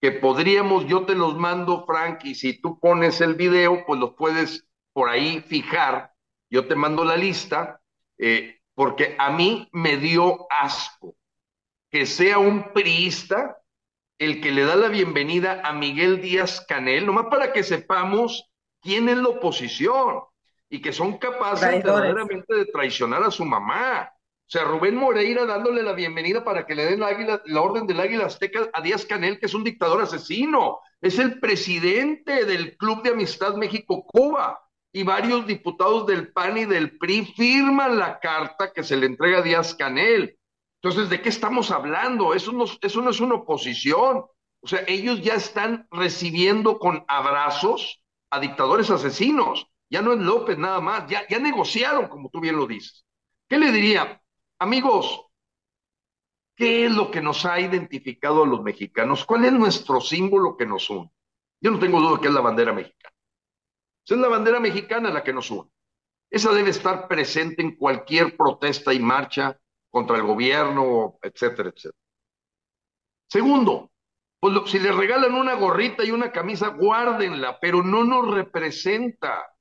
[0.04, 4.16] que podríamos, yo te los mando, Frank, y si tú pones el video, pues los
[4.16, 6.12] puedes por ahí fijar,
[6.50, 7.80] yo te mando la lista,
[8.18, 11.16] eh, porque a mí me dio asco
[11.90, 13.62] que sea un priista
[14.18, 18.52] el que le da la bienvenida a Miguel Díaz Canel, nomás para que sepamos
[18.82, 20.20] quién es la oposición
[20.68, 24.13] y que son capaces verdaderamente de traicionar a su mamá.
[24.46, 28.00] O sea, Rubén Moreira dándole la bienvenida para que le den la, la orden del
[28.00, 30.80] águila azteca a Díaz Canel, que es un dictador asesino.
[31.02, 34.60] Es el presidente del Club de Amistad México-Cuba.
[34.96, 39.40] Y varios diputados del PAN y del PRI firman la carta que se le entrega
[39.40, 40.38] a Díaz Canel.
[40.84, 42.36] Entonces, ¿de qué estamos hablando?
[42.36, 44.26] Eso no, eso no es una oposición.
[44.60, 49.68] O sea, ellos ya están recibiendo con abrazos a dictadores asesinos.
[49.90, 53.06] Ya no es López nada más, ya, ya negociaron, como tú bien lo dices.
[53.48, 54.22] ¿Qué le diría?
[54.60, 55.28] Amigos,
[56.56, 59.26] ¿qué es lo que nos ha identificado a los mexicanos?
[59.26, 61.12] ¿Cuál es nuestro símbolo que nos une?
[61.62, 63.16] Yo no tengo duda que es la bandera mexicana.
[64.06, 65.70] Es la bandera mexicana la que nos une.
[66.30, 69.60] Esa debe estar presente en cualquier protesta y marcha
[69.90, 71.98] contra el gobierno, etcétera, etcétera.
[73.28, 73.92] Segundo,
[74.40, 79.56] pues si le regalan una gorrita y una camisa, guárdenla, pero no nos representa.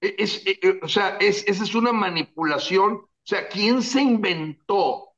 [0.00, 3.07] E, e, e, o sea, es, esa es una manipulación.
[3.28, 5.10] O sea, ¿quién se inventó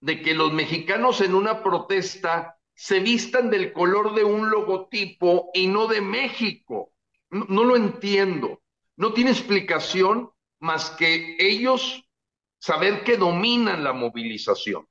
[0.00, 5.68] de que los mexicanos en una protesta se vistan del color de un logotipo y
[5.68, 6.92] no de México?
[7.30, 8.60] no lo entiendo.
[8.96, 12.04] No tiene explicación más que ellos
[12.58, 14.88] saber que dominan la movilización,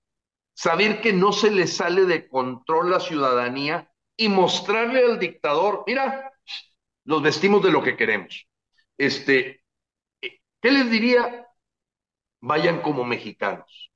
[0.54, 6.32] saber que no se le sale de control la ciudadanía y mostrarle al dictador, mira,
[7.04, 8.48] los vestimos de lo que queremos.
[8.98, 9.62] Este,
[10.22, 11.41] ¿qué les diría?
[12.42, 13.92] Vayan como mexicanos,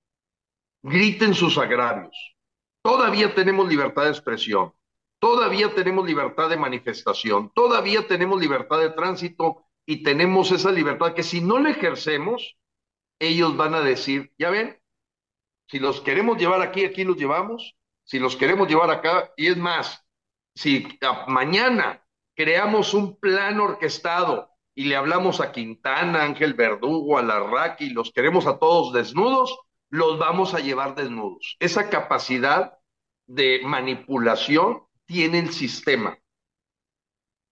[0.83, 2.35] griten sus agravios.
[2.83, 4.73] Todavía tenemos libertad de expresión,
[5.19, 11.23] todavía tenemos libertad de manifestación, todavía tenemos libertad de tránsito y tenemos esa libertad que
[11.23, 12.57] si no la ejercemos,
[13.19, 14.79] ellos van a decir, ya ven,
[15.67, 19.57] si los queremos llevar aquí, aquí los llevamos, si los queremos llevar acá, y es
[19.57, 20.05] más,
[20.53, 20.87] si
[21.27, 22.05] mañana
[22.35, 28.45] creamos un plan orquestado y le hablamos a Quintana, Ángel Verdugo, a Larraqui, los queremos
[28.45, 29.57] a todos desnudos,
[29.89, 31.55] los vamos a llevar desnudos.
[31.59, 32.73] Esa capacidad
[33.25, 36.17] de manipulación tiene el sistema.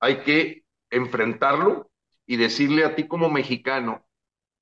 [0.02, 1.90] Hay que enfrentarlo
[2.28, 4.06] y decirle a ti como mexicano,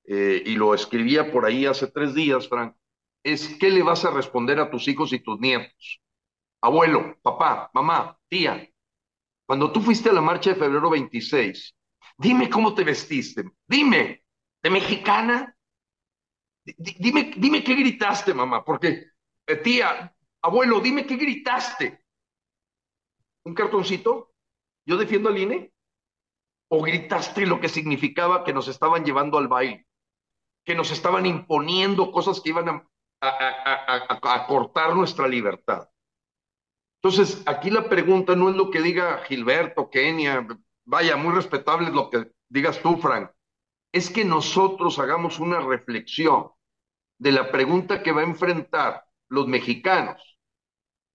[0.04, 2.76] eh, y lo escribía por ahí hace tres días, Frank,
[3.24, 6.00] es qué le vas a responder a tus hijos y tus nietos.
[6.60, 8.68] Abuelo, papá, mamá, tía,
[9.46, 11.74] cuando tú fuiste a la marcha de febrero 26,
[12.18, 14.24] dime cómo te vestiste, dime,
[14.62, 15.56] ¿de mexicana?
[16.64, 19.10] dime, dime qué gritaste, mamá, porque,
[19.46, 22.04] eh, tía, abuelo, dime qué gritaste.
[23.44, 24.32] ¿Un cartoncito?
[24.86, 25.72] ¿Yo defiendo al INE?
[26.68, 29.86] ¿O gritaste lo que significaba que nos estaban llevando al baile?
[30.64, 32.88] Que nos estaban imponiendo cosas que iban a,
[33.20, 35.88] a cortar nuestra libertad.
[37.02, 40.46] Entonces, aquí la pregunta no es lo que diga Gilberto, Kenia,
[40.92, 43.30] vaya, muy respetable lo que digas tú, Frank,
[43.92, 46.50] es que nosotros hagamos una reflexión
[47.18, 50.38] de la pregunta que va a enfrentar los mexicanos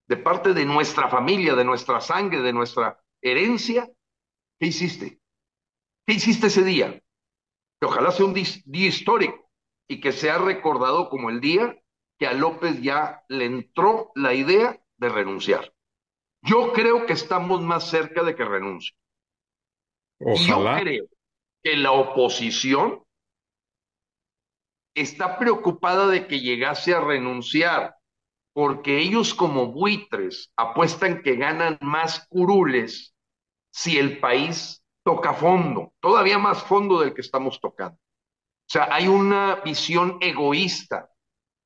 [0.07, 3.87] de parte de nuestra familia, de nuestra sangre, de nuestra herencia.
[4.59, 5.21] ¿Qué hiciste?
[6.07, 6.99] ¿Qué hiciste ese día?
[7.79, 9.51] Que ojalá sea un día histórico
[9.87, 11.79] y que sea recordado como el día
[12.17, 15.71] que a López ya le entró la idea de renunciar.
[16.41, 18.97] Yo creo que estamos más cerca de que renuncie.
[20.19, 20.79] Ojalá.
[20.79, 21.05] Yo creo
[21.63, 23.03] que la oposición
[24.95, 27.95] está preocupada de que llegase a renunciar,
[28.53, 33.13] porque ellos como buitres apuestan que ganan más curules
[33.71, 37.95] si el país toca fondo, todavía más fondo del que estamos tocando.
[37.95, 41.09] O sea, hay una visión egoísta,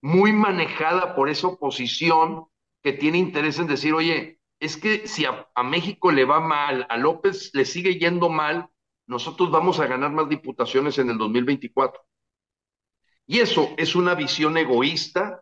[0.04, 2.48] muy manejada por esa oposición
[2.84, 6.96] que tiene interés en decir, oye, es que si a, México le va mal, a
[6.96, 8.70] López le sigue yendo mal,
[9.08, 12.00] nosotros vamos a ganar más diputaciones en el 2024.
[13.26, 15.42] Y eso es una visión egoísta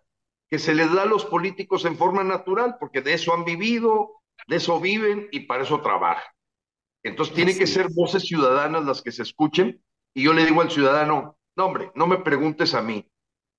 [0.50, 4.22] que se les da a los políticos en forma natural, porque de eso han vivido,
[4.48, 6.32] de eso viven y para eso trabajan.
[7.04, 9.84] Entonces tiene que ser voces ciudadanas las que se escuchen
[10.14, 13.06] y yo le digo al ciudadano, no hombre, no me preguntes a mí,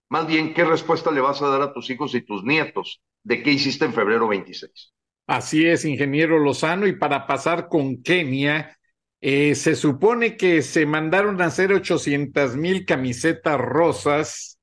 [0.09, 3.43] más bien qué respuesta le vas a dar a tus hijos y tus nietos de
[3.43, 4.95] qué hiciste en febrero 26.
[5.31, 6.89] Así es, ingeniero Lozano.
[6.89, 8.77] Y para pasar con Kenia,
[9.21, 14.59] eh, se supone que se mandaron a hacer 800 mil camisetas rosas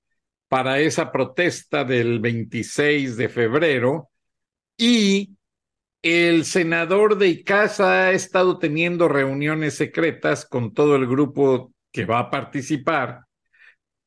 [0.49, 4.10] para esa protesta del 26 de febrero
[4.76, 5.38] y
[6.02, 12.19] el senador de Icaza ha estado teniendo reuniones secretas con todo el grupo que va
[12.19, 13.22] a participar,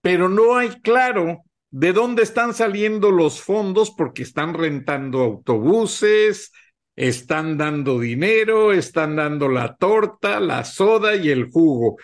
[0.03, 6.53] pero no hay claro de dónde están saliendo los fondos porque están rentando autobuses,
[6.97, 11.97] están dando dinero, están dando la torta, la soda y el jugo.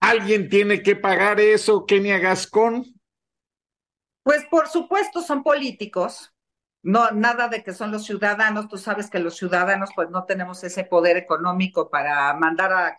[0.00, 2.84] ¿Alguien tiene que pagar eso, Kenia Gascón?
[4.22, 6.32] Pues por supuesto son políticos.
[6.82, 8.68] No, nada de que son los ciudadanos.
[8.68, 12.98] Tú sabes que los ciudadanos pues no tenemos ese poder económico para mandar a,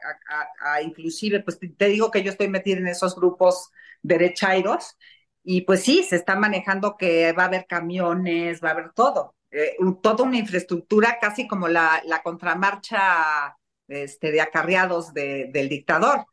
[0.60, 3.70] a inclusive, pues te digo que yo estoy metida en esos grupos
[4.02, 4.98] derechairos
[5.46, 9.36] y pues sí, se está manejando que va a haber camiones, va a haber todo,
[9.52, 13.56] eh, toda una infraestructura casi como la, contramarcha
[13.88, 16.26] este, de acarreados del dictador.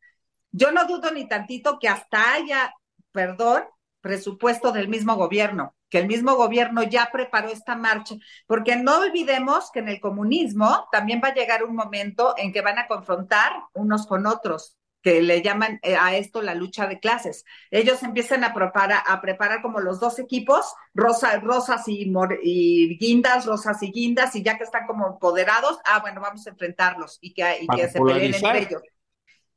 [0.50, 2.74] Yo no dudo ni tantito que hasta haya,
[3.12, 3.64] perdón,
[4.00, 8.14] presupuesto del mismo gobierno, que el mismo gobierno ya preparó esta marcha,
[8.46, 12.62] porque no olvidemos que en el comunismo también va a llegar un momento en que
[12.62, 17.00] van a confrontar unos con otros que le llaman eh, a esto la lucha de
[17.00, 17.44] clases.
[17.70, 22.12] Ellos empiezan a preparar, a preparar como los dos equipos, rosas y,
[22.42, 26.50] y, guindas, rosas y guindas, y ya que están como empoderados, ah, bueno, vamos a
[26.50, 28.82] enfrentarlos y que, y que se peleen entre ellos.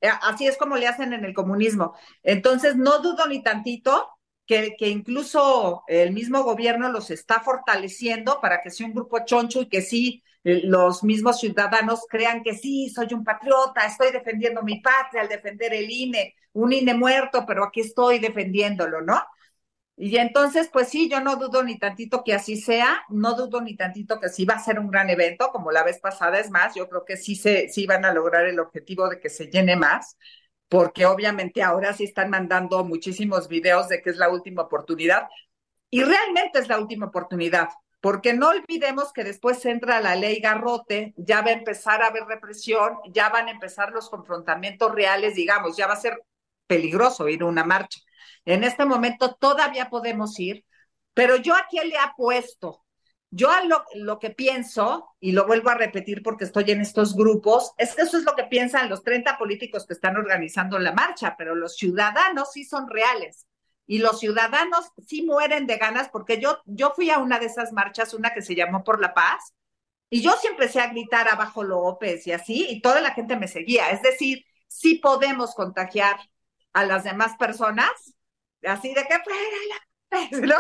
[0.02, 1.96] Eh, así es como le hacen en el comunismo.
[2.24, 4.10] Entonces, no dudo ni tantito
[4.48, 9.62] que, que, incluso el mismo gobierno los está fortaleciendo para que sea un grupo choncho
[9.62, 14.80] y que sí los mismos ciudadanos crean que sí, soy un patriota, estoy defendiendo mi
[14.80, 19.22] patria al defender el INE, un INE muerto, pero aquí estoy defendiéndolo, ¿no?
[19.98, 23.76] Y entonces, pues sí, yo no dudo ni tantito que así sea, no dudo ni
[23.76, 26.76] tantito que sí va a ser un gran evento, como la vez pasada, es más,
[26.76, 29.76] yo creo que sí, se, sí van a lograr el objetivo de que se llene
[29.78, 30.18] más,
[30.68, 35.28] porque obviamente ahora sí están mandando muchísimos videos de que es la última oportunidad,
[35.90, 37.70] y realmente es la última oportunidad,
[38.06, 42.26] porque no olvidemos que después entra la ley Garrote, ya va a empezar a haber
[42.26, 46.22] represión, ya van a empezar los confrontamientos reales, digamos, ya va a ser
[46.68, 48.00] peligroso ir a una marcha.
[48.46, 50.64] En este momento todavía podemos ir,
[51.16, 52.86] pero yo aquí le apuesto,
[53.32, 57.72] yo lo, lo que pienso, y lo vuelvo a repetir porque estoy en estos grupos,
[57.80, 61.34] es que eso es lo que piensan los 30 políticos que están organizando la marcha,
[61.40, 63.48] pero los ciudadanos sí son reales
[63.88, 67.72] y los ciudadanos sí mueren de ganas, porque yo, yo fui a una de esas
[67.72, 69.54] marchas, una que se llamó Por la Paz,
[70.10, 73.48] y yo sí empecé a gritar abajo López y así, y toda la gente me
[73.48, 73.90] seguía.
[73.90, 76.18] Es decir, sí podemos contagiar
[76.74, 78.16] a las demás personas,
[78.64, 79.40] así de que fuera
[80.42, 80.56] ¿no?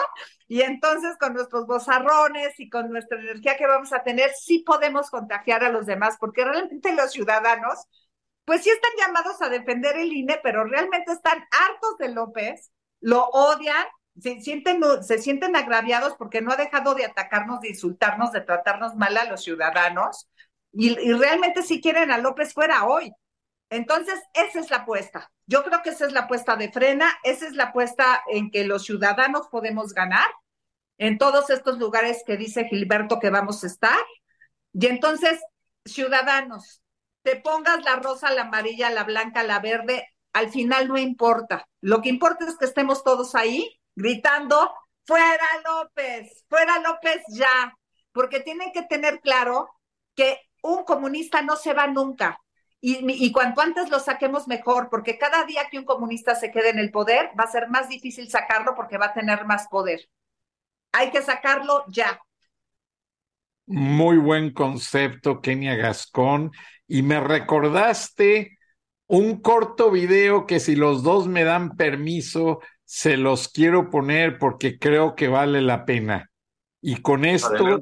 [0.48, 5.10] Y entonces con nuestros bozarrones y con nuestra energía que vamos a tener, sí podemos
[5.10, 7.86] contagiar a los demás, porque realmente los ciudadanos,
[8.46, 12.72] pues sí están llamados a defender el INE, pero realmente están hartos de López,
[13.06, 13.86] lo odian,
[14.20, 18.96] se sienten, se sienten agraviados porque no ha dejado de atacarnos, de insultarnos, de tratarnos
[18.96, 20.28] mal a los ciudadanos,
[20.72, 23.12] y, y realmente sí quieren a López fuera hoy.
[23.70, 25.32] Entonces, esa es la apuesta.
[25.46, 28.64] Yo creo que esa es la apuesta de frena, esa es la apuesta en que
[28.64, 30.28] los ciudadanos podemos ganar
[30.98, 34.00] en todos estos lugares que dice Gilberto que vamos a estar.
[34.74, 35.40] Y entonces,
[35.86, 36.82] ciudadanos,
[37.22, 41.66] te pongas la rosa, la amarilla, la blanca, la verde, al final no importa.
[41.80, 44.70] Lo que importa es que estemos todos ahí gritando,
[45.06, 47.74] fuera López, fuera López ya,
[48.12, 49.70] porque tienen que tener claro
[50.14, 52.38] que un comunista no se va nunca.
[52.82, 56.70] Y, y, cuanto antes lo saquemos mejor, porque cada día que un comunista se quede
[56.70, 60.02] en el poder, va a ser más difícil sacarlo porque va a tener más poder.
[60.92, 62.20] Hay que sacarlo ya.
[63.68, 66.52] Muy buen concepto, Kenia Gascón.
[66.88, 68.55] Y me recordaste
[69.08, 74.80] un corto video que si los dos me dan permiso, se los quiero poner porque
[74.80, 76.32] creo que vale la pena.
[76.82, 77.80] Y con esto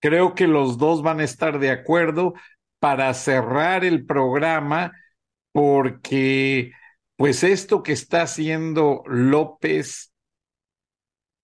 [0.00, 2.34] creo que los dos van a estar de acuerdo
[2.78, 4.92] para cerrar el programa
[5.52, 6.72] porque
[7.16, 10.12] pues esto que está haciendo López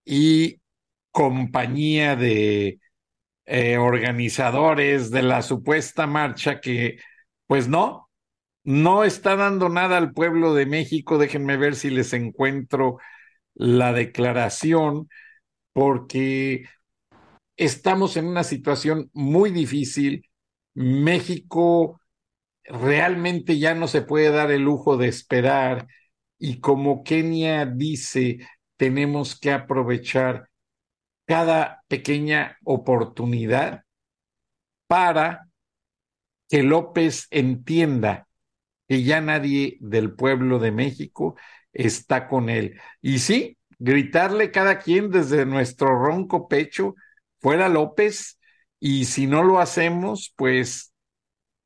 [0.05, 0.61] y
[1.11, 2.79] compañía de
[3.45, 6.99] eh, organizadores de la supuesta marcha que
[7.47, 8.02] pues no,
[8.63, 11.17] no está dando nada al pueblo de México.
[11.17, 12.97] Déjenme ver si les encuentro
[13.55, 15.09] la declaración,
[15.73, 16.65] porque
[17.57, 20.29] estamos en una situación muy difícil.
[20.73, 22.01] México
[22.65, 25.87] realmente ya no se puede dar el lujo de esperar
[26.39, 28.39] y como Kenia dice,
[28.77, 30.49] tenemos que aprovechar
[31.25, 33.83] cada pequeña oportunidad
[34.87, 35.47] para
[36.49, 38.27] que López entienda
[38.87, 41.35] que ya nadie del pueblo de México
[41.71, 42.79] está con él.
[43.01, 46.95] Y sí, gritarle cada quien desde nuestro ronco pecho,
[47.39, 48.39] fuera López,
[48.79, 50.93] y si no lo hacemos, pues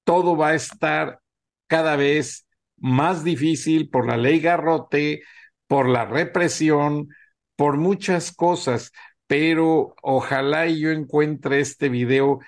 [0.04, 1.20] todo va a estar
[1.68, 5.24] cada vez más difícil por la ley garrote,
[5.68, 7.10] por la represión,
[7.56, 8.92] por muchas cosas,
[9.26, 12.40] pero ojalá yo encuentre este video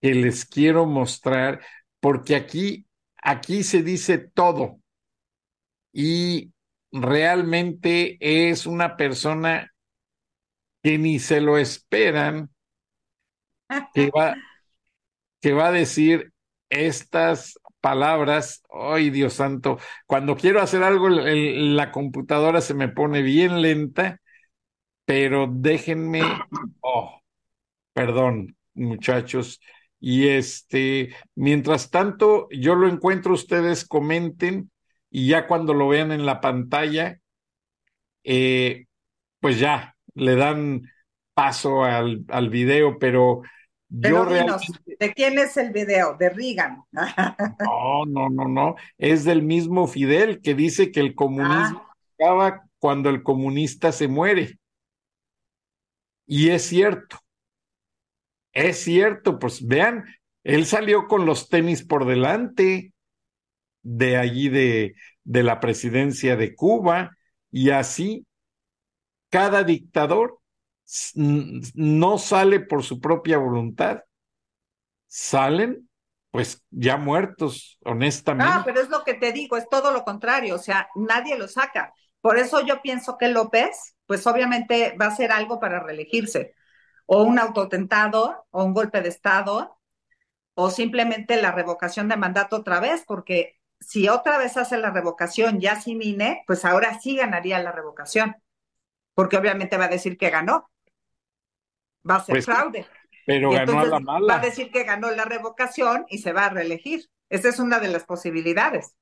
[0.00, 1.60] que les quiero mostrar,
[2.00, 2.86] porque aquí
[3.24, 4.80] Aquí se dice todo.
[5.92, 6.52] Y
[6.92, 9.72] realmente es una persona
[10.82, 12.50] que ni se lo esperan,
[13.94, 14.34] que va,
[15.40, 16.32] que va a decir
[16.68, 23.22] estas palabras, ay Dios santo, cuando quiero hacer algo el, la computadora se me pone
[23.22, 24.20] bien lenta,
[25.06, 26.22] pero déjenme,
[26.82, 27.20] oh,
[27.94, 29.60] perdón muchachos,
[30.06, 34.70] y este, mientras tanto, yo lo encuentro, ustedes comenten
[35.10, 37.20] y ya cuando lo vean en la pantalla,
[38.22, 38.84] eh,
[39.40, 40.82] pues ya le dan
[41.32, 43.40] paso al, al video, pero,
[43.98, 44.66] pero yo realmente...
[45.00, 46.18] ¿De quién es el video?
[46.18, 46.82] ¿De Reagan?
[46.92, 48.74] no, no, no, no.
[48.98, 51.94] Es del mismo Fidel que dice que el comunismo ah.
[52.18, 54.58] acaba cuando el comunista se muere.
[56.26, 57.23] Y es cierto.
[58.54, 60.04] Es cierto, pues vean,
[60.44, 62.92] él salió con los tenis por delante
[63.82, 64.94] de allí de,
[65.24, 67.16] de la presidencia de Cuba
[67.50, 68.26] y así
[69.28, 70.38] cada dictador
[71.74, 74.02] no sale por su propia voluntad,
[75.08, 75.88] salen
[76.30, 78.52] pues ya muertos, honestamente.
[78.52, 81.46] Ah, pero es lo que te digo, es todo lo contrario, o sea, nadie lo
[81.46, 81.92] saca.
[82.20, 86.54] Por eso yo pienso que López, pues obviamente va a hacer algo para reelegirse
[87.06, 89.78] o un autotentado o un golpe de Estado
[90.54, 95.60] o simplemente la revocación de mandato otra vez, porque si otra vez hace la revocación
[95.60, 98.36] ya sin INE, pues ahora sí ganaría la revocación,
[99.14, 100.70] porque obviamente va a decir que ganó.
[102.10, 102.86] Va a ser Pues, fraude.
[103.26, 103.98] Pero Y ganó a la
[104.28, 104.40] Va a mala.
[104.40, 107.10] decir que ganó la revocación y se va a reelegir.
[107.28, 108.94] Esa es una de las posibilidades.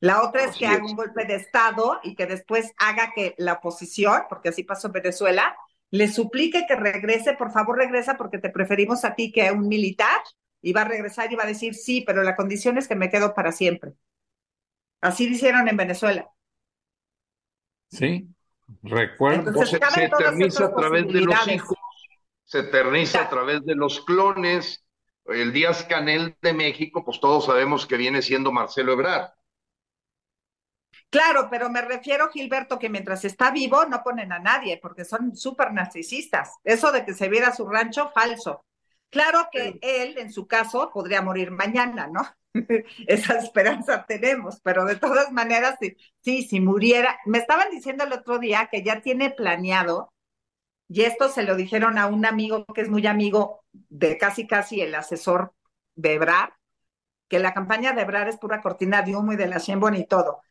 [0.00, 0.80] La otra es Así que es.
[0.80, 4.88] haga un golpe de Estado y que después haga que la oposición, porque así pasó
[4.88, 5.56] en Venezuela,
[5.90, 9.68] le suplique que regrese, por favor regresa porque te preferimos a ti que a un
[9.68, 10.20] militar,
[10.60, 13.10] y va a regresar y va a decir sí, pero la condición es que me
[13.10, 13.92] quedo para siempre.
[15.00, 16.28] Así hicieron en Venezuela.
[17.90, 18.28] Sí,
[18.82, 19.48] recuerdo.
[19.48, 21.78] Entonces, se, se eterniza a través de los hijos,
[22.44, 24.84] se eterniza a través de los clones.
[25.26, 29.30] El Díaz Canel de México, pues todos sabemos que viene siendo Marcelo Ebrard.
[31.10, 35.34] Claro, pero me refiero, Gilberto, que mientras está vivo no ponen a nadie, porque son
[35.34, 36.52] súper narcisistas.
[36.64, 38.64] Eso de que se viera su rancho, falso.
[39.08, 42.20] Claro que él, en su caso, podría morir mañana, ¿no?
[43.06, 48.12] Esa esperanza tenemos, pero de todas maneras, sí, sí, si muriera, me estaban diciendo el
[48.12, 50.12] otro día que ya tiene planeado,
[50.88, 54.80] y esto se lo dijeron a un amigo que es muy amigo de casi casi
[54.80, 55.54] el asesor
[55.94, 56.54] de Ebrar,
[57.28, 60.06] que la campaña de Ebrar es pura cortina de humo y de la Sheinbaum y
[60.06, 60.42] todo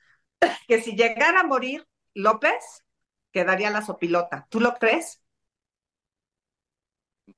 [0.67, 2.83] que si llegara a morir López,
[3.31, 4.47] quedaría la sopilota.
[4.49, 5.21] ¿Tú lo crees?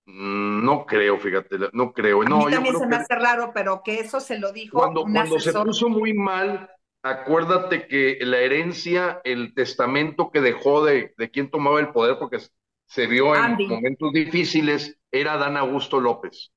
[0.05, 2.21] Mm, no creo, fíjate, no creo.
[2.21, 4.77] A mí también se me hace raro, pero que eso se lo dijo.
[4.79, 6.69] Cuando, cuando se puso muy mal,
[7.03, 12.39] acuérdate que la herencia, el testamento que dejó de, de quien tomaba el poder, porque
[12.85, 16.51] se vio en momentos difíciles, era Dan Augusto López.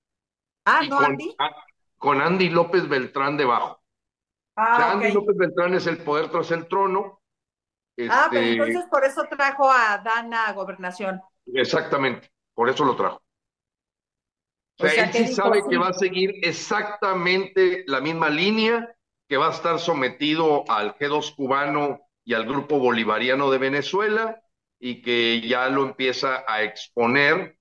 [0.65, 1.37] Ah, no, Andy.
[1.99, 3.82] con Andy López Beltrán debajo.
[4.57, 7.21] Ah, Andy López Beltrán es el poder tras el trono.
[8.09, 11.21] Ah, pero este, entonces por eso trajo a Dana a gobernación.
[11.47, 13.23] Exactamente, por eso lo trajo.
[14.79, 18.95] O sea, él sí sabe que va a seguir exactamente la misma línea,
[19.29, 24.43] que va a estar sometido al G2 cubano y al grupo bolivariano de Venezuela,
[24.81, 27.59] y que ya lo empieza a exponer.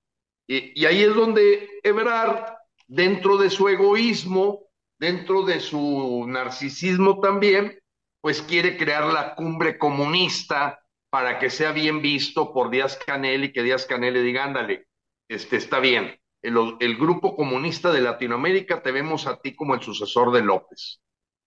[0.48, 2.54] Y, y ahí es donde Ebrard,
[2.88, 4.61] dentro de su egoísmo,
[5.02, 7.76] dentro de su narcisismo también,
[8.20, 10.80] pues quiere crear la cumbre comunista
[11.10, 14.86] para que sea bien visto por Díaz Canel y que Díaz Canel le diga, ándale,
[15.28, 16.16] este, está bien.
[16.40, 21.00] El, grupo comunista de Latinoamérica te vemos a ti como el sucesor de López.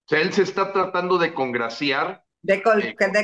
[0.05, 2.63] O sea, él se está tratando de congraciar de, eh,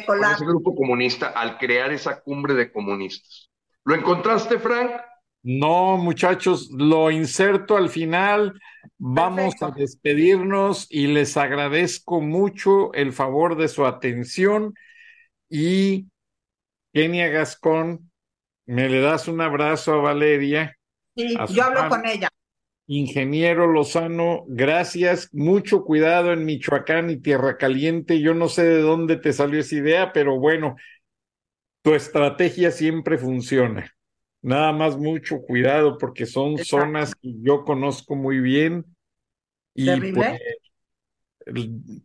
[0.06, 3.52] con ese grupo comunista al crear esa cumbre de comunistas.
[3.84, 4.92] ¿Lo encontraste, Frank?
[5.44, 8.60] No, muchachos, lo inserto al final.
[8.98, 14.76] Vamos a despedirnos y les agradezco mucho el favor de su atención.
[15.50, 16.08] Y
[16.94, 18.12] Kenia Gascón,
[18.66, 20.78] me le das un abrazo a Valeria.
[21.16, 22.30] Sí, yo hablo con ella.
[22.88, 25.30] Ingeniero Lozano, gracias.
[25.34, 28.20] Mucho cuidado en Michoacán y Tierra Caliente.
[28.20, 30.76] Yo no sé de dónde te salió esa idea, pero bueno,
[31.82, 33.92] tu estrategia siempre funciona.
[34.42, 38.86] Nada más mucho cuidado porque son zonas que yo conozco muy bien
[39.74, 39.88] y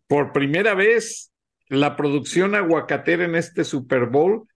[0.06, 1.32] por, primera vez
[1.68, 4.46] la producción aguacatera en este Super Bowl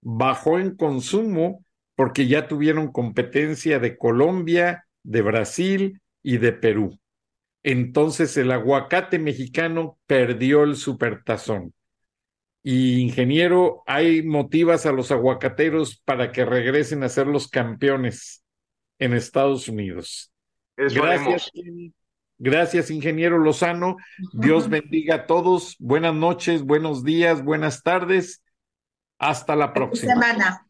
[0.00, 1.64] bajó en consumo
[1.96, 6.98] porque ya tuvieron competencia de Colombia, de Brasil y de Perú.
[7.62, 11.72] Entonces el aguacate mexicano perdió el supertazón.
[12.66, 18.42] Y ingeniero, hay motivas a los aguacateros para que regresen a ser los campeones
[18.98, 20.32] en Estados Unidos.
[20.74, 21.50] gracias,
[22.38, 23.98] gracias, ingeniero Lozano.
[24.32, 25.76] Dios bendiga a todos.
[25.78, 28.42] Buenas noches, buenos días, buenas tardes.
[29.18, 30.14] Hasta la próxima.
[30.14, 30.66] semana.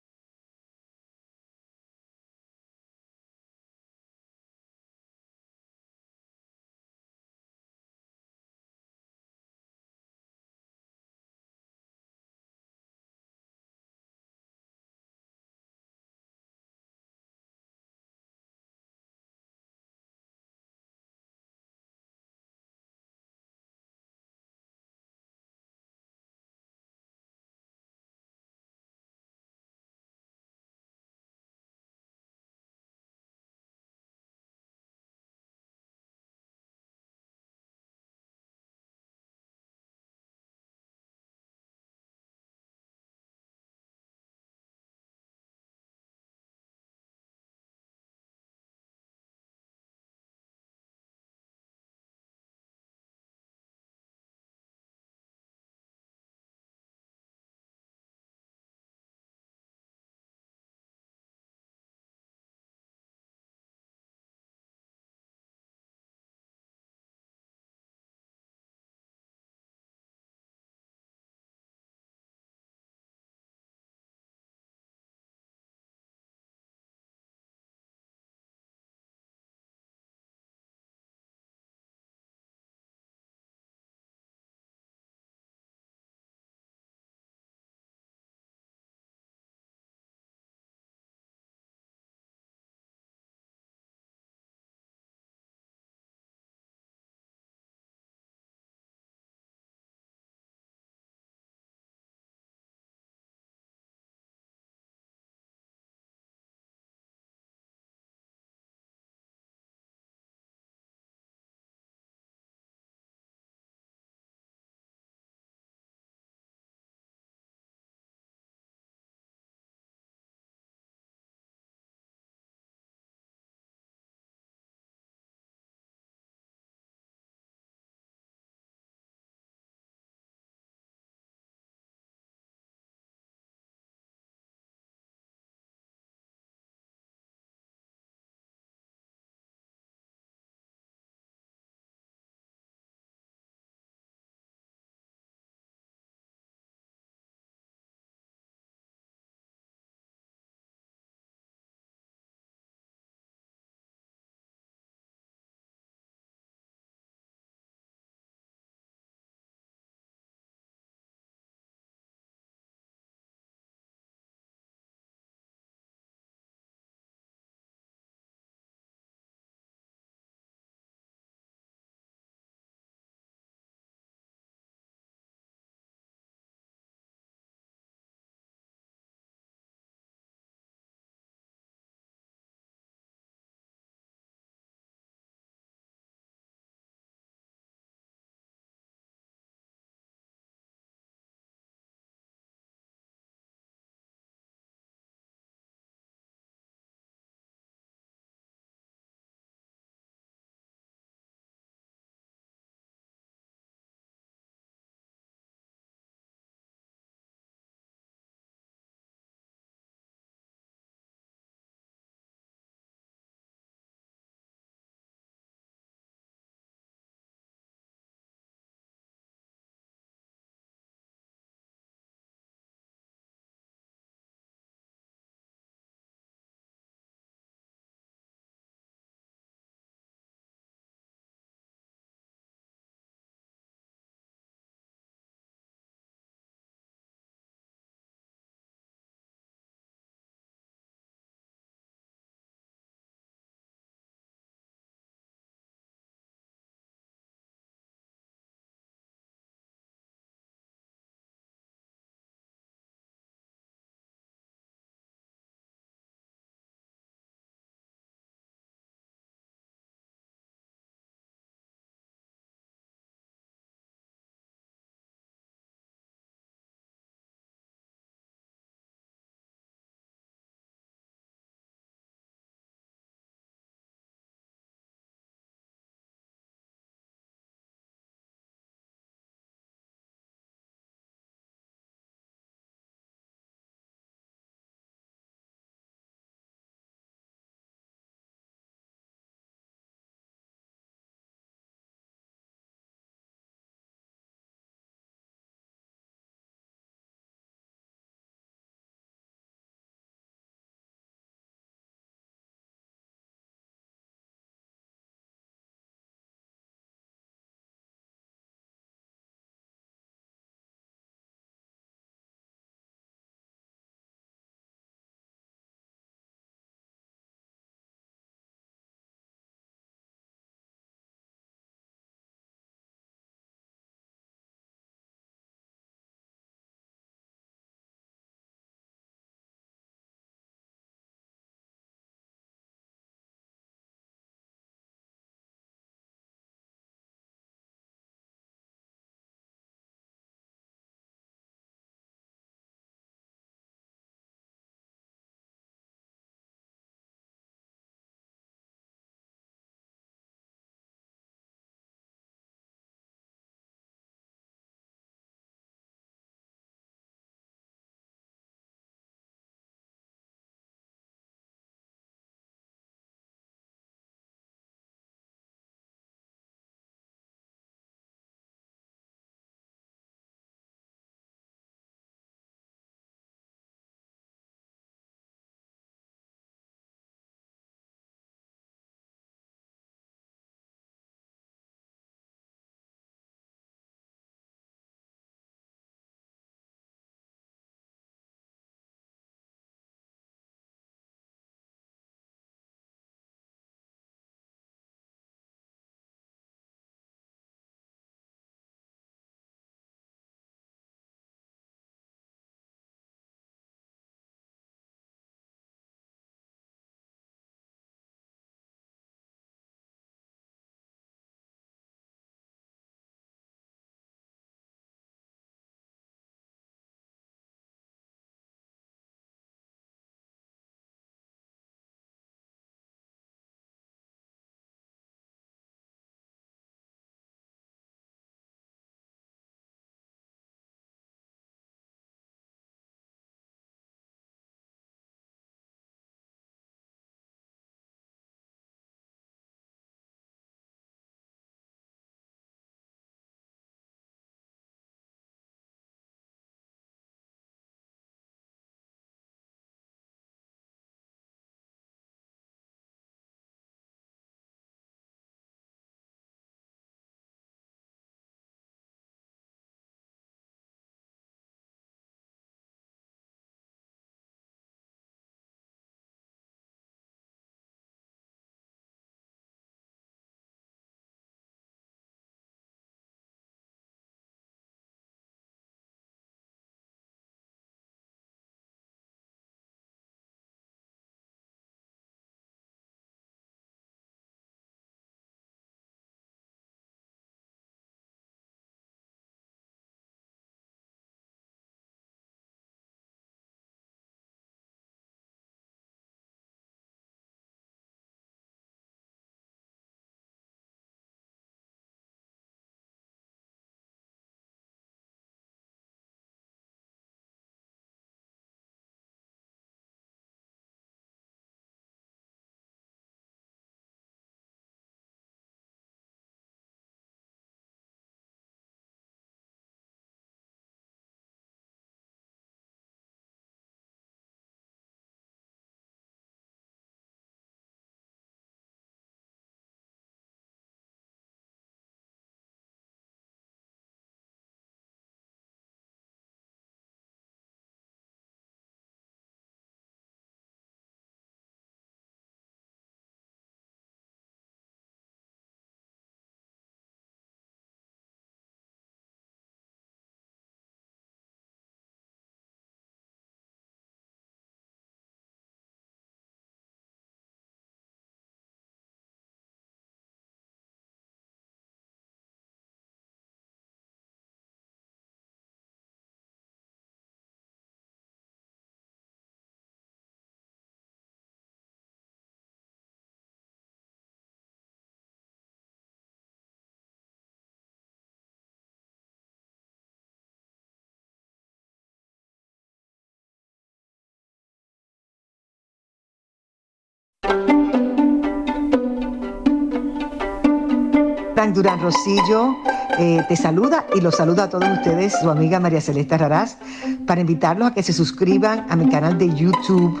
[591.54, 592.54] Durán Rosillo
[592.98, 596.58] eh, te saluda y los saluda a todos ustedes, su amiga María Celeste Raraz,
[597.06, 600.00] para invitarlos a que se suscriban a mi canal de YouTube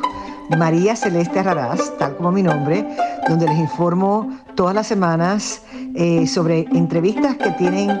[0.56, 2.86] María Celeste Raraz, tal como mi nombre,
[3.28, 5.62] donde les informo todas las semanas
[5.94, 8.00] eh, sobre entrevistas que tienen